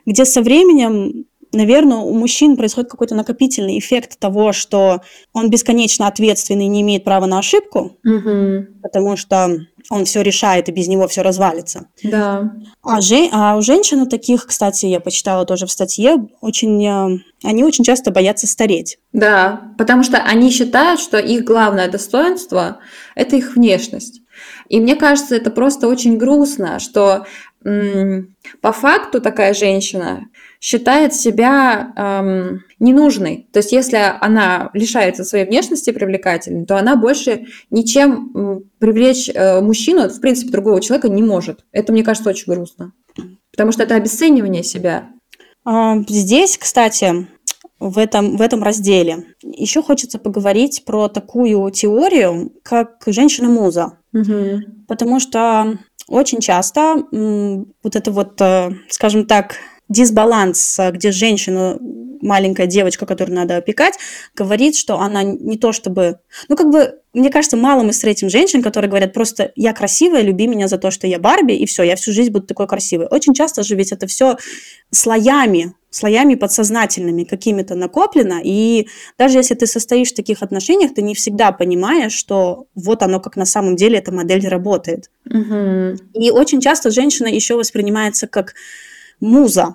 где 0.06 0.24
со 0.24 0.42
временем 0.42 1.26
наверное, 1.54 1.98
у 1.98 2.12
мужчин 2.14 2.56
происходит 2.56 2.90
какой-то 2.90 3.14
накопительный 3.14 3.78
эффект 3.78 4.18
того, 4.18 4.52
что 4.52 5.00
он 5.32 5.50
бесконечно 5.50 6.06
ответственный 6.06 6.66
и 6.66 6.68
не 6.68 6.82
имеет 6.82 7.04
права 7.04 7.26
на 7.26 7.38
ошибку, 7.38 7.96
угу. 8.04 8.66
потому 8.82 9.16
что 9.16 9.58
он 9.90 10.04
все 10.04 10.22
решает, 10.22 10.68
и 10.68 10.72
без 10.72 10.88
него 10.88 11.08
все 11.08 11.22
развалится. 11.22 11.88
Да. 12.02 12.52
А, 12.82 13.00
же, 13.00 13.28
а 13.32 13.56
у 13.56 13.62
женщин 13.62 14.08
таких, 14.08 14.46
кстати, 14.46 14.86
я 14.86 15.00
почитала 15.00 15.44
тоже 15.44 15.66
в 15.66 15.70
статье, 15.70 16.28
очень, 16.40 16.84
э, 16.86 17.18
они 17.42 17.64
очень 17.64 17.84
часто 17.84 18.10
боятся 18.10 18.46
стареть. 18.46 18.98
Да, 19.12 19.72
потому 19.78 20.02
что 20.02 20.18
они 20.18 20.50
считают, 20.50 21.00
что 21.00 21.18
их 21.18 21.44
главное 21.44 21.88
достоинство– 21.88 22.78
это 23.14 23.36
их 23.36 23.56
внешность. 23.56 24.20
И 24.68 24.80
мне 24.80 24.96
кажется, 24.96 25.36
это 25.36 25.50
просто 25.50 25.86
очень 25.86 26.16
грустно, 26.16 26.78
что 26.78 27.26
по 28.60 28.72
факту 28.72 29.20
такая 29.20 29.54
женщина 29.54 30.26
считает 30.64 31.12
себя 31.12 31.92
эм, 31.94 32.64
ненужной. 32.78 33.46
То 33.52 33.58
есть, 33.58 33.70
если 33.70 33.98
она 34.18 34.70
лишается 34.72 35.22
своей 35.22 35.44
внешности 35.44 35.90
привлекательной, 35.90 36.64
то 36.64 36.78
она 36.78 36.96
больше 36.96 37.48
ничем 37.68 38.64
привлечь 38.78 39.28
э, 39.28 39.60
мужчину, 39.60 40.08
в 40.08 40.20
принципе, 40.22 40.50
другого 40.50 40.80
человека 40.80 41.10
не 41.10 41.22
может. 41.22 41.66
Это, 41.70 41.92
мне 41.92 42.02
кажется, 42.02 42.30
очень 42.30 42.50
грустно. 42.50 42.92
Потому 43.50 43.72
что 43.72 43.82
это 43.82 43.94
обесценивание 43.94 44.62
себя. 44.62 45.10
А, 45.66 45.98
здесь, 46.08 46.56
кстати, 46.56 47.28
в 47.78 47.98
этом, 47.98 48.38
в 48.38 48.40
этом 48.40 48.62
разделе. 48.62 49.26
Еще 49.42 49.82
хочется 49.82 50.18
поговорить 50.18 50.86
про 50.86 51.08
такую 51.08 51.70
теорию, 51.72 52.54
как 52.62 53.02
женщина-муза. 53.04 53.98
Угу. 54.14 54.86
Потому 54.88 55.20
что 55.20 55.76
очень 56.08 56.40
часто 56.40 57.04
вот 57.12 57.96
это 57.96 58.10
вот, 58.10 58.40
э, 58.40 58.70
скажем 58.88 59.26
так, 59.26 59.56
дисбаланс, 59.88 60.78
где 60.92 61.12
женщина 61.12 61.78
маленькая 62.24 62.66
девочка, 62.66 63.06
которую 63.06 63.36
надо 63.36 63.56
опекать, 63.58 63.94
говорит, 64.34 64.76
что 64.76 64.98
она 64.98 65.22
не 65.22 65.58
то 65.58 65.72
чтобы... 65.72 66.18
Ну, 66.48 66.56
как 66.56 66.70
бы, 66.70 66.98
мне 67.12 67.30
кажется, 67.30 67.56
мало 67.56 67.82
мы 67.82 67.92
встретим 67.92 68.30
женщин, 68.30 68.62
которые 68.62 68.88
говорят 68.88 69.12
просто 69.12 69.52
«я 69.56 69.72
красивая, 69.72 70.22
люби 70.22 70.46
меня 70.46 70.66
за 70.66 70.78
то, 70.78 70.90
что 70.90 71.06
я 71.06 71.18
Барби, 71.18 71.52
и 71.52 71.66
все, 71.66 71.82
я 71.82 71.96
всю 71.96 72.12
жизнь 72.12 72.30
буду 72.30 72.46
такой 72.46 72.66
красивой». 72.66 73.06
Очень 73.10 73.34
часто 73.34 73.62
же 73.62 73.76
ведь 73.76 73.92
это 73.92 74.06
все 74.06 74.38
слоями, 74.90 75.74
слоями 75.90 76.34
подсознательными 76.34 77.24
какими-то 77.24 77.74
накоплено, 77.74 78.40
и 78.42 78.88
даже 79.18 79.38
если 79.38 79.54
ты 79.54 79.66
состоишь 79.66 80.10
в 80.10 80.16
таких 80.16 80.42
отношениях, 80.42 80.94
ты 80.94 81.02
не 81.02 81.14
всегда 81.14 81.52
понимаешь, 81.52 82.12
что 82.12 82.66
вот 82.74 83.02
оно 83.02 83.20
как 83.20 83.36
на 83.36 83.44
самом 83.44 83.76
деле 83.76 83.98
эта 83.98 84.12
модель 84.12 84.48
работает. 84.48 85.10
Угу. 85.26 85.96
И 86.14 86.30
очень 86.30 86.60
часто 86.60 86.90
женщина 86.90 87.28
еще 87.28 87.54
воспринимается 87.54 88.26
как 88.26 88.54
муза, 89.24 89.74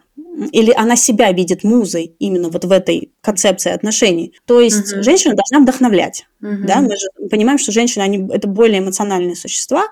или 0.51 0.71
она 0.71 0.95
себя 0.95 1.31
видит 1.31 1.63
музой 1.63 2.15
именно 2.19 2.49
вот 2.49 2.63
в 2.63 2.71
этой 2.71 3.11
концепции 3.21 3.71
отношений. 3.71 4.33
То 4.45 4.61
есть 4.61 4.93
угу. 4.93 5.03
женщина 5.03 5.35
должна 5.35 5.59
вдохновлять. 5.59 6.25
Угу. 6.41 6.65
Да? 6.65 6.79
Мы 6.81 6.95
же 6.95 7.07
понимаем, 7.29 7.57
что 7.57 7.71
женщины 7.71 8.03
они, 8.03 8.29
это 8.31 8.47
более 8.47 8.79
эмоциональные 8.79 9.35
существа. 9.35 9.87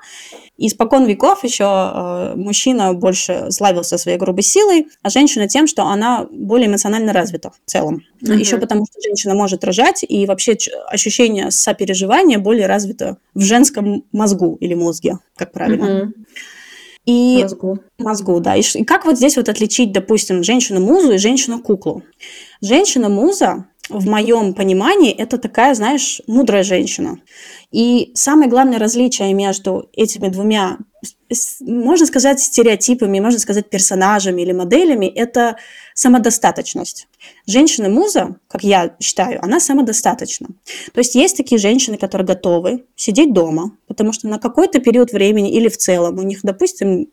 И 0.58 0.68
испокон 0.68 1.05
веков 1.05 1.43
еще 1.43 1.66
э, 1.66 2.34
мужчина 2.36 2.93
больше 2.93 3.47
славился 3.51 3.97
своей 3.97 4.18
грубой 4.18 4.43
силой, 4.43 4.88
а 5.01 5.10
женщина 5.10 5.47
тем, 5.47 5.68
что 5.68 5.84
она 5.84 6.28
более 6.32 6.68
эмоционально 6.68 7.14
развита 7.14 7.51
в 7.51 7.70
целом. 7.70 8.03
Угу. 8.22 8.32
Еще 8.32 8.58
потому, 8.58 8.86
что 8.86 9.01
женщина 9.01 9.36
может 9.36 9.64
рожать, 9.64 10.05
и 10.08 10.26
вообще 10.26 10.58
ощущение 10.88 11.51
сопереживания 11.51 12.39
более 12.39 12.68
развито 12.68 13.18
в 13.34 13.41
женском 13.41 14.05
мозгу 14.12 14.58
или 14.62 14.74
мозге, 14.74 15.20
как 15.36 15.51
правильно. 15.51 16.03
Угу. 16.03 16.14
И 17.08 17.39
мозгу. 17.41 17.80
Мозгу, 17.97 18.39
да. 18.41 18.55
И, 18.55 18.62
и 18.62 18.84
как 18.84 19.05
вот 19.05 19.16
здесь 19.16 19.38
вот 19.38 19.47
отличить, 19.47 19.93
допустим, 19.93 20.43
женщину-музу 20.43 21.14
и 21.14 21.18
женщину-куклу? 21.18 22.03
Женщина-муза, 22.62 23.66
в 23.89 24.07
моем 24.07 24.53
понимании, 24.53 25.11
это 25.11 25.38
такая, 25.38 25.73
знаешь, 25.73 26.21
мудрая 26.27 26.63
женщина. 26.63 27.19
И 27.71 28.11
самое 28.15 28.49
главное 28.49 28.79
различие 28.79 29.33
между 29.33 29.89
этими 29.93 30.29
двумя, 30.29 30.77
можно 31.61 32.05
сказать, 32.05 32.39
стереотипами, 32.39 33.19
можно 33.19 33.39
сказать, 33.39 33.69
персонажами 33.69 34.41
или 34.41 34.51
моделями, 34.51 35.05
это 35.05 35.57
самодостаточность. 35.93 37.07
Женщина-муза, 37.45 38.38
как 38.47 38.63
я 38.63 38.95
считаю, 38.99 39.43
она 39.43 39.59
самодостаточна. 39.59 40.47
То 40.93 40.99
есть 40.99 41.15
есть 41.15 41.38
такие 41.38 41.59
женщины, 41.59 41.97
которые 41.97 42.25
готовы 42.25 42.85
сидеть 42.95 43.33
дома, 43.33 43.71
потому 43.88 44.13
что 44.13 44.27
на 44.27 44.39
какой-то 44.39 44.79
период 44.79 45.11
времени 45.11 45.51
или 45.51 45.69
в 45.69 45.77
целом 45.77 46.19
у 46.19 46.23
них, 46.23 46.39
допустим, 46.43 47.07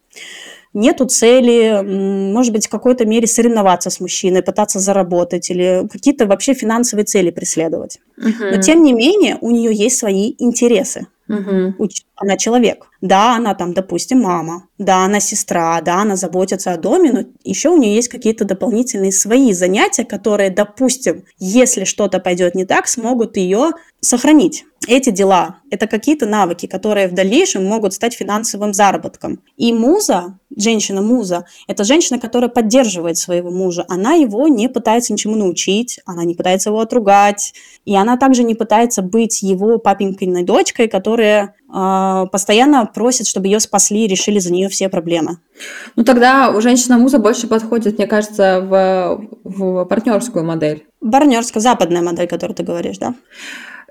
нету 0.75 1.07
цели, 1.07 1.81
может 1.83 2.53
быть, 2.53 2.67
в 2.67 2.71
какой-то 2.71 3.07
мере 3.07 3.27
соревноваться 3.27 3.91
с 3.91 4.01
мужчиной, 4.01 4.43
пытаться 4.43 4.81
заработать 4.81 5.51
или 5.51 5.89
какие-то 5.91 6.27
вообще 6.27 6.55
финансовые 6.55 7.05
цели 7.05 7.31
преследовать. 7.31 8.01
Uh-huh. 8.19 8.57
Но 8.57 8.61
тем 8.61 8.83
не 8.83 8.93
менее 8.93 9.39
у 9.41 9.51
нее 9.51 9.73
есть 9.73 9.97
свои 9.97 10.35
интересы. 10.39 11.07
Угу. 11.29 11.89
Она 12.17 12.37
человек. 12.37 12.87
Да, 13.01 13.37
она 13.37 13.55
там, 13.55 13.75
допустим, 13.75 14.21
мама. 14.23 14.69
Да, 14.79 15.05
она 15.05 15.21
сестра. 15.21 15.81
Да, 15.81 16.03
она 16.03 16.17
заботится 16.17 16.73
о 16.73 16.79
доме, 16.79 17.13
но 17.13 17.25
еще 17.45 17.69
у 17.69 17.77
нее 17.77 17.95
есть 17.95 18.09
какие-то 18.09 18.45
дополнительные 18.45 19.13
свои 19.13 19.53
занятия, 19.53 20.05
которые, 20.05 20.51
допустим, 20.51 21.25
если 21.39 21.85
что-то 21.85 22.19
пойдет 22.19 22.55
не 22.55 22.65
так, 22.65 22.87
смогут 22.87 23.37
ее 23.37 23.73
сохранить. 24.01 24.65
Эти 24.87 25.11
дела– 25.11 25.61
это 25.71 25.87
какие-то 25.87 26.27
навыки, 26.27 26.67
которые 26.67 27.09
в 27.09 27.15
дальнейшем 27.15 27.65
могут 27.65 27.95
стать 27.95 28.15
финансовым 28.15 28.75
заработком. 28.75 29.43
И 29.57 29.73
муза, 29.73 30.39
женщина-муза, 30.55 31.47
это 31.67 31.85
женщина, 31.85 32.19
которая 32.19 32.51
поддерживает 32.51 33.17
своего 33.17 33.51
мужа. 33.51 33.87
Она 33.89 34.15
его 34.15 34.47
не 34.49 34.69
пытается 34.69 35.13
ничему 35.13 35.37
научить, 35.37 36.01
она 36.05 36.25
не 36.25 36.35
пытается 36.35 36.69
его 36.69 36.81
отругать, 36.81 37.55
и 37.87 37.97
она 37.97 38.19
также 38.19 38.45
не 38.45 38.55
пытается 38.55 39.01
быть 39.01 39.43
его 39.43 39.79
папенькиной 39.79 40.43
дочкой, 40.43 40.89
которая 40.89 41.14
э, 41.23 42.27
постоянно 42.31 42.87
просит, 42.87 43.27
чтобы 43.27 43.47
ее 43.47 43.61
спасли 43.61 44.05
и 44.05 44.09
решили 44.09 44.39
за 44.39 44.53
нее 44.53 44.69
все 44.69 44.89
проблемы. 44.89 45.39
Ну 45.97 46.05
тогда 46.05 46.51
у 46.51 46.61
женщина-муза 46.61 47.19
больше 47.19 47.47
подходит, 47.47 47.99
мне 47.99 48.07
кажется, 48.07 48.61
в, 48.61 49.29
в 49.45 49.85
партнерскую 49.85 50.45
модель. 50.45 50.87
Партнерская, 51.01 51.61
западная 51.61 52.03
модель, 52.03 52.29
которую 52.29 52.57
ты 52.57 52.63
говоришь, 52.63 52.99
да? 52.99 53.15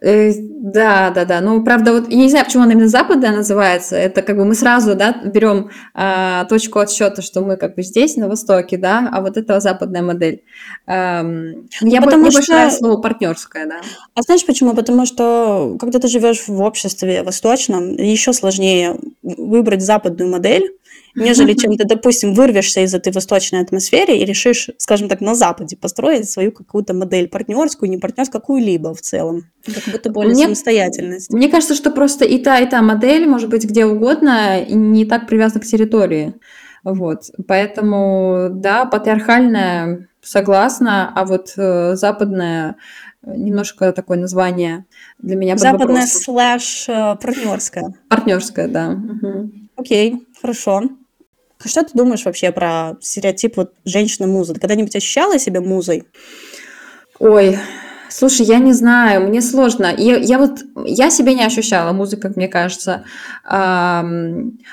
Э, 0.04 0.34
да, 0.38 1.12
да, 1.12 1.24
да. 1.24 1.40
Ну, 1.40 1.64
правда, 1.64 1.94
вот 1.94 2.10
я 2.10 2.18
не 2.18 2.30
знаю, 2.30 2.46
почему 2.46 2.64
она 2.64 2.74
именно 2.74 2.90
западная 2.90 3.32
называется. 3.32 3.96
Это 3.96 4.22
как 4.22 4.36
бы 4.36 4.44
мы 4.44 4.54
сразу, 4.54 4.96
да, 4.96 5.16
берем 5.24 5.70
а, 5.94 6.44
точку 6.46 6.80
отсчета, 6.80 7.22
что 7.22 7.42
мы 7.42 7.56
как 7.56 7.76
бы 7.76 7.84
здесь, 7.84 8.18
на 8.18 8.28
Востоке, 8.28 8.78
да, 8.78 9.10
а 9.14 9.22
вот 9.22 9.38
это 9.38 9.62
западная 9.62 10.02
модель. 10.02 10.44
Эм, 10.88 11.70
ну, 11.82 11.88
я 11.88 12.02
потому 12.02 12.24
больше 12.24 12.44
что... 12.44 12.70
слово 12.70 13.02
партнерская, 13.02 13.66
да. 13.66 13.82
А 14.14 14.22
знаешь 14.24 14.46
почему? 14.46 14.74
Потому 14.74 15.06
что 15.06 15.78
когда 15.80 16.00
ты 16.00 16.10
живешь 16.10 16.48
в 16.48 16.62
обществе 16.62 17.24
восточном, 17.24 17.96
еще 17.96 18.34
сложнее 18.34 18.98
выбрать 19.22 19.82
западную 19.82 20.30
модель, 20.30 20.70
нежели 21.16 21.54
чем 21.54 21.76
ты, 21.78 21.86
допустим, 21.86 22.34
вырвешься 22.34 22.82
из 22.82 22.94
этой 22.94 23.14
восточной 23.14 23.62
атмосферы 23.62 24.18
и 24.18 24.26
решишь, 24.26 24.70
скажем 24.78 25.10
так, 25.10 25.22
на 25.22 25.36
Западе 25.36 25.78
построить 25.78 26.30
свою 26.30 26.52
какую-то 26.52 26.94
модель 26.94 27.28
партнерскую, 27.28 27.90
не 27.90 27.98
партнерскую, 27.98 28.42
какую-либо 28.42 28.94
в 28.94 29.02
целом. 29.02 29.46
Как 29.66 29.93
будто 29.94 30.10
более 30.10 30.34
мне, 30.34 30.44
самостоятельность. 30.44 31.32
Мне 31.32 31.50
кажется, 31.50 31.76
что 31.76 31.92
просто 31.92 32.26
и 32.26 32.38
та, 32.44 32.60
и 32.60 32.70
та 32.70 32.82
модель 32.82 33.28
может 33.28 33.50
быть 33.50 33.66
где 33.66 33.86
угодно 33.86 34.62
и 34.62 34.74
не 34.74 35.06
так 35.06 35.28
привязана 35.28 35.62
к 35.62 35.66
территории. 35.66 36.34
Вот. 36.84 37.24
Поэтому, 37.48 38.50
да, 38.52 38.86
патриархальная 38.86 40.10
согласна, 40.22 41.12
а 41.16 41.26
вот 41.26 41.54
э, 41.58 41.96
западная 41.96 42.76
немножко 43.26 43.92
такое 43.94 44.18
название 44.18 44.86
для 45.20 45.36
меня 45.36 45.58
Западная 45.58 46.08
слэш 46.08 46.86
э, 46.90 47.16
партнерская. 47.22 47.94
Партнерская, 48.10 48.68
да. 48.68 48.90
Угу. 48.90 49.52
Окей, 49.78 50.28
хорошо. 50.42 50.84
Что 51.64 51.84
ты 51.84 51.92
думаешь 51.94 52.26
вообще 52.26 52.52
про 52.52 52.98
стереотип 53.00 53.56
вот 53.56 53.74
женщина-муза? 53.86 54.54
Ты 54.54 54.60
когда-нибудь 54.60 54.96
ощущала 54.96 55.40
себя 55.40 55.62
музой? 55.62 56.04
Ой, 57.20 57.58
слушай, 58.14 58.46
я 58.46 58.60
не 58.60 58.74
знаю, 58.74 59.28
мне 59.28 59.42
сложно. 59.42 59.94
Я, 59.98 60.18
я 60.18 60.38
вот, 60.38 60.60
я 60.86 61.10
себя 61.10 61.34
не 61.34 61.44
ощущала 61.44 61.92
музыкой, 61.92 62.30
как 62.30 62.36
мне 62.38 62.48
кажется. 62.48 63.04
но 63.46 64.04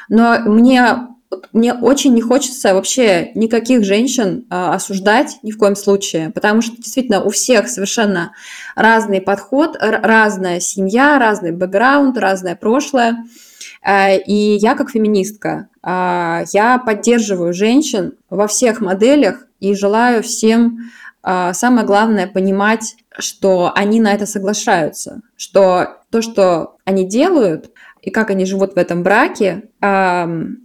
мне 0.08 1.08
мне 1.52 1.74
очень 1.74 2.14
не 2.14 2.22
хочется 2.22 2.74
вообще 2.74 3.30
никаких 3.34 3.84
женщин 3.84 4.46
э, 4.50 4.54
осуждать 4.54 5.38
ни 5.42 5.52
в 5.52 5.58
коем 5.58 5.76
случае, 5.76 6.30
потому 6.30 6.60
что 6.60 6.76
действительно 6.76 7.22
у 7.22 7.30
всех 7.30 7.68
совершенно 7.68 8.32
разный 8.74 9.20
подход, 9.20 9.76
разная 9.80 10.58
семья, 10.58 11.18
разный 11.18 11.52
бэкграунд, 11.52 12.18
разное 12.18 12.56
прошлое. 12.56 13.24
Э, 13.84 14.18
и 14.18 14.56
я 14.56 14.74
как 14.74 14.90
феминистка, 14.90 15.68
э, 15.82 16.44
я 16.52 16.78
поддерживаю 16.78 17.54
женщин 17.54 18.14
во 18.28 18.48
всех 18.48 18.80
моделях 18.80 19.46
и 19.60 19.74
желаю 19.74 20.22
всем 20.24 20.90
э, 21.22 21.52
самое 21.54 21.86
главное 21.86 22.26
понимать, 22.26 22.96
что 23.18 23.72
они 23.74 24.00
на 24.00 24.14
это 24.14 24.26
соглашаются, 24.26 25.22
что 25.36 25.98
то, 26.10 26.22
что 26.22 26.76
они 26.84 27.04
делают 27.06 27.70
и 28.02 28.10
как 28.10 28.30
они 28.30 28.44
живут 28.46 28.74
в 28.74 28.78
этом 28.78 29.02
браке, 29.02 29.64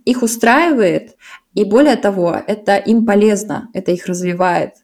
их 0.06 0.22
устраивает, 0.24 1.16
и 1.54 1.64
более 1.66 1.96
того, 1.96 2.36
это 2.48 2.78
им 2.78 3.06
полезно, 3.06 3.70
это 3.74 3.92
их 3.92 4.06
развивает. 4.06 4.76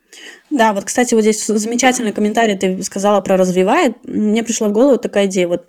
Да, 0.50 0.74
вот, 0.74 0.84
кстати, 0.84 1.14
вот 1.14 1.22
здесь 1.22 1.46
замечательный 1.46 2.12
комментарий 2.12 2.58
ты 2.58 2.84
сказала 2.84 3.22
про 3.22 3.38
развивает. 3.38 3.96
Мне 4.04 4.44
пришла 4.44 4.68
в 4.68 4.74
голову 4.74 4.98
такая 4.98 5.28
идея. 5.28 5.48
Вот 5.48 5.68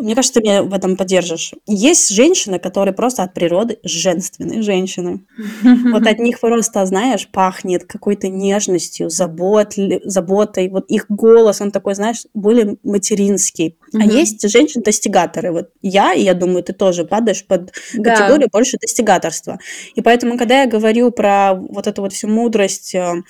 мне 0.00 0.14
кажется, 0.14 0.40
ты 0.40 0.46
меня 0.46 0.62
в 0.62 0.72
этом 0.72 0.96
поддержишь. 0.96 1.52
Есть 1.66 2.10
женщины, 2.10 2.58
которые 2.58 2.94
просто 2.94 3.22
от 3.22 3.34
природы 3.34 3.78
женственные 3.82 4.62
женщины. 4.62 5.24
Вот 5.62 6.06
от 6.06 6.18
них 6.18 6.40
просто, 6.40 6.84
знаешь, 6.86 7.28
пахнет 7.28 7.84
какой-то 7.84 8.28
нежностью, 8.28 9.10
забот, 9.10 9.74
заботой. 10.04 10.68
Вот 10.68 10.86
их 10.88 11.06
голос, 11.08 11.60
он 11.60 11.70
такой, 11.70 11.94
знаешь, 11.94 12.24
более 12.34 12.76
материнский. 12.82 13.78
А 13.94 14.04
есть 14.04 14.48
женщины-достигаторы. 14.48 15.52
Вот 15.52 15.70
я, 15.82 16.12
и 16.12 16.22
я 16.22 16.34
думаю, 16.34 16.62
ты 16.62 16.72
тоже 16.72 17.04
падаешь 17.04 17.44
под 17.44 17.72
категорию 17.92 18.48
больше 18.52 18.78
достигаторства. 18.78 19.58
И 19.94 20.02
поэтому, 20.02 20.38
когда 20.38 20.62
я 20.62 20.66
говорю 20.68 21.10
про 21.10 21.54
вот 21.54 21.86
эту 21.86 22.02
вот 22.02 22.12
всю 22.12 22.28
мудрость 22.28 22.94
э, 22.94 23.22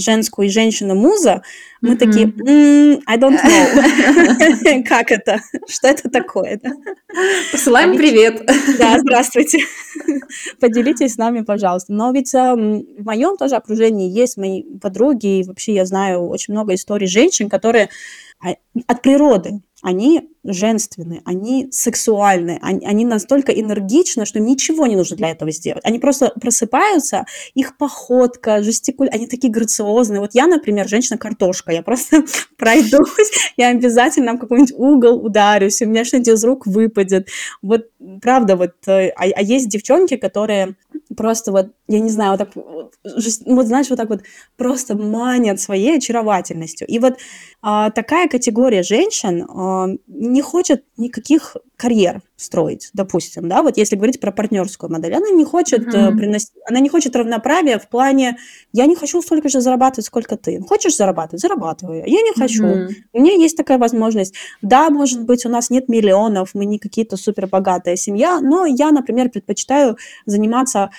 женскую 0.00 0.46
и 0.46 0.50
женщина-муза, 0.50 1.42
мы 1.80 1.94
mm-hmm. 1.94 1.98
такие, 1.98 2.26
mm, 2.26 3.02
I 3.06 3.18
don't 3.18 3.38
know. 3.42 4.82
как 4.88 5.10
это? 5.10 5.40
Что 5.68 5.88
это 5.88 6.08
такое? 6.08 6.60
Посылаем 7.52 7.96
привет. 7.96 8.46
Да, 8.78 8.98
здравствуйте. 8.98 9.58
Поделитесь 10.60 11.14
с 11.14 11.18
нами, 11.18 11.40
пожалуйста. 11.40 11.92
Но 11.92 12.12
ведь 12.12 12.32
в 12.32 13.04
моем 13.04 13.36
тоже 13.36 13.56
окружении 13.56 14.10
есть 14.10 14.36
мои 14.36 14.62
подруги, 14.80 15.40
и 15.40 15.44
вообще 15.44 15.74
я 15.74 15.86
знаю 15.86 16.26
очень 16.28 16.54
много 16.54 16.74
историй 16.74 17.06
женщин, 17.06 17.48
которые 17.48 17.88
а, 18.40 18.54
от 18.86 19.02
природы 19.02 19.62
они 19.82 20.33
женственные, 20.44 21.22
они 21.24 21.68
сексуальные, 21.70 22.58
они, 22.62 22.86
они 22.86 23.04
настолько 23.04 23.52
энергичны, 23.52 24.26
что 24.26 24.40
ничего 24.40 24.86
не 24.86 24.96
нужно 24.96 25.16
для 25.16 25.30
этого 25.30 25.50
сделать. 25.50 25.84
Они 25.84 25.98
просто 25.98 26.32
просыпаются, 26.40 27.24
их 27.54 27.76
походка, 27.76 28.62
жестикуль, 28.62 29.08
они 29.08 29.26
такие 29.26 29.52
грациозные. 29.52 30.20
Вот 30.20 30.34
я, 30.34 30.46
например, 30.46 30.88
женщина-картошка, 30.88 31.72
я 31.72 31.82
просто 31.82 32.24
пройдусь, 32.56 33.52
я 33.56 33.68
обязательно 33.68 34.34
в 34.34 34.38
какой-нибудь 34.38 34.74
угол 34.76 35.24
ударюсь, 35.24 35.80
у 35.82 35.86
меня 35.86 36.04
что-нибудь 36.04 36.28
из 36.28 36.44
рук 36.44 36.66
выпадет. 36.66 37.28
Вот 37.62 37.86
правда, 38.20 38.56
вот, 38.56 38.74
э, 38.86 39.08
а, 39.10 39.24
а 39.24 39.42
есть 39.42 39.68
девчонки, 39.68 40.16
которые 40.16 40.76
просто 41.16 41.52
вот, 41.52 41.68
я 41.88 42.00
не 42.00 42.10
знаю, 42.10 42.32
вот 42.32 42.38
так, 42.38 42.54
вот, 42.54 42.94
вот 43.46 43.66
знаешь, 43.66 43.88
вот 43.90 43.96
так 43.96 44.08
вот 44.08 44.22
просто 44.56 44.96
манят 44.96 45.60
своей 45.60 45.96
очаровательностью. 45.96 46.86
И 46.86 46.98
вот 46.98 47.18
а, 47.62 47.90
такая 47.90 48.28
категория 48.28 48.82
женщин 48.82 49.46
а, 49.48 49.88
не 50.34 50.42
хочет 50.42 50.84
никаких 50.96 51.56
карьер 51.76 52.22
строить, 52.34 52.90
допустим, 52.92 53.48
да, 53.48 53.62
вот 53.62 53.76
если 53.76 53.94
говорить 53.94 54.18
про 54.20 54.32
партнерскую 54.32 54.90
модель, 54.90 55.14
она 55.14 55.30
не 55.30 55.44
хочет 55.44 55.86
mm-hmm. 55.86 56.16
приносить, 56.16 56.52
она 56.68 56.80
не 56.80 56.88
хочет 56.88 57.14
равноправия 57.14 57.78
в 57.78 57.88
плане, 57.88 58.36
я 58.72 58.86
не 58.86 58.96
хочу 58.96 59.22
столько 59.22 59.48
же 59.48 59.60
зарабатывать, 59.60 60.06
сколько 60.06 60.36
ты. 60.36 60.60
Хочешь 60.60 60.96
зарабатывать, 60.96 61.40
зарабатывай. 61.40 61.98
Я 61.98 62.20
не 62.22 62.32
хочу. 62.36 62.64
Mm-hmm. 62.64 62.88
У 63.12 63.20
меня 63.20 63.34
есть 63.34 63.56
такая 63.56 63.78
возможность. 63.78 64.34
Да, 64.60 64.90
может 64.90 65.22
быть, 65.24 65.46
у 65.46 65.48
нас 65.48 65.70
нет 65.70 65.88
миллионов, 65.88 66.50
мы 66.54 66.64
не 66.64 66.80
какие-то 66.80 67.16
супер 67.16 67.46
богатая 67.46 67.94
семья, 67.94 68.40
но 68.40 68.66
я, 68.66 68.90
например, 68.90 69.30
предпочитаю 69.30 69.96
заниматься 70.26 70.90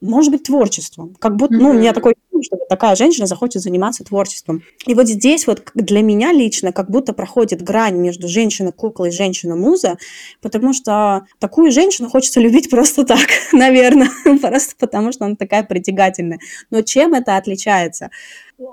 может 0.00 0.30
быть, 0.30 0.44
творчеством. 0.44 1.16
Как 1.18 1.34
будто, 1.34 1.54
mm-hmm. 1.54 1.58
ну, 1.58 1.70
у 1.70 1.72
меня 1.72 1.92
такой 1.92 2.14
что 2.42 2.56
такая 2.68 2.96
женщина 2.96 3.26
захочет 3.26 3.62
заниматься 3.62 4.04
творчеством. 4.04 4.62
И 4.86 4.94
вот 4.94 5.08
здесь 5.08 5.46
вот 5.46 5.62
для 5.74 6.02
меня 6.02 6.32
лично 6.32 6.72
как 6.72 6.90
будто 6.90 7.12
проходит 7.12 7.62
грань 7.62 7.96
между 7.96 8.28
женщиной-куклой 8.28 9.08
и 9.08 9.12
женщиной-муза, 9.12 9.98
потому 10.40 10.72
что 10.72 11.26
такую 11.38 11.70
женщину 11.70 12.08
хочется 12.08 12.40
любить 12.40 12.70
просто 12.70 13.04
так, 13.04 13.28
наверное, 13.52 14.10
просто 14.40 14.74
потому 14.78 15.12
что 15.12 15.24
она 15.24 15.36
такая 15.36 15.62
притягательная. 15.62 16.38
Но 16.70 16.82
чем 16.82 17.14
это 17.14 17.36
отличается? 17.36 18.10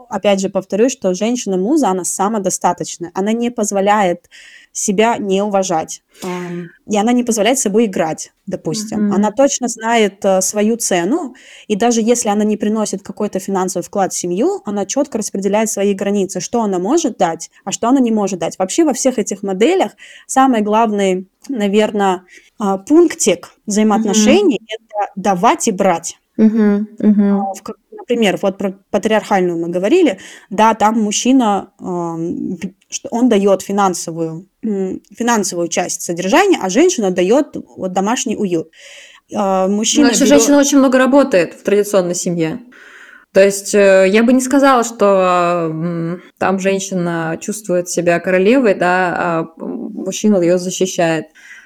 Опять 0.09 0.39
же, 0.39 0.49
повторюсь, 0.49 0.91
что 0.91 1.13
женщина-муза, 1.13 1.89
она 1.89 2.03
самодостаточная, 2.03 3.11
она 3.13 3.33
не 3.33 3.51
позволяет 3.51 4.29
себя 4.75 5.17
не 5.17 5.41
уважать. 5.41 6.03
И 6.21 6.97
она 6.97 7.13
не 7.13 7.23
позволяет 7.23 7.57
собой 7.57 7.85
играть, 7.85 8.33
допустим. 8.45 9.09
Mm-hmm. 9.09 9.15
Она 9.15 9.31
точно 9.31 9.69
знает 9.69 10.23
э, 10.25 10.41
свою 10.41 10.75
цену, 10.75 11.33
и 11.67 11.75
даже 11.75 12.01
если 12.01 12.27
она 12.27 12.43
не 12.43 12.57
приносит 12.57 13.01
какой-то 13.01 13.39
финансовый 13.39 13.83
вклад 13.83 14.11
в 14.11 14.17
семью, 14.17 14.61
она 14.65 14.85
четко 14.85 15.17
распределяет 15.17 15.69
свои 15.69 15.93
границы, 15.93 16.41
что 16.41 16.61
она 16.61 16.77
может 16.77 17.17
дать, 17.17 17.49
а 17.63 17.71
что 17.71 17.87
она 17.87 18.01
не 18.01 18.11
может 18.11 18.39
дать. 18.39 18.59
Вообще 18.59 18.83
во 18.83 18.93
всех 18.93 19.17
этих 19.17 19.43
моделях 19.43 19.93
самый 20.27 20.61
главный, 20.61 21.27
наверное, 21.47 22.25
а, 22.59 22.77
пунктик 22.77 23.53
взаимоотношений 23.65 24.59
mm-hmm. 24.61 24.75
это 24.75 25.11
давать 25.15 25.67
и 25.69 25.71
брать. 25.71 26.17
Uh-huh, 26.37 26.85
uh-huh. 26.99 27.55
Например, 28.07 28.37
вот 28.39 28.59
про 28.59 28.73
патриархальную 28.91 29.57
мы 29.57 29.69
говорили, 29.69 30.19
да, 30.51 30.75
там 30.75 31.01
мужчина, 31.01 31.71
он 31.79 33.29
дает 33.29 33.63
финансовую, 33.63 34.47
финансовую 34.61 35.69
часть 35.69 36.03
содержания, 36.03 36.59
а 36.61 36.69
женщина 36.69 37.09
дает 37.09 37.55
вот 37.75 37.93
домашний 37.93 38.37
уют. 38.37 38.69
А, 39.33 39.67
мужчина 39.67 40.09
Значит, 40.09 40.21
берет... 40.21 40.29
женщина 40.29 40.59
очень 40.59 40.77
много 40.77 40.99
работает 40.99 41.55
в 41.55 41.63
традиционной 41.63 42.13
семье. 42.13 42.59
То 43.33 43.43
есть 43.43 43.73
э, 43.73 44.05
я 44.07 44.23
бы 44.23 44.33
не 44.33 44.39
сказала, 44.39 44.83
что 44.83 46.19
там 46.37 46.59
женщина 46.59 47.39
чувствует 47.41 47.89
себя 47.89 48.19
королевой, 48.19 48.75
да, 48.75 49.15
а 49.17 49.47
мужчина 49.57 50.37
ее 50.37 50.59
защищает. 50.59 51.25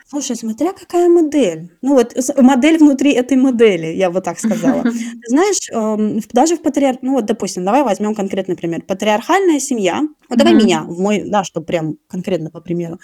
Слушай, 0.09 0.35
смотря 0.37 0.73
какая 0.73 1.07
модель. 1.07 1.69
Ну 1.83 1.93
вот 1.93 2.15
модель 2.37 2.79
внутри 2.79 3.11
этой 3.11 3.37
модели, 3.37 3.87
я 3.87 4.09
бы 4.09 4.21
так 4.21 4.39
сказала. 4.39 4.83
знаешь, 5.27 5.69
эм, 5.71 6.19
даже 6.33 6.55
в 6.55 6.63
патриар... 6.63 6.97
Ну 7.03 7.13
вот, 7.13 7.25
допустим, 7.25 7.63
давай 7.63 7.83
возьмем 7.83 8.15
конкретный 8.15 8.55
пример. 8.55 8.81
Патриархальная 8.81 9.59
семья. 9.59 10.01
Вот 10.27 10.39
давай 10.39 10.55
меня, 10.55 10.81
в 10.81 10.99
мой, 10.99 11.23
да, 11.27 11.43
что 11.43 11.61
прям 11.61 11.97
конкретно 12.07 12.49
по 12.49 12.59
примеру. 12.59 12.99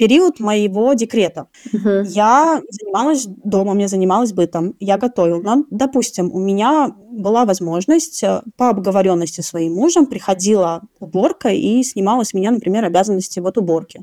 Период 0.00 0.40
моего 0.40 0.94
декрета. 0.94 1.48
Я 1.72 2.62
занималась 2.70 3.26
домом, 3.26 3.76
я 3.76 3.86
занималась 3.86 4.32
бытом, 4.32 4.74
я 4.80 4.96
готовила. 4.96 5.42
Но, 5.42 5.64
допустим, 5.70 6.32
у 6.32 6.38
меня 6.38 6.90
была 7.10 7.44
возможность 7.44 8.22
э, 8.22 8.40
по 8.56 8.70
обговоренности 8.70 9.42
своим 9.42 9.74
мужем 9.74 10.06
приходила 10.06 10.80
уборка 11.00 11.50
и 11.50 11.82
снимала 11.82 12.24
с 12.24 12.32
меня, 12.32 12.50
например, 12.50 12.86
обязанности 12.86 13.40
вот 13.40 13.58
уборки. 13.58 14.00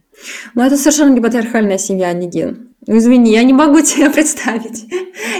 Ну, 0.54 0.62
это 0.62 0.78
совершенно 0.78 1.16
не 1.16 1.20
патриархальная 1.22 1.80
семья, 1.80 2.14
Нигин. 2.14 2.67
Ну, 2.88 2.98
извини, 2.98 3.32
я 3.32 3.44
не 3.44 3.54
могу 3.54 3.82
тебя 3.82 4.10
представить. 4.10 4.86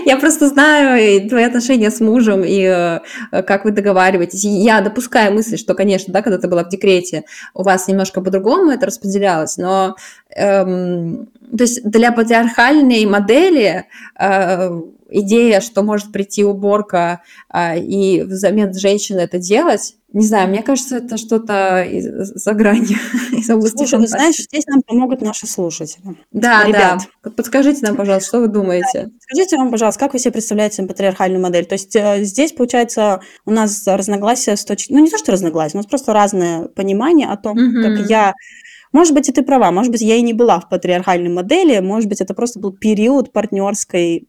Я 0.06 0.18
просто 0.18 0.48
знаю 0.48 1.30
твои 1.30 1.44
отношения 1.44 1.90
с 1.90 2.02
мужем 2.02 2.44
и 2.46 2.62
э, 2.62 3.00
как 3.44 3.66
вы 3.66 3.72
договариваетесь. 3.72 4.44
я 4.44 4.82
допускаю 4.82 5.34
мысль, 5.34 5.58
что, 5.58 5.74
конечно, 5.74 6.14
да, 6.14 6.22
когда 6.22 6.38
ты 6.38 6.48
была 6.48 6.64
в 6.64 6.70
декрете, 6.70 7.24
у 7.54 7.64
вас 7.64 7.88
немножко 7.88 8.22
по-другому 8.22 8.72
это 8.72 8.86
распределялось, 8.86 9.58
но 9.58 9.96
эм, 10.36 11.30
то 11.58 11.64
есть 11.64 11.84
для 11.90 12.12
патриархальной 12.12 13.06
модели 13.06 13.86
э, 14.20 14.82
идея, 15.10 15.62
что 15.62 15.84
может 15.84 16.12
прийти 16.12 16.44
уборка 16.44 17.22
э, 17.54 17.80
и 17.80 18.24
взамен 18.24 18.74
женщины 18.74 19.20
это 19.22 19.40
делать, 19.40 19.96
не 20.18 20.26
знаю, 20.26 20.50
мне 20.50 20.64
кажется, 20.64 20.98
это 20.98 21.16
что-то 21.18 21.86
за 21.92 22.54
гранью, 22.54 22.98
из 23.34 23.48
области 23.52 23.78
Слушай, 23.78 24.00
ну 24.00 24.08
знаешь, 24.08 24.36
здесь 24.36 24.66
нам 24.66 24.82
помогут 24.82 25.22
наши 25.22 25.46
слушатели. 25.46 26.18
Да, 26.32 26.64
Ребят. 26.64 27.04
да. 27.24 27.30
Подскажите 27.30 27.86
нам, 27.86 27.96
пожалуйста, 27.96 28.28
что 28.28 28.40
вы 28.40 28.48
думаете? 28.48 29.12
Скажите 29.20 29.58
нам, 29.58 29.70
пожалуйста, 29.70 30.00
как 30.00 30.14
вы 30.14 30.20
себе 30.20 30.32
представляете 30.32 30.82
патриархальную 30.82 31.40
модель? 31.40 31.66
То 31.66 31.74
есть 31.74 31.96
э, 31.96 32.24
здесь, 32.24 32.52
получается, 32.52 33.22
у 33.46 33.52
нас 33.52 33.86
разногласия 33.86 34.56
с 34.56 34.66
точки... 34.66 34.92
Ну, 34.92 35.00
не 35.00 35.12
то, 35.12 35.20
что 35.20 35.34
разногласия, 35.34 35.78
у 35.78 35.82
нас 35.82 35.86
просто 35.86 36.14
разное 36.14 36.64
понимание 36.64 37.28
о 37.28 37.38
том, 37.38 37.56
угу. 37.56 37.84
как 37.84 38.10
я 38.10 38.34
может 38.94 39.14
быть, 39.14 39.30
и 39.30 39.32
ты 39.32 39.44
права, 39.44 39.72
может 39.72 39.92
быть, 39.92 40.02
я 40.02 40.16
и 40.16 40.22
не 40.22 40.34
была 40.34 40.60
в 40.60 40.70
патриархальной 40.70 41.30
модели, 41.30 41.80
может 41.80 42.10
быть, 42.10 42.22
это 42.22 42.34
просто 42.34 42.60
был 42.60 42.72
период 42.72 43.32
партнерской 43.32 44.28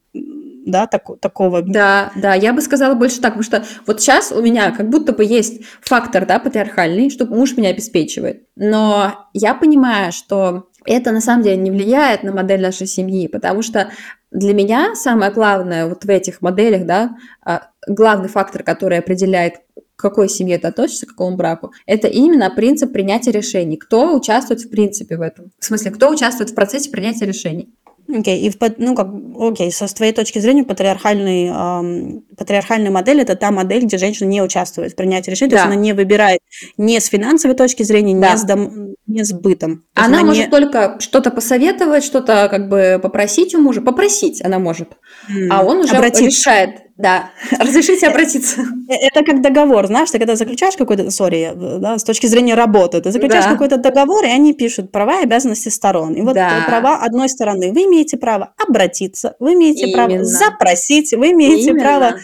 да, 0.67 0.87
так, 0.87 1.05
такого. 1.21 1.63
Да, 1.63 2.13
да, 2.17 2.35
я 2.35 2.53
бы 2.53 2.61
сказала 2.61 2.95
больше 2.95 3.21
так, 3.21 3.39
потому 3.39 3.43
что 3.43 3.65
вот 3.87 4.01
сейчас 4.01 4.33
у 4.33 4.43
меня 4.43 4.71
как 4.71 4.89
будто 4.89 5.13
бы 5.13 5.25
есть 5.25 5.63
фактор, 5.81 6.27
да, 6.27 6.39
патриархальный, 6.39 7.11
что 7.11 7.27
муж 7.27 7.57
меня 7.57 7.71
обеспечивает. 7.71 8.45
Но 8.57 9.29
я 9.33 9.55
понимаю, 9.55 10.13
что 10.13 10.69
это 10.85 11.13
на 11.13 11.21
самом 11.21 11.43
деле 11.43 11.57
не 11.57 11.71
влияет 11.71 12.23
на 12.23 12.33
модель 12.33 12.61
нашей 12.61 12.87
семьи, 12.87 13.29
потому 13.29 13.63
что 13.63 13.91
для 14.31 14.53
меня 14.53 14.95
самое 14.95 15.33
главное 15.33 15.87
вот 15.87 16.05
в 16.05 16.09
этих 16.09 16.43
моделях, 16.43 16.87
да, 16.87 17.17
а, 17.45 17.69
главный 17.87 18.29
фактор, 18.29 18.63
который 18.63 18.99
определяет, 18.99 19.57
к 19.97 20.01
какой 20.01 20.29
семье 20.29 20.57
это 20.57 20.69
относится, 20.69 21.07
к 21.07 21.11
какому 21.11 21.37
браку, 21.37 21.73
это 21.85 22.09
именно 22.09 22.51
принцип 22.51 22.93
принятия 22.93 23.33
решений. 23.33 23.77
Кто 23.77 24.15
участвует 24.15 24.61
в 24.61 24.71
принципе 24.71 25.17
в 25.17 25.23
этом? 25.23 25.51
В 25.59 25.65
смысле, 25.65 25.91
кто 25.91 26.11
участвует 26.11 26.51
в 26.51 26.55
процессе 26.55 26.91
принятия 26.91 27.27
решений? 27.27 27.75
Окей, 28.11 28.49
и 28.49 28.53
ну 28.79 28.95
как, 28.95 29.09
окей, 29.39 29.71
со 29.71 29.87
твоей 29.95 30.13
точки 30.13 30.39
зрения 30.39 30.65
патриархальный, 30.65 31.49
эм, 31.49 32.25
патриархальная 32.39 32.91
модель 32.91 33.21
это 33.21 33.37
та 33.37 33.51
модель, 33.51 33.85
где 33.85 33.99
женщина 33.99 34.29
не 34.29 34.41
участвует 34.41 34.93
в 34.93 34.97
принятии 34.97 35.31
решений, 35.31 35.51
да. 35.51 35.57
то 35.57 35.63
есть 35.65 35.75
она 35.75 35.83
не 35.83 35.93
выбирает 35.93 36.41
не 36.79 36.99
с 37.01 37.07
финансовой 37.07 37.55
точки 37.55 37.83
зрения, 37.83 38.19
да. 38.19 38.33
не, 38.33 38.39
с 38.39 38.45
дом, 38.45 38.95
не 39.07 39.25
с 39.25 39.33
бытом. 39.35 39.85
Она, 39.95 40.21
она 40.21 40.27
может 40.27 40.47
не... 40.47 40.51
только 40.51 40.97
что-то 41.01 41.31
посоветовать, 41.31 42.03
что-то 42.03 42.49
как 42.51 42.71
бы 42.71 42.99
попросить 43.03 43.55
у 43.55 43.61
мужа, 43.61 43.83
попросить 43.83 44.43
она 44.43 44.59
может, 44.59 44.97
mm. 45.31 45.49
а 45.51 45.63
он 45.63 45.81
уже 45.81 45.97
Обратиться. 45.97 46.25
решает, 46.25 46.88
да, 46.99 47.31
разрешите 47.59 48.09
обратиться. 48.09 48.61
Э, 48.89 48.95
это 48.95 49.25
как 49.25 49.41
договор, 49.41 49.87
знаешь, 49.87 50.11
ты 50.11 50.19
когда 50.19 50.35
заключаешь 50.35 50.77
какой-то, 50.77 51.11
сори, 51.11 51.53
да, 51.55 51.97
с 51.97 52.03
точки 52.03 52.27
зрения 52.27 52.55
работы, 52.55 53.01
ты 53.01 53.13
заключаешь 53.13 53.45
да. 53.45 53.53
какой-то 53.53 53.77
договор, 53.77 54.25
и 54.25 54.29
они 54.29 54.53
пишут 54.53 54.91
права 54.91 55.21
и 55.21 55.23
обязанности 55.23 55.69
сторон. 55.69 56.15
И 56.15 56.23
вот 56.23 56.35
да. 56.35 56.65
права 56.67 56.97
одной 56.97 57.29
стороны, 57.29 57.73
вы 57.73 57.85
имеете 57.85 58.17
право 58.17 58.53
обратиться, 58.59 59.37
вы 59.39 59.55
имеете 59.55 59.87
Именно. 59.87 59.97
право 59.97 60.25
запросить, 60.25 61.13
вы 61.13 61.31
имеете 61.31 61.71
Именно. 61.71 61.81
право 61.81 62.15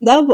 да, 0.00 0.24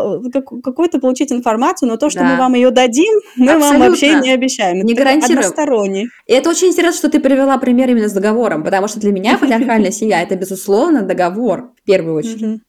какую-то 0.63 0.99
получить 0.99 1.33
информацию, 1.33 1.89
но 1.89 1.97
то, 1.97 2.11
что 2.11 2.21
да. 2.21 2.27
мы 2.27 2.37
вам 2.37 2.55
ее 2.55 2.71
дадим, 2.71 3.15
мы 3.37 3.53
Абсолютно. 3.53 3.79
вам 3.79 3.89
вообще 3.89 4.15
не 4.15 4.31
обещаем. 4.31 4.85
Не 4.85 4.95
гарантируем. 4.95 6.11
И 6.27 6.33
это 6.33 6.51
очень 6.51 6.69
интересно, 6.69 6.99
что 6.99 7.11
ты 7.11 7.21
привела 7.21 7.57
пример 7.59 7.91
именно 7.91 8.09
с 8.09 8.13
договором, 8.13 8.63
потому 8.63 8.89
что 8.89 9.01
для 9.01 9.13
меня 9.13 9.39
патриархальная 9.41 9.91
семья– 9.91 10.23
это, 10.23 10.37
безусловно, 10.37 11.03
договор 11.03 11.73
в 11.83 11.87
первую 11.87 12.17
очередь. 12.17 12.61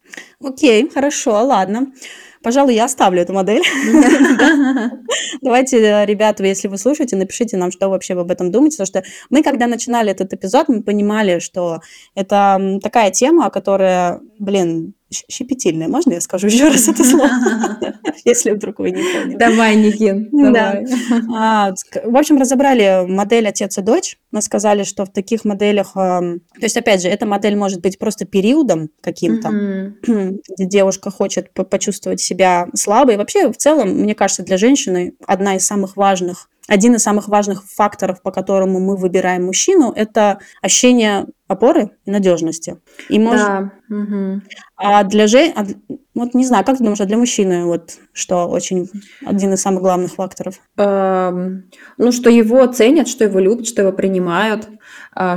Окей, 0.41 0.89
хорошо, 0.89 1.43
ладно. 1.43 1.87
Пожалуй, 2.45 2.75
я 2.75 2.85
оставлю 2.85 3.23
эту 3.23 3.33
модель. 3.33 3.63
Давайте, 5.41 6.05
ребята, 6.05 6.45
если 6.45 6.67
вы 6.67 6.77
слушаете, 6.77 7.15
напишите 7.15 7.57
нам, 7.57 7.71
что 7.71 7.89
вообще 7.89 8.13
вы 8.13 8.21
об 8.21 8.29
этом 8.29 8.51
думаете, 8.51 8.77
потому 8.77 9.01
что 9.01 9.03
мы, 9.31 9.41
когда 9.41 9.65
начинали 9.65 10.11
этот 10.11 10.31
эпизод, 10.31 10.67
мы 10.67 10.83
понимали, 10.83 11.39
что 11.39 11.79
это 12.13 12.79
такая 12.83 13.09
тема, 13.09 13.49
которая, 13.49 14.21
блин, 14.37 14.93
щепетильная. 15.29 15.87
Можно 15.87 16.13
я 16.13 16.21
скажу 16.21 16.47
еще 16.47 16.67
раз 16.67 16.87
это 16.87 17.03
слово? 17.03 17.29
Если 18.25 18.51
вдруг 18.51 18.79
вы 18.79 18.91
не 18.91 19.03
поняли. 19.03 19.37
Давай, 19.37 19.75
Никин, 19.75 20.29
давай. 20.31 20.85
А, 21.33 21.73
в 22.05 22.17
общем, 22.17 22.37
разобрали 22.37 23.05
модель 23.07 23.47
отец 23.47 23.77
и 23.77 23.81
дочь. 23.81 24.17
Мы 24.31 24.41
сказали, 24.41 24.83
что 24.83 25.05
в 25.05 25.11
таких 25.11 25.45
моделях... 25.45 25.93
То 25.93 26.39
есть, 26.61 26.77
опять 26.77 27.01
же, 27.01 27.07
эта 27.07 27.25
модель 27.25 27.55
может 27.55 27.81
быть 27.81 27.99
просто 27.99 28.25
периодом 28.25 28.89
каким-то, 29.01 29.49
где 30.01 30.65
девушка 30.65 31.11
хочет 31.11 31.51
почувствовать 31.51 32.19
себя 32.19 32.67
слабой. 32.73 33.17
Вообще, 33.17 33.51
в 33.51 33.57
целом, 33.57 33.89
мне 33.89 34.15
кажется, 34.15 34.43
для 34.43 34.57
женщины 34.57 35.13
одна 35.25 35.55
из 35.55 35.65
самых 35.65 35.95
важных 35.95 36.49
один 36.67 36.95
из 36.95 37.03
самых 37.03 37.27
важных 37.27 37.63
факторов, 37.65 38.21
по 38.21 38.31
которому 38.31 38.79
мы 38.79 38.95
выбираем 38.97 39.45
мужчину, 39.45 39.91
это 39.95 40.39
ощущение 40.61 41.27
опоры 41.47 41.91
и 42.05 42.11
надежности. 42.11 42.77
И 43.09 43.19
может... 43.19 43.45
Да. 43.45 43.71
Угу. 43.89 44.41
А 44.77 45.03
для 45.03 45.27
же... 45.27 45.53
А... 45.55 45.65
Вот 46.15 46.33
не 46.33 46.45
знаю, 46.45 46.63
как 46.65 46.77
ты 46.77 46.83
думаешь, 46.83 47.01
а 47.01 47.05
для 47.05 47.17
мужчины 47.17 47.65
вот 47.65 47.97
что 48.13 48.47
очень 48.47 48.89
один 49.25 49.53
из 49.53 49.61
самых 49.61 49.81
главных 49.81 50.13
факторов? 50.13 50.61
Эм, 50.77 51.69
ну, 51.97 52.13
что 52.13 52.29
его 52.29 52.65
ценят, 52.67 53.09
что 53.09 53.25
его 53.25 53.37
любят, 53.39 53.67
что 53.67 53.81
его 53.81 53.91
принимают, 53.91 54.69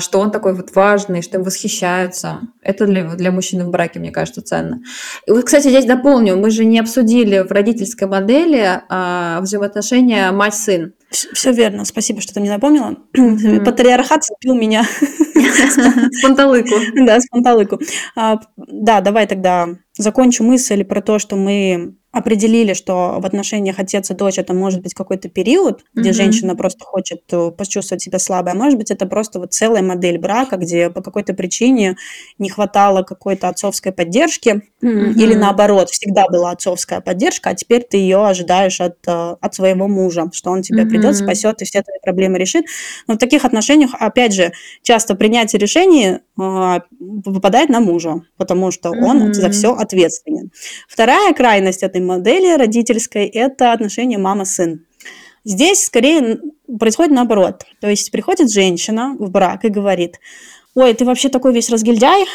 что 0.01 0.19
он 0.19 0.31
такой 0.31 0.55
вот 0.55 0.75
важный, 0.75 1.23
что 1.23 1.39
им 1.39 1.45
восхищаются. 1.45 2.41
Это 2.63 2.87
для, 2.87 3.05
для 3.05 3.31
мужчины 3.31 3.65
в 3.65 3.71
браке, 3.71 4.01
мне 4.01 4.11
кажется, 4.11 4.43
ценно. 4.43 4.83
И 5.27 5.31
вот, 5.31 5.45
кстати, 5.45 5.69
здесь 5.69 5.85
дополню, 5.85 6.37
мы 6.37 6.51
же 6.51 6.65
не 6.65 6.81
обсудили 6.81 7.41
в 7.41 7.53
родительской 7.53 8.09
модели 8.09 8.83
а, 8.89 9.41
взаимоотношения 9.41 10.33
мать-сын. 10.33 10.95
Все 11.11 11.53
верно, 11.53 11.85
спасибо, 11.85 12.21
что 12.21 12.35
ты 12.35 12.41
мне 12.41 12.51
напомнила. 12.51 12.97
Mm-hmm. 13.17 13.61
Патриархат 13.65 14.25
сбил 14.25 14.55
меня. 14.55 14.85
С 15.35 16.23
панталыку. 16.23 16.75
Да, 17.07 17.21
с 17.21 17.29
панталыку. 17.29 17.81
А, 18.17 18.39
да, 18.57 19.01
давай 19.01 19.27
тогда 19.27 19.69
закончу 19.97 20.45
мысль 20.45 20.85
про 20.85 21.01
то, 21.01 21.19
что 21.19 21.37
мы 21.37 21.95
определили, 22.19 22.75
что 22.75 23.19
в 23.21 23.27
отношениях 23.27 23.79
отец 23.79 24.11
и 24.11 24.15
дочь 24.15 24.39
это 24.39 24.53
может 24.53 24.83
быть 24.83 24.95
какой-то 24.95 25.29
период, 25.29 25.85
где 25.95 26.11
mm-hmm. 26.11 26.13
женщина 26.13 26.57
просто 26.57 26.85
хочет 26.85 27.23
э, 27.31 27.51
почувствовать 27.51 28.03
себя 28.03 28.19
слабой, 28.19 28.53
а 28.53 28.57
может 28.57 28.79
быть 28.79 28.91
это 28.91 29.07
просто 29.07 29.39
вот 29.39 29.53
целая 29.53 29.83
модель 29.83 30.19
брака, 30.19 30.57
где 30.57 30.91
по 30.91 31.01
какой-то 31.01 31.35
причине 31.35 31.97
не 32.39 32.51
хватало 32.51 33.03
какой-то 33.03 33.49
отцовской 33.49 33.93
поддержки, 33.93 34.63
mm-hmm. 34.83 35.15
или 35.15 35.35
наоборот, 35.35 35.91
всегда 35.91 36.27
была 36.29 36.51
отцовская 36.51 37.01
поддержка, 37.01 37.51
а 37.51 37.55
теперь 37.55 37.83
ты 37.89 37.97
ее 37.99 38.27
ожидаешь 38.27 38.81
от, 38.81 38.97
э, 39.07 39.37
от 39.41 39.55
своего 39.55 39.89
мужа, 39.89 40.29
что 40.33 40.51
он 40.51 40.63
тебя 40.63 40.83
mm-hmm. 40.83 40.89
придет, 40.89 41.17
спасет 41.17 41.63
и 41.63 41.65
все 41.65 41.83
твои 41.83 41.99
проблемы 42.03 42.39
решит. 42.39 42.65
Но 43.07 43.15
в 43.15 43.19
таких 43.19 43.45
отношениях, 43.45 43.91
опять 43.99 44.35
же, 44.35 44.53
часто 44.83 45.15
принятие 45.15 45.61
решений 45.61 46.19
выпадает 46.39 47.69
на 47.69 47.81
мужа, 47.81 48.23
потому 48.37 48.71
что 48.71 48.91
mm-hmm. 48.91 49.05
он 49.05 49.35
за 49.35 49.51
все 49.51 49.75
ответственен. 49.75 50.51
Вторая 50.89 51.35
крайность 51.35 51.83
этой 51.83 52.01
модели 52.01 52.57
родительской– 52.57 53.27
это 53.27 53.73
отношение 53.73 54.19
мама-сын. 54.19 54.85
Здесь 55.45 55.85
скорее 55.85 56.39
происходит 56.79 57.13
наоборот. 57.13 57.65
То 57.81 57.89
есть 57.89 58.11
приходит 58.11 58.51
женщина 58.51 59.17
в 59.19 59.31
брак 59.31 59.65
и 59.65 59.69
говорит, 59.69 60.21
ой, 60.75 60.95
ты 60.95 61.05
вообще 61.05 61.29
такой 61.29 61.53
весь 61.53 61.71
разгильдяй, 61.71 62.27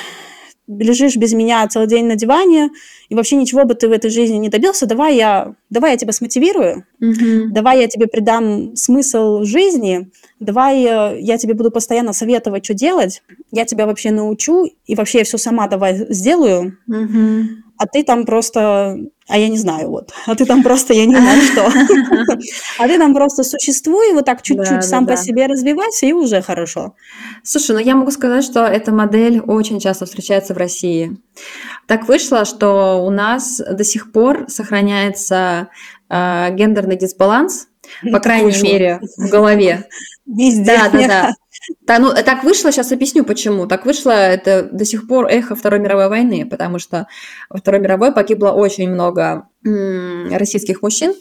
лежишь 0.68 1.18
без 1.18 1.34
меня 1.34 1.68
целый 1.68 1.88
день 1.88 2.06
на 2.06 2.16
диване, 2.16 2.70
и 3.10 3.16
вообще 3.16 3.36
ничего 3.36 3.66
бы 3.66 3.76
ты 3.76 3.88
в 3.88 3.92
этой 3.92 4.10
жизни 4.10 4.38
не 4.38 4.50
добился, 4.50 4.86
давай 4.86 5.16
я, 5.18 5.56
давай 5.70 5.92
я 5.92 5.98
тебя 5.98 6.14
смотивирую, 6.14 6.86
mm-hmm. 7.02 7.48
давай 7.50 7.82
я 7.82 7.88
тебе 7.88 8.08
придам 8.08 8.76
смысл 8.76 9.44
жизни, 9.44 10.10
давай 10.40 10.84
э, 10.84 11.20
я 11.20 11.38
тебе 11.38 11.54
буду 11.54 11.72
постоянно 11.72 12.14
советовать, 12.14 12.64
что 12.64 12.74
делать, 12.74 13.24
я 13.52 13.66
тебя 13.66 13.86
вообще 13.86 14.12
научу, 14.12 14.68
и 14.86 14.96
вообще 14.96 15.20
я 15.20 15.24
все 15.24 15.38
сама 15.38 15.68
давай 15.68 16.06
сделаю. 16.10 16.78
Mm-hmm 16.90 17.63
а 17.78 17.88
ты 17.88 18.04
там 18.04 18.26
просто, 18.26 18.98
а 19.28 19.38
я 19.38 19.50
не 19.50 19.58
знаю, 19.58 19.90
вот, 19.90 20.12
а 20.26 20.36
ты 20.36 20.46
там 20.46 20.64
просто, 20.64 20.94
я 20.94 21.06
не 21.06 21.16
знаю 21.16 21.42
что, 21.42 21.66
а 22.80 22.88
ты 22.88 22.98
там 22.98 23.14
просто 23.14 23.44
существуй, 23.44 24.14
вот 24.14 24.26
так 24.26 24.42
чуть-чуть 24.42 24.84
сам 24.84 25.06
по 25.06 25.18
себе 25.18 25.48
развивайся, 25.48 26.06
и 26.06 26.14
уже 26.14 26.42
хорошо. 26.42 26.96
Слушай, 27.44 27.72
ну 27.74 27.80
я 27.80 27.96
могу 27.96 28.12
сказать, 28.12 28.44
что 28.44 28.66
эта 28.66 28.92
модель 28.92 29.40
очень 29.40 29.80
часто 29.80 30.06
встречается 30.06 30.54
в 30.54 30.58
России. 30.58 31.18
Так 31.88 32.08
вышло, 32.08 32.46
что 32.46 33.04
у 33.06 33.10
нас 33.10 33.58
до 33.58 33.84
сих 33.84 34.12
пор 34.12 34.46
сохраняется 34.48 35.70
э, 36.10 36.50
гендерный 36.52 36.96
дисбаланс, 36.96 37.68
по 38.12 38.20
крайней 38.20 38.62
мере, 38.62 39.02
в 39.18 39.30
голове. 39.30 39.88
Везде. 40.26 40.64
Да, 40.64 40.90
да, 40.90 41.08
да. 41.08 41.34
Да, 41.82 42.00
ну, 42.00 42.12
так 42.14 42.44
вышло, 42.44 42.72
сейчас 42.72 42.92
объясню 42.92 43.24
почему. 43.24 43.68
Так 43.68 43.86
вышло, 43.86 44.12
это 44.12 44.64
до 44.64 44.86
сих 44.86 45.08
пор 45.08 45.28
эхо 45.28 45.56
Второй 45.56 45.80
мировой 45.80 46.10
войны, 46.10 46.46
потому 46.46 46.80
что 46.80 47.08
во 47.50 47.60
Второй 47.60 47.80
мировой 47.80 48.14
погибло 48.14 48.52
очень 48.52 48.90
много 48.90 49.48
российских 49.64 50.82
мужчин, 50.82 51.14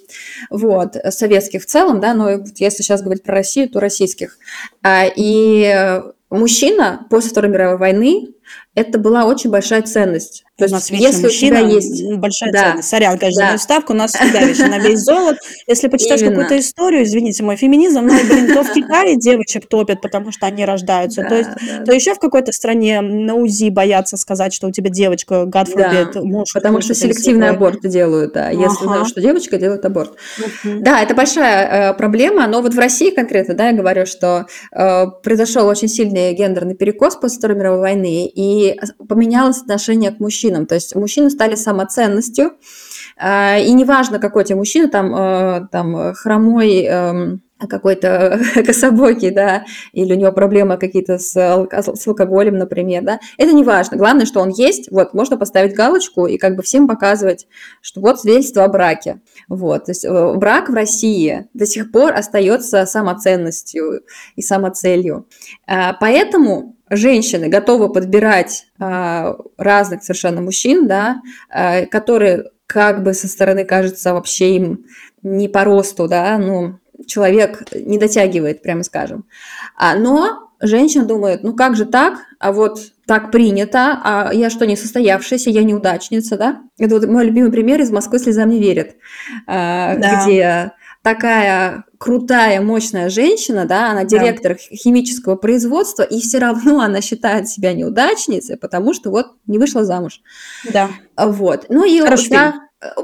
вот, 0.51 0.97
советских 1.11 1.62
в 1.62 1.66
целом, 1.66 2.01
да, 2.01 2.12
но 2.12 2.43
если 2.57 2.82
сейчас 2.82 3.03
говорить 3.03 3.22
про 3.22 3.34
Россию, 3.34 3.68
то 3.68 3.78
российских. 3.78 4.36
А, 4.82 5.05
и 5.14 6.03
мужчина 6.28 7.07
после 7.09 7.30
Второй 7.30 7.51
мировой 7.51 7.78
войны 7.78 8.34
это 8.74 8.99
была 8.99 9.26
очень 9.26 9.51
большая 9.51 9.82
ценность. 9.82 10.45
То 10.59 10.66
есть, 10.66 10.90
если 10.90 11.22
мужчина, 11.24 11.62
у 11.62 11.62
тебя 11.62 11.74
есть 11.74 12.12
большая 12.16 12.53
да. 12.53 12.59
ценность. 12.59 12.88
Сорян, 12.88 13.18
конечно, 13.18 13.53
да. 13.53 13.59
ставку, 13.59 13.94
у 13.94 13.96
нас 13.96 14.12
всегда 14.12 14.44
вещь 14.44 14.59
на 14.59 14.78
весь 14.78 15.00
золот. 15.00 15.36
Если 15.66 15.88
почитаешь 15.88 16.20
какую-то 16.20 16.59
историю, 16.59 17.05
извините, 17.05 17.42
мой 17.42 17.57
феминизм, 17.57 18.03
ну, 18.03 18.14
блин, 18.28 18.53
то 18.53 18.62
в 18.62 18.70
Китае 18.72 19.16
девочек 19.16 19.66
топят, 19.66 20.03
потому 20.03 20.30
что 20.30 20.44
они 20.46 20.66
рождаются, 20.66 21.22
да, 21.22 21.28
то 21.28 21.34
есть, 21.36 21.50
да. 21.50 21.84
то 21.86 21.92
еще 21.92 22.14
в 22.14 22.18
какой-то 22.18 22.53
стране 22.53 23.00
на 23.00 23.34
УЗИ 23.34 23.70
боятся 23.70 24.18
сказать, 24.18 24.53
что 24.53 24.66
у 24.66 24.70
тебя 24.70 24.90
девочка, 24.90 25.46
God 25.46 25.74
forbid, 25.74 26.12
да, 26.12 26.20
муж. 26.22 26.53
Потому 26.53 26.82
что 26.82 26.94
селективный 26.94 27.48
аборт 27.48 27.80
делают, 27.82 28.34
да, 28.34 28.50
если 28.50 28.86
ага. 28.86 29.07
что 29.07 29.22
девочка 29.22 29.57
делает 29.57 29.84
аборт. 29.86 30.12
Угу. 30.38 30.80
Да, 30.80 31.00
это 31.00 31.14
большая 31.14 31.92
э, 31.92 31.94
проблема, 31.94 32.46
но 32.46 32.61
вот 32.61 32.74
в 32.74 32.78
России 32.78 33.11
конкретно, 33.11 33.55
да, 33.55 33.70
я 33.70 33.72
говорю, 33.72 34.05
что 34.05 34.46
э, 34.70 35.07
произошел 35.22 35.66
очень 35.66 35.88
сильный 35.88 36.34
гендерный 36.34 36.74
перекос 36.74 37.16
после 37.16 37.38
Второй 37.38 37.57
мировой 37.57 37.80
войны, 37.80 38.26
и 38.26 38.78
поменялось 39.09 39.62
отношение 39.62 40.11
к 40.11 40.20
мужчинам. 40.20 40.41
То 40.51 40.74
есть 40.74 40.95
мужчины 40.95 41.30
стали 41.30 41.55
самоценностью, 41.55 42.53
а, 43.16 43.59
и 43.59 43.72
неважно, 43.72 44.18
какой 44.18 44.45
тебе 44.45 44.57
мужчина, 44.57 44.88
там, 44.88 45.14
э, 45.14 45.68
там 45.70 46.14
хромой, 46.14 46.82
эм, 46.84 47.43
какой-то 47.68 48.40
кособокий, 48.66 49.30
да, 49.30 49.64
или 49.93 50.14
у 50.14 50.16
него 50.16 50.32
проблемы 50.32 50.76
какие-то 50.76 51.18
с, 51.18 51.32
с 51.32 52.07
алкоголем, 52.07 52.57
например, 52.59 53.03
да, 53.03 53.20
это 53.38 53.53
не 53.53 53.64
важно. 53.64 53.97
Главное, 53.97 54.26
что 54.26 54.40
он 54.40 54.51
есть, 54.51 54.90
вот, 54.90 55.14
можно 55.14 55.36
поставить 55.36 55.74
галочку 55.74 56.26
и 56.26 56.38
как 56.38 56.57
бы 56.57 56.62
всем 56.62 56.88
показывать, 56.88 57.47
что 57.80 58.01
вот 58.01 58.20
свидетельство 58.20 58.64
о 58.64 58.68
браке. 58.68 59.20
Вот, 59.49 59.86
то 59.86 59.90
есть 59.90 60.05
э, 60.05 60.34
брак 60.34 60.70
в 60.70 60.74
России 60.74 61.49
до 61.55 61.66
сих 61.66 61.90
пор 61.93 62.12
остается 62.12 62.86
самоценностью 62.86 64.03
и 64.36 64.43
самоцелью. 64.43 65.26
А, 65.66 65.95
поэтому 65.95 66.76
женщины 66.93 67.49
готовы 67.49 67.90
подбирать 67.90 68.66
а, 68.78 69.36
разных 69.57 70.03
совершенно 70.05 70.43
мужчин, 70.43 70.86
да, 70.86 71.22
а, 71.49 71.86
которые 71.86 72.51
как 72.66 73.03
бы 73.03 73.14
со 73.14 73.28
стороны 73.28 73.64
кажется 73.64 74.12
вообще 74.12 74.57
им 74.57 74.84
не 75.22 75.49
по 75.49 75.64
росту, 75.64 76.07
да, 76.07 76.36
ну, 76.38 76.78
человек 77.07 77.64
не 77.74 77.99
дотягивает, 77.99 78.62
прямо 78.62 78.82
скажем. 78.82 79.24
А, 79.76 79.97
но 79.97 80.51
женщина 80.61 81.05
думает, 81.05 81.43
ну 81.43 81.55
как 81.55 81.76
же 81.76 81.86
так, 81.86 82.18
а 82.38 82.53
вот 82.53 82.78
так 83.07 83.30
принято, 83.30 83.99
а 84.05 84.30
я 84.32 84.51
что, 84.51 84.66
не 84.66 84.76
состоявшаяся, 84.76 85.51
я 85.51 85.64
неудачница, 85.64 86.36
да? 86.36 86.61
Это 86.78 86.97
вот 86.97 87.09
мой 87.09 87.24
любимый 87.24 87.51
пример 87.51 87.80
из 87.80 87.90
«Москвы 87.90 88.18
слезам 88.18 88.51
не 88.51 88.61
верит», 88.61 88.97
да. 89.47 90.22
где 90.24 90.72
такая 91.03 91.84
крутая, 92.03 92.61
мощная 92.61 93.09
женщина, 93.11 93.64
да, 93.64 93.92
она 93.92 94.03
директор 94.03 94.55
да. 94.55 94.76
химического 94.76 95.36
производства, 95.36 96.03
и 96.03 96.18
все 96.18 96.38
равно 96.38 96.80
она 96.80 97.00
считает 97.00 97.48
себя 97.48 97.72
неудачницей, 97.74 98.57
потому 98.57 98.92
что 98.92 99.11
вот 99.11 99.26
не 99.46 99.59
вышла 99.59 99.84
замуж. 99.84 100.20
Да. 100.72 100.90
Вот. 101.16 101.66
Ну 101.68 101.84
и 101.84 102.00
Хороший 102.00 102.32
я, 102.32 102.55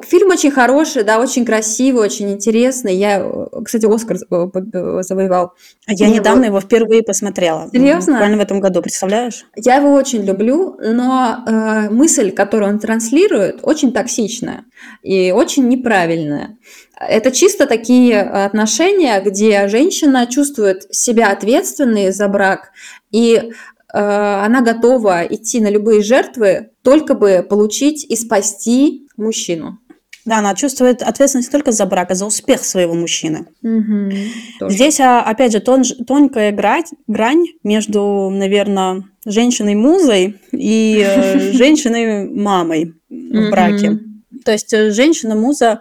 Фильм 0.02 0.30
очень 0.30 0.50
хороший, 0.50 1.04
да, 1.04 1.20
очень 1.20 1.44
красивый, 1.44 2.02
очень 2.02 2.32
интересный. 2.32 2.96
Я, 2.96 3.24
кстати, 3.64 3.86
Оскар 3.86 4.16
завоевал. 4.18 5.52
А 5.86 5.92
я 5.92 6.08
недавно 6.08 6.46
его 6.46 6.60
впервые 6.60 7.04
посмотрела. 7.04 7.68
Серьезно? 7.72 8.14
Буквально 8.14 8.38
в 8.38 8.40
этом 8.40 8.60
году, 8.60 8.82
представляешь? 8.82 9.44
Я 9.54 9.76
его 9.76 9.92
очень 9.92 10.24
люблю, 10.24 10.76
но 10.80 11.44
э, 11.46 11.90
мысль, 11.90 12.32
которую 12.32 12.72
он 12.72 12.80
транслирует, 12.80 13.60
очень 13.62 13.92
токсичная 13.92 14.64
и 15.04 15.30
очень 15.30 15.68
неправильная. 15.68 16.58
Это 16.98 17.30
чисто 17.30 17.66
такие 17.66 18.20
отношения, 18.20 18.87
где 19.20 19.68
женщина 19.68 20.26
чувствует 20.26 20.94
себя 20.94 21.30
ответственной 21.30 22.12
за 22.12 22.28
брак 22.28 22.70
и 23.10 23.52
Э, 23.92 24.44
она 24.44 24.60
готова 24.60 25.24
идти 25.24 25.60
на 25.60 25.70
любые 25.70 26.02
жертвы, 26.02 26.70
только 26.82 27.14
бы 27.14 27.44
получить 27.48 28.04
и 28.04 28.16
спасти 28.16 29.06
мужчину. 29.16 29.78
Да, 30.24 30.38
она 30.38 30.54
чувствует 30.54 31.00
ответственность 31.00 31.50
только 31.50 31.72
за 31.72 31.86
брак, 31.86 32.10
а 32.10 32.14
за 32.14 32.26
успех 32.26 32.62
своего 32.62 32.92
мужчины. 32.92 33.46
Угу, 33.62 34.68
Здесь, 34.68 35.00
а, 35.00 35.22
опять 35.22 35.52
же, 35.52 35.60
тон, 35.60 35.84
тонкая 36.06 36.52
грань, 36.52 36.84
грань 37.06 37.46
между, 37.64 38.28
наверное, 38.30 39.04
женщиной-музой 39.24 40.36
и 40.52 41.02
э, 41.02 41.52
женщиной-мамой. 41.52 42.94
в 43.08 43.50
браке. 43.50 44.00
То 44.44 44.52
есть 44.52 44.72
э, 44.74 44.90
женщина-муза, 44.90 45.80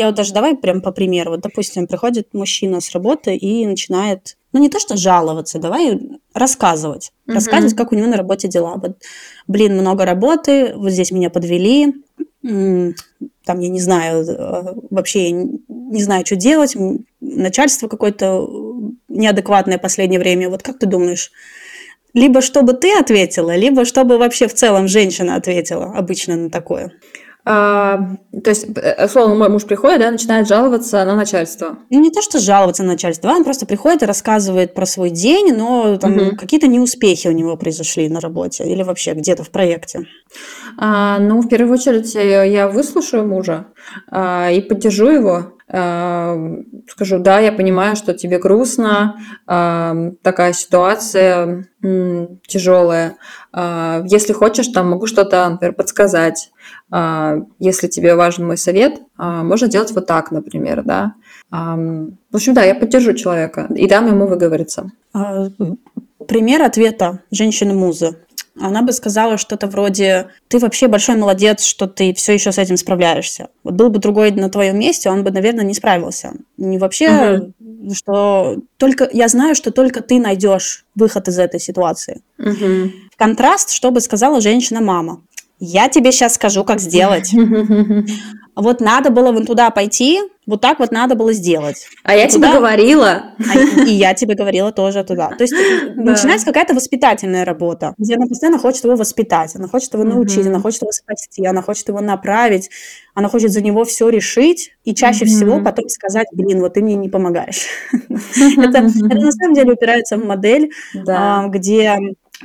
я 0.00 0.06
вот 0.06 0.14
даже 0.14 0.32
давай 0.32 0.56
прям 0.56 0.80
по 0.80 0.92
примеру. 0.92 1.32
Вот, 1.32 1.40
допустим, 1.40 1.86
приходит 1.86 2.32
мужчина 2.32 2.80
с 2.80 2.92
работы 2.92 3.36
и 3.36 3.66
начинает, 3.66 4.38
ну 4.52 4.60
не 4.60 4.70
то 4.70 4.80
что 4.80 4.96
жаловаться, 4.96 5.58
давай 5.58 6.00
рассказывать. 6.32 7.12
Mm-hmm. 7.26 7.34
Рассказывать, 7.34 7.76
как 7.76 7.92
у 7.92 7.94
него 7.94 8.06
на 8.06 8.16
работе 8.16 8.48
дела. 8.48 8.80
Вот, 8.82 8.96
блин, 9.46 9.76
много 9.76 10.06
работы, 10.06 10.72
вот 10.74 10.90
здесь 10.90 11.12
меня 11.12 11.28
подвели, 11.28 11.94
там, 12.42 13.60
я 13.60 13.68
не 13.68 13.80
знаю, 13.80 14.24
э, 14.24 14.74
вообще 14.90 15.32
не 15.32 16.02
знаю, 16.02 16.24
что 16.24 16.36
делать, 16.36 16.74
начальство 17.20 17.86
какое-то 17.88 18.48
неадекватное 19.08 19.76
в 19.76 19.82
последнее 19.82 20.18
время. 20.18 20.48
Вот 20.48 20.62
как 20.62 20.78
ты 20.78 20.86
думаешь, 20.86 21.32
либо 22.14 22.40
чтобы 22.40 22.72
ты 22.72 22.98
ответила, 22.98 23.54
либо 23.54 23.84
чтобы 23.84 24.16
вообще 24.16 24.48
в 24.48 24.54
целом 24.54 24.88
женщина 24.88 25.36
ответила 25.36 25.92
обычно 25.94 26.36
на 26.36 26.50
такое? 26.50 26.92
А, 27.44 27.98
то 28.44 28.50
есть, 28.50 28.66
э, 28.76 29.04
условно, 29.04 29.34
мой 29.34 29.48
муж 29.48 29.64
приходит, 29.64 30.00
да, 30.00 30.10
начинает 30.10 30.46
жаловаться 30.46 31.04
на 31.04 31.14
начальство. 31.14 31.78
Ну, 31.88 32.00
не 32.00 32.10
то, 32.10 32.20
что 32.22 32.38
жаловаться 32.38 32.82
на 32.82 32.92
начальство, 32.92 33.28
он 33.28 33.44
просто 33.44 33.66
приходит 33.66 34.02
и 34.02 34.06
рассказывает 34.06 34.74
про 34.74 34.86
свой 34.86 35.10
день, 35.10 35.54
но 35.54 35.96
там 35.96 36.16
угу. 36.16 36.36
какие-то 36.36 36.66
неуспехи 36.66 37.28
у 37.28 37.32
него 37.32 37.56
произошли 37.56 38.08
на 38.08 38.20
работе 38.20 38.64
или 38.64 38.82
вообще 38.82 39.14
где-то 39.14 39.42
в 39.42 39.50
проекте. 39.50 40.06
А, 40.78 41.18
ну, 41.18 41.40
в 41.40 41.48
первую 41.48 41.74
очередь, 41.74 42.14
я, 42.14 42.68
выслушаю 42.68 43.26
мужа 43.26 43.66
а, 44.10 44.50
и 44.50 44.60
поддержу 44.60 45.08
его. 45.08 45.52
А, 45.72 46.36
скажу, 46.88 47.18
да, 47.20 47.38
я 47.38 47.52
понимаю, 47.52 47.94
что 47.94 48.12
тебе 48.12 48.38
грустно, 48.38 49.16
а, 49.46 49.94
такая 50.22 50.52
ситуация 50.52 51.68
тяжелая. 52.46 53.16
А, 53.52 54.02
если 54.06 54.32
хочешь, 54.32 54.68
там 54.68 54.90
могу 54.90 55.06
что-то, 55.06 55.48
например, 55.48 55.74
подсказать. 55.74 56.50
Если 57.58 57.88
тебе 57.88 58.14
важен 58.14 58.46
мой 58.46 58.56
совет, 58.56 59.00
можно 59.16 59.68
делать 59.68 59.92
вот 59.92 60.06
так, 60.06 60.30
например, 60.30 60.82
да. 60.82 61.14
В 61.50 62.34
общем, 62.34 62.54
да, 62.54 62.64
я 62.64 62.74
поддержу 62.74 63.12
человека 63.14 63.66
и 63.74 63.88
дам 63.88 64.06
ему 64.06 64.26
выговориться. 64.26 64.90
Пример 66.26 66.62
ответа 66.62 67.20
женщины-музы 67.30 68.16
она 68.60 68.82
бы 68.82 68.92
сказала 68.92 69.38
что-то 69.38 69.66
вроде 69.66 70.28
«Ты 70.48 70.58
вообще 70.58 70.88
большой 70.88 71.16
молодец, 71.16 71.64
что 71.64 71.86
ты 71.86 72.12
все 72.14 72.34
еще 72.34 72.52
с 72.52 72.58
этим 72.58 72.76
справляешься». 72.76 73.48
Вот 73.64 73.74
был 73.74 73.90
бы 73.90 73.98
другой 73.98 74.30
на 74.32 74.50
твоем 74.50 74.78
месте, 74.78 75.10
он 75.10 75.24
бы, 75.24 75.30
наверное, 75.30 75.64
не 75.64 75.74
справился. 75.74 76.32
Не 76.56 76.78
вообще, 76.78 77.52
угу. 77.58 77.94
что 77.94 78.58
только 78.76 79.08
я 79.12 79.28
знаю, 79.28 79.54
что 79.54 79.70
только 79.70 80.02
ты 80.02 80.18
найдешь 80.18 80.84
выход 80.94 81.28
из 81.28 81.38
этой 81.38 81.60
ситуации. 81.60 82.22
Угу. 82.38 82.92
Контраст, 83.16 83.70
что 83.70 83.90
бы 83.90 84.00
сказала 84.00 84.40
женщина-мама. 84.40 85.22
Я 85.60 85.88
тебе 85.88 86.10
сейчас 86.10 86.34
скажу, 86.34 86.64
как 86.64 86.80
сделать. 86.80 87.32
Вот 88.56 88.80
надо 88.80 89.10
было 89.10 89.32
вон 89.32 89.46
туда 89.46 89.70
пойти, 89.70 90.20
вот 90.46 90.60
так 90.60 90.80
вот 90.80 90.90
надо 90.90 91.14
было 91.14 91.32
сделать. 91.32 91.86
А 92.02 92.16
я 92.16 92.26
туда, 92.28 92.48
тебе 92.48 92.58
говорила. 92.58 93.22
А, 93.38 93.84
и 93.86 93.92
я 93.92 94.12
тебе 94.14 94.34
говорила 94.34 94.72
тоже 94.72 95.04
туда. 95.04 95.28
То 95.28 95.44
есть 95.44 95.54
да. 95.96 96.02
начинается 96.02 96.44
какая-то 96.46 96.74
воспитательная 96.74 97.44
работа, 97.44 97.94
где 97.96 98.16
она 98.16 98.26
постоянно 98.26 98.58
хочет 98.58 98.84
его 98.84 98.96
воспитать, 98.96 99.54
она 99.54 99.68
хочет 99.68 99.94
его 99.94 100.04
научить, 100.04 100.46
она 100.46 100.58
хочет 100.60 100.82
его 100.82 100.92
спасти, 100.92 101.46
она 101.46 101.62
хочет 101.62 101.88
его 101.88 102.00
направить, 102.00 102.68
она 103.14 103.28
хочет 103.28 103.52
за 103.52 103.62
него 103.62 103.84
все 103.84 104.08
решить, 104.08 104.72
и 104.84 104.94
чаще 104.94 105.24
всего 105.24 105.60
потом 105.62 105.88
сказать, 105.88 106.26
блин, 106.32 106.60
вот 106.60 106.74
ты 106.74 106.82
мне 106.82 106.96
не 106.96 107.08
помогаешь. 107.08 107.66
Это 107.92 108.82
на 108.82 109.32
самом 109.32 109.54
деле 109.54 109.72
упирается 109.72 110.18
в 110.18 110.24
модель, 110.24 110.70
а, 111.08 111.46
где 111.46 111.96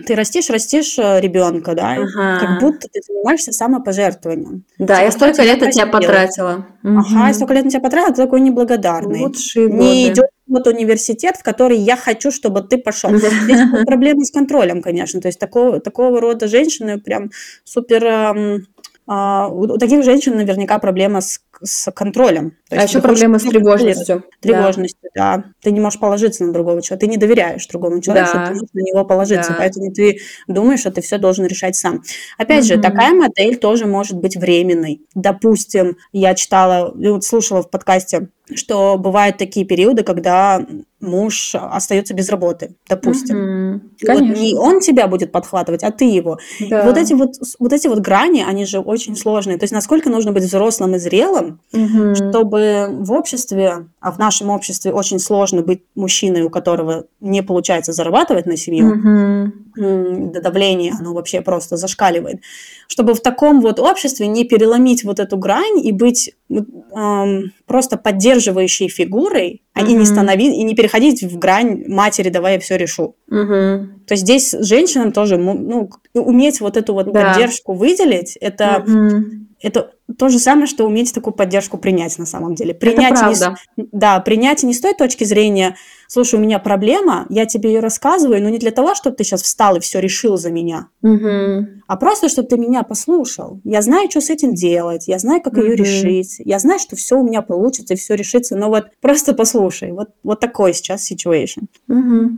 ты 0.06 0.16
растишь, 0.16 0.50
растишь 0.50 1.00
э, 1.00 1.22
ребенка, 1.22 1.74
да, 1.74 1.93
ага. 1.93 2.39
как 2.39 2.60
будто 2.60 2.88
ты 2.91 3.02
занимаешься 3.06 3.54
самопожертвованием. 3.54 4.64
Да, 4.78 5.02
я 5.02 5.12
столько 5.12 5.43
лет 5.43 5.62
на 5.62 5.72
тебя 5.72 5.88
потратила. 5.88 6.68
Ага, 6.84 7.28
я 7.28 7.34
столько 7.34 7.54
лет 7.54 7.66
на 7.66 7.72
тебя 7.72 7.80
потратила, 7.80 8.14
ты 8.16 8.24
такой 8.24 8.41
неблагодарный. 8.41 9.22
Лучшие 9.22 9.70
Не 9.70 10.10
идет 10.10 10.30
вот 10.48 10.68
университет, 10.68 11.38
в 11.38 11.43
который 11.43 11.78
я 11.78 11.96
хочу, 11.96 12.32
чтобы 12.32 12.62
ты 12.62 12.78
пошел. 12.78 13.16
Здесь 13.16 13.32
проблемы 13.86 14.26
с 14.26 14.32
контролем, 14.32 14.82
конечно. 14.82 15.22
То 15.22 15.28
есть 15.28 15.39
такого, 15.39 15.80
такого 15.80 16.20
рода 16.20 16.48
женщины 16.48 17.00
прям 17.00 17.32
супер 17.64 18.64
а, 19.08 19.50
у 19.50 19.78
таких 19.78 20.04
женщин 20.04 20.36
наверняка 20.36 20.80
проблема 20.80 21.22
с, 21.22 21.39
с 21.62 21.91
контролем. 21.91 22.51
То 22.70 22.80
а 22.80 22.84
еще 22.84 23.01
проблемы 23.01 23.39
с 23.39 23.43
тревожностью. 23.43 24.24
Тревожностью, 24.41 25.10
да. 25.14 25.38
да. 25.38 25.43
Ты 25.62 25.72
не 25.72 25.80
можешь 25.80 25.99
положиться 25.99 26.43
на 26.43 26.53
другого 26.53 26.82
человека, 26.82 27.06
ты 27.06 27.12
не 27.12 27.18
доверяешь 27.18 27.68
другому 27.68 28.01
человеку, 28.01 28.32
да. 28.34 28.45
ты 28.45 28.53
можешь 28.53 28.70
на 28.74 28.80
него 28.80 29.06
положиться, 29.06 29.51
да. 29.51 29.58
поэтому 29.60 29.91
ты 29.91 30.20
думаешь, 30.47 30.80
что 30.82 30.91
ты 30.91 31.01
все 31.01 31.18
должен 31.18 31.45
решать 31.45 31.76
сам. 31.76 32.03
Опять 32.38 32.66
угу. 32.66 32.76
же, 32.76 32.82
такая 32.82 33.14
модель 33.14 33.58
тоже 33.58 33.86
может 33.86 34.18
быть 34.18 34.36
временной. 34.36 35.01
Допустим, 35.14 35.97
я 36.12 36.36
читала, 36.36 36.93
слушала 37.22 37.64
в 37.64 37.70
подкасте 37.70 38.30
что 38.54 38.98
бывают 38.98 39.38
такие 39.38 39.66
периоды, 39.66 40.04
когда 40.04 40.66
муж 41.02 41.56
остается 41.56 42.14
без 42.14 42.30
работы, 42.30 42.76
допустим. 42.88 43.76
Угу, 43.76 43.82
вот 44.08 44.22
не 44.22 44.56
он 44.56 44.80
тебя 44.80 45.08
будет 45.08 45.32
подхватывать, 45.32 45.84
а 45.84 45.91
ты 45.91 46.06
его. 46.06 46.38
Да. 46.60 46.84
вот 46.84 46.98
эти 46.98 47.14
вот, 47.14 47.36
вот 47.60 47.74
эти 47.74 47.88
вот 47.88 48.00
грани, 48.00 48.43
они 48.48 48.66
же 48.66 48.80
очень 48.80 49.16
сложные. 49.16 49.58
То 49.58 49.64
есть 49.64 49.74
насколько 49.74 50.10
нужно 50.10 50.32
быть 50.32 50.43
взрослым 50.43 50.96
и 50.96 51.00
зрелым, 51.00 51.60
угу. 51.74 52.16
чтобы 52.16 52.88
в 52.91 53.12
обществе, 53.12 53.88
а 54.00 54.12
в 54.12 54.20
нашем 54.20 54.50
обществе 54.50 54.91
очень 54.91 55.20
сложно 55.20 55.62
быть 55.62 55.84
мужчиной, 55.96 56.43
у 56.43 56.50
которого 56.50 57.06
не 57.20 57.41
получается 57.43 57.93
зарабатывать 57.93 58.46
на 58.46 58.58
семью, 58.58 58.88
угу. 58.88 60.32
давление, 60.41 60.93
оно 61.00 61.14
вообще 61.14 61.41
просто 61.41 61.78
зашкаливает, 61.78 62.41
чтобы 62.88 63.14
в 63.14 63.22
таком 63.22 63.62
вот 63.62 63.80
обществе 63.80 64.28
не 64.28 64.44
переломить 64.44 65.04
вот 65.04 65.20
эту 65.20 65.38
грань 65.38 65.86
и 65.86 65.92
быть 65.92 66.34
эм, 66.50 67.52
просто 67.66 67.98
поддерживающей 67.98 68.88
фигурой, 68.88 69.64
а 69.74 69.82
и 69.82 69.94
не 69.94 70.06
становить 70.06 70.54
и 70.54 70.64
не 70.64 70.76
переходить 70.76 71.24
в 71.24 71.38
грань 71.38 71.84
матери, 71.88 72.30
давай 72.30 72.54
я 72.54 72.60
все 72.60 72.78
решу. 72.78 73.16
Угу. 73.30 74.06
То 74.08 74.12
есть 74.12 74.24
здесь 74.24 74.56
женщинам 74.60 75.12
тоже 75.12 75.38
ну, 75.38 75.90
уметь 76.14 76.62
вот 76.62 76.78
эту 76.78 76.94
вот 76.94 77.12
да. 77.12 77.34
поддержку 77.34 77.74
выделить, 77.74 78.38
это, 78.38 78.84
угу. 78.86 79.26
это 79.62 79.92
то 80.18 80.30
же 80.30 80.40
самое, 80.40 80.68
что 80.68 80.86
уметь 80.86 81.14
такую 81.14 81.34
поддержку 81.34 81.78
принять 81.78 82.18
на 82.20 82.26
самом 82.26 82.56
деле. 82.56 82.74
Принять 82.74 83.14
это 83.14 83.20
правда. 83.22 83.56
Не, 83.76 83.88
да, 83.92 84.20
принять 84.20 84.64
не 84.64 84.74
с 84.74 84.80
той 84.80 84.94
точки 84.94 85.24
зрения, 85.24 85.76
слушай, 86.08 86.36
у 86.36 86.41
меня 86.41 86.60
проблема, 86.60 87.26
я 87.30 87.45
тебе 87.45 87.74
ее 87.74 87.80
рассказываю, 87.80 88.41
но 88.41 88.49
не 88.49 88.58
для 88.58 88.72
того, 88.72 88.95
чтобы 88.95 89.16
ты 89.16 89.24
сейчас 89.24 89.41
встал 89.41 89.76
и 89.76 89.80
все 89.80 89.99
решил 89.99 90.38
за 90.38 90.51
меня, 90.51 90.88
угу. 91.01 91.68
а 91.88 91.95
просто, 91.97 92.30
чтобы 92.30 92.47
ты 92.47 92.58
меня 92.58 92.84
послушал. 92.84 93.60
Я 93.64 93.82
знаю, 93.82 94.10
что 94.10 94.22
с 94.22 94.30
этим 94.30 94.53
делать, 94.53 95.08
я 95.08 95.20
знаю, 95.20 95.41
как 95.41 95.53
угу. 95.53 95.64
ее 95.64 95.76
решить, 95.76 96.36
я 96.39 96.60
знаю, 96.60 96.80
что 96.80 96.95
все 96.95 97.18
у 97.18 97.24
меня 97.24 97.41
получится 97.41 97.93
и 97.93 97.97
все 97.97 98.16
решится, 98.16 98.56
но 98.56 98.70
вот 98.70 98.88
просто 99.01 99.34
послушай. 99.34 99.91
Вот, 99.91 100.10
вот 100.24 100.39
такой 100.39 100.74
сейчас 100.74 101.10
situation. 101.12 101.66
Угу. 101.88 102.38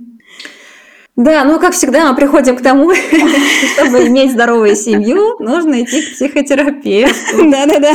Да, 1.18 1.43
ну, 1.45 1.59
как 1.59 1.74
всегда, 1.74 2.11
мы 2.11 2.15
приходим 2.15 2.55
к 2.55 2.61
тому, 2.61 2.93
чтобы 3.74 4.07
иметь 4.07 4.34
здоровую 4.34 4.76
семью, 4.76 5.38
нужно 5.39 5.82
идти 5.82 6.03
к 6.03 6.13
психотерапевту. 6.13 7.38
Да-да-да. 7.51 7.93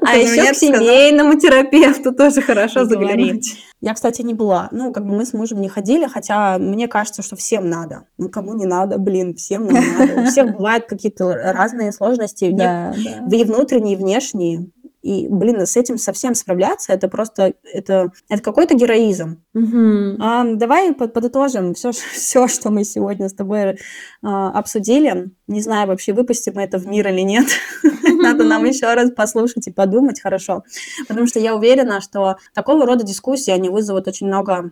А 0.00 0.16
еще 0.16 0.52
к 0.52 0.56
семейному 0.56 1.38
терапевту 1.38 2.12
тоже 2.12 2.42
хорошо 2.42 2.84
заговорить. 2.84 3.64
Я, 3.80 3.94
кстати, 3.94 4.22
не 4.22 4.34
была. 4.34 4.68
Ну, 4.72 4.92
как 4.92 5.06
бы 5.06 5.14
мы 5.14 5.24
с 5.24 5.32
мужем 5.32 5.60
не 5.60 5.68
ходили, 5.68 6.06
хотя 6.06 6.58
мне 6.58 6.88
кажется, 6.88 7.22
что 7.22 7.36
всем 7.36 7.70
надо. 7.70 8.06
Ну, 8.18 8.28
кому 8.28 8.54
не 8.54 8.66
надо, 8.66 8.98
блин, 8.98 9.36
всем 9.36 9.66
надо. 9.66 10.22
У 10.22 10.24
всех 10.26 10.52
бывают 10.56 10.86
какие-то 10.86 11.32
разные 11.34 11.92
сложности, 11.92 12.50
да, 12.52 12.92
да. 13.24 13.36
и 13.36 13.44
внутренние, 13.44 13.94
и 13.94 13.96
внешние. 13.96 14.66
И, 15.02 15.26
блин, 15.28 15.60
с 15.66 15.76
этим 15.76 15.98
совсем 15.98 16.34
справляться, 16.34 16.92
это 16.92 17.08
просто, 17.08 17.54
это, 17.64 18.12
это 18.28 18.42
какой-то 18.42 18.74
героизм. 18.74 19.42
Угу. 19.52 20.16
А, 20.20 20.44
давай 20.54 20.94
подытожим 20.94 21.74
все, 21.74 21.90
все, 22.14 22.46
что 22.46 22.70
мы 22.70 22.84
сегодня 22.84 23.28
с 23.28 23.34
тобой 23.34 23.78
а, 24.22 24.50
обсудили. 24.50 25.30
Не 25.48 25.60
знаю, 25.60 25.88
вообще 25.88 26.12
выпустим 26.12 26.52
мы 26.54 26.62
это 26.62 26.78
в 26.78 26.86
мир 26.86 27.08
или 27.08 27.20
нет. 27.20 27.46
Надо 28.02 28.44
нам 28.44 28.64
еще 28.64 28.92
раз 28.94 29.10
послушать 29.10 29.66
и 29.66 29.72
подумать 29.72 30.20
хорошо. 30.20 30.62
Потому 31.08 31.26
что 31.26 31.40
я 31.40 31.56
уверена, 31.56 32.00
что 32.00 32.36
такого 32.54 32.86
рода 32.86 33.04
дискуссии, 33.04 33.50
они 33.50 33.68
вызовут 33.68 34.06
очень 34.06 34.28
много 34.28 34.70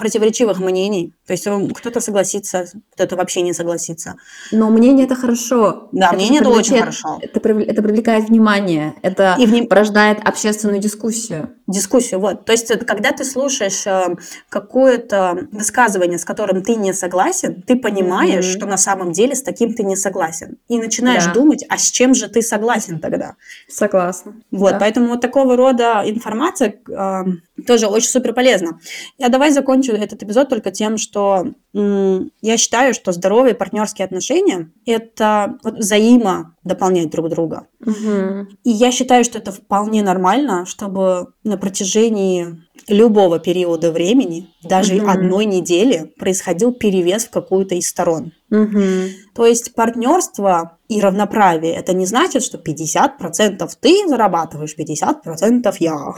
противоречивых 0.00 0.58
мнений. 0.58 1.14
То 1.26 1.32
есть 1.32 1.46
кто-то 1.74 2.00
согласится, 2.00 2.66
кто-то 2.94 3.16
вообще 3.16 3.42
не 3.42 3.52
согласится. 3.52 4.16
Но 4.50 4.70
мнение 4.70 5.06
это 5.06 5.14
хорошо. 5.14 5.88
Да, 5.92 6.08
это 6.08 6.16
мнение 6.16 6.40
это 6.40 6.50
очень 6.50 6.80
хорошо. 6.80 7.18
Это, 7.20 7.38
это 7.38 7.82
привлекает 7.82 8.28
внимание, 8.28 8.94
это 9.02 9.36
и 9.38 9.46
вним... 9.46 9.68
порождает 9.68 10.18
общественную 10.24 10.80
дискуссию. 10.80 11.50
Дискуссию, 11.66 12.18
вот. 12.18 12.44
То 12.46 12.52
есть 12.52 12.66
когда 12.86 13.12
ты 13.12 13.24
слушаешь 13.24 13.86
э, 13.86 14.16
какое-то 14.48 15.46
высказывание, 15.52 16.18
с 16.18 16.24
которым 16.24 16.62
ты 16.62 16.74
не 16.74 16.92
согласен, 16.92 17.62
ты 17.62 17.76
понимаешь, 17.76 18.44
mm-hmm. 18.44 18.56
что 18.56 18.66
на 18.66 18.76
самом 18.78 19.12
деле 19.12 19.34
с 19.34 19.42
таким 19.42 19.74
ты 19.74 19.84
не 19.84 19.96
согласен. 19.96 20.56
И 20.68 20.78
начинаешь 20.78 21.26
да. 21.26 21.32
думать, 21.32 21.64
а 21.68 21.78
с 21.78 21.90
чем 21.90 22.14
же 22.14 22.28
ты 22.28 22.42
согласен 22.42 22.98
тогда? 22.98 23.34
Согласна. 23.68 24.34
Вот, 24.50 24.72
да. 24.72 24.78
поэтому 24.80 25.08
вот 25.08 25.20
такого 25.20 25.56
рода 25.56 26.02
информация 26.06 26.74
э, 26.88 27.24
тоже 27.66 27.86
очень 27.86 28.08
супер 28.08 28.32
полезна. 28.32 28.80
Я 29.18 29.28
давай 29.28 29.50
закончу 29.50 29.89
этот 29.96 30.22
эпизод 30.22 30.48
только 30.48 30.70
тем, 30.70 30.98
что 30.98 31.52
я 31.72 32.56
считаю, 32.56 32.94
что 32.94 33.12
здоровые 33.12 33.54
партнерские 33.54 34.04
отношения– 34.04 34.70
это 34.86 35.58
вот 35.62 35.78
взаимо 35.78 36.56
дополнять 36.64 37.10
друг 37.10 37.28
друга. 37.30 37.66
Мгм. 37.80 38.48
И 38.64 38.70
я 38.70 38.92
считаю, 38.92 39.24
что 39.24 39.38
это 39.38 39.50
вполне 39.52 40.02
нормально, 40.02 40.66
чтобы 40.66 41.28
на 41.42 41.56
протяжении 41.56 42.58
любого 42.88 43.38
периода 43.38 43.92
времени, 43.92 44.48
даже 44.62 44.94
Мгм. 44.94 45.08
одной 45.08 45.44
недели, 45.44 46.12
происходил 46.18 46.72
перевес 46.72 47.24
в 47.24 47.30
какую-то 47.30 47.74
из 47.74 47.88
сторон. 47.88 48.32
Мгм. 48.50 49.10
То 49.34 49.46
есть 49.46 49.74
партнерство 49.74 50.78
и 50.88 51.00
равноправие 51.00 51.74
это 51.74 51.92
не 51.92 52.04
значит, 52.04 52.42
что 52.42 52.58
50% 52.58 53.76
ты 53.80 54.08
зарабатываешь, 54.08 54.74
50% 54.76 55.76
я. 55.78 56.14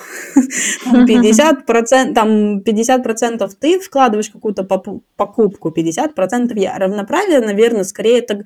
Там 0.85 1.05
50%, 1.07 2.15
там 2.15 2.61
50% 2.61 3.51
ты 3.61 3.79
вкладываешь 3.79 4.31
какую-то 4.31 4.65
покупку, 4.65 5.71
50% 5.71 6.59
я. 6.59 6.79
Равноправие, 6.79 7.41
наверное, 7.41 7.85
скорее 7.85 8.21
это 8.21 8.45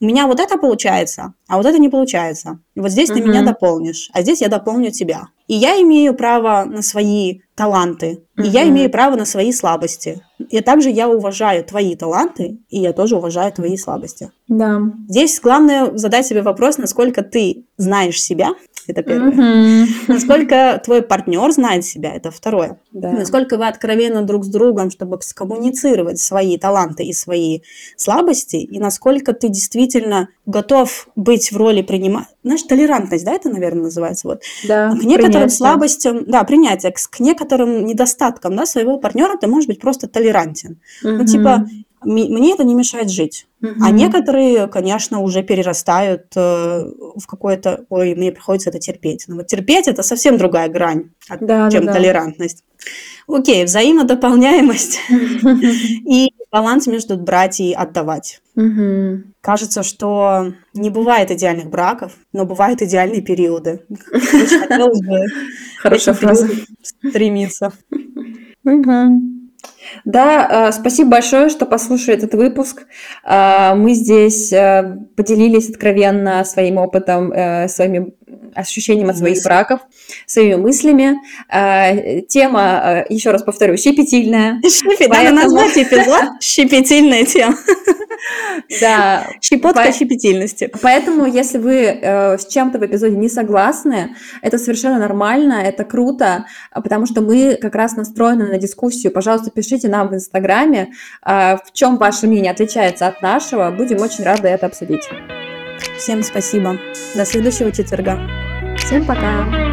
у 0.00 0.04
меня 0.04 0.26
вот 0.26 0.40
это 0.40 0.58
получается, 0.58 1.34
а 1.48 1.56
вот 1.56 1.66
это 1.66 1.78
не 1.78 1.88
получается. 1.88 2.60
Вот 2.76 2.90
здесь 2.90 3.08
ты 3.08 3.20
меня 3.20 3.42
дополнишь, 3.42 4.10
а 4.12 4.22
здесь 4.22 4.40
я 4.40 4.48
дополню 4.48 4.90
тебя. 4.90 5.28
И 5.48 5.54
я 5.54 5.80
имею 5.80 6.14
право 6.14 6.64
на 6.64 6.82
свои 6.82 7.40
таланты, 7.56 8.22
и 8.36 8.46
я 8.46 8.68
имею 8.68 8.90
право 8.90 9.16
на 9.16 9.24
свои 9.24 9.50
слабости. 9.50 10.22
И 10.50 10.60
также 10.60 10.90
я 10.90 11.08
уважаю 11.08 11.64
твои 11.64 11.96
таланты, 11.96 12.58
и 12.68 12.78
я 12.80 12.92
тоже 12.92 13.16
уважаю 13.16 13.50
твои 13.52 13.76
слабости. 13.76 14.30
Да. 14.46 14.80
Здесь 15.08 15.40
главное 15.40 15.96
задать 15.96 16.26
себе 16.26 16.42
вопрос, 16.42 16.78
насколько 16.78 17.22
ты 17.22 17.64
знаешь 17.76 18.22
себя, 18.22 18.50
это 18.88 19.02
первое. 19.02 19.30
Мгм. 19.30 19.88
Насколько 20.08 20.80
твой 20.84 21.02
партнер 21.02 21.50
знает 21.52 21.84
себя, 21.84 22.12
это 22.14 22.30
второе. 22.30 22.78
Да. 22.92 23.12
Насколько 23.12 23.56
вы 23.56 23.66
откровенны 23.68 24.22
друг 24.22 24.44
с 24.44 24.48
другом, 24.48 24.90
чтобы 24.90 25.18
скоммуницировать 25.22 26.18
свои 26.18 26.56
таланты 26.58 27.04
и 27.04 27.12
свои 27.12 27.60
слабости, 27.96 28.56
и 28.56 28.78
насколько 28.78 29.32
ты 29.32 29.48
действительно 29.48 30.28
готов 30.46 31.08
быть 31.16 31.52
в 31.52 31.56
роли 31.56 31.82
принимать. 31.82 32.26
Знаешь, 32.42 32.62
толерантность, 32.62 33.24
да, 33.24 33.32
это, 33.32 33.50
наверное, 33.50 33.84
называется. 33.84 34.28
Вот. 34.28 34.42
Да. 34.66 34.90
К 34.90 35.02
некоторым 35.04 35.32
принятие. 35.32 35.48
слабостям, 35.50 36.24
да, 36.24 36.44
принятие, 36.44 36.92
к, 36.92 36.98
к 36.98 37.20
некоторым 37.20 37.84
недостаткам 37.84 38.56
да, 38.56 38.64
своего 38.64 38.98
партнера 38.98 39.36
ты 39.36 39.46
можешь 39.46 39.66
быть 39.68 39.80
просто 39.80 40.08
толерантен. 40.08 40.80
Ну, 41.02 41.14
Мгм. 41.16 41.26
типа, 41.26 41.68
мне 42.02 42.52
это 42.54 42.64
не 42.64 42.74
мешает 42.74 43.10
жить. 43.10 43.46
А 43.62 43.66
Мгм. 43.88 43.96
некоторые, 43.96 44.66
конечно, 44.68 45.20
уже 45.20 45.42
перерастают 45.42 46.26
э, 46.36 46.84
в 47.16 47.26
какое-то, 47.26 47.84
ой, 47.88 48.14
мне 48.14 48.30
приходится 48.30 48.70
это 48.70 48.78
терпеть. 48.78 49.24
Но 49.26 49.36
вот 49.36 49.46
терпеть 49.48 49.88
это 49.88 50.02
совсем 50.02 50.38
другая 50.38 50.68
грань, 50.68 51.10
Да, 51.40 51.68
чем 51.70 51.86
да, 51.86 51.92
да. 51.92 51.98
толерантность. 51.98 52.62
Окей, 53.26 53.64
взаимодополняемость 53.64 55.00
и 55.10 56.30
баланс 56.52 56.86
между 56.86 57.16
брать 57.18 57.58
и 57.60 57.72
отдавать. 57.72 58.40
Кажется, 59.40 59.82
что 59.82 60.52
не 60.74 60.90
бывает 60.90 61.30
идеальных 61.30 61.68
браков, 61.68 62.12
но 62.32 62.44
бывают 62.44 62.80
идеальные 62.82 63.22
периоды. 63.22 63.82
Хотелось 64.12 65.00
бы 65.00 65.18
Хорошая 65.80 66.14
фраза. 66.14 66.48
стремиться. 67.10 67.72
Да, 70.04 70.68
э, 70.68 70.72
спасибо 70.72 71.10
большое, 71.10 71.48
что 71.48 71.66
послушали 71.66 72.16
этот 72.16 72.34
выпуск. 72.34 72.86
Э, 73.24 73.74
Мы 73.74 73.94
здесь 73.94 74.52
э, 74.52 74.96
поделились 75.16 75.70
откровенно 75.70 76.44
своим 76.44 76.78
опытом, 76.78 77.32
своими 77.68 78.12
ощущением 78.54 79.10
от 79.10 79.16
своих 79.18 79.36
Мысли. 79.36 79.48
браков, 79.48 79.80
своими 80.26 80.54
мыслями. 80.54 81.16
Э, 81.50 82.20
Тема, 82.22 83.04
э, 83.08 83.12
еще 83.12 83.30
раз 83.30 83.42
повторю, 83.42 83.76
щепетильная. 83.76 84.60
Щепет, 84.68 85.08
надо 85.08 85.14
Поэтому- 85.14 85.42
назвать 85.42 85.76
эпизод 85.78 86.24
«Щепетильная 86.40 87.24
тема». 87.24 87.54
Да, 88.80 89.26
Щепотка 89.40 89.84
По- 89.84 89.92
щепетильности. 89.92 90.70
Поэтому, 90.82 91.24
если 91.26 91.58
вы 91.58 91.74
э, 91.74 92.38
с 92.38 92.46
чем-то 92.46 92.78
в 92.78 92.84
эпизоде 92.84 93.16
не 93.16 93.28
согласны, 93.28 94.16
это 94.42 94.58
совершенно 94.58 94.98
нормально, 94.98 95.62
это 95.64 95.84
круто, 95.84 96.44
а, 96.70 96.80
потому 96.80 97.06
что 97.06 97.20
мы 97.20 97.56
как 97.60 97.74
раз 97.74 97.96
настроены 97.96 98.46
на 98.48 98.58
дискуссию. 98.58 99.12
Пожалуйста, 99.12 99.50
пишите 99.50 99.88
нам 99.88 100.08
в 100.08 100.14
Инстаграме, 100.14 100.92
э, 101.24 101.56
в 101.56 101.72
чем 101.72 101.96
ваше 101.96 102.26
мнение 102.26 102.50
отличается 102.50 103.06
от 103.06 103.22
нашего. 103.22 103.70
Будем 103.70 104.00
очень 104.00 104.24
рады 104.24 104.48
это 104.48 104.66
обсудить. 104.66 105.08
Всем 105.98 106.22
спасибо. 106.22 106.78
До 107.14 107.24
следующего 107.26 107.72
четверга. 107.72 108.18
Всем 108.78 109.04
пока! 109.04 109.67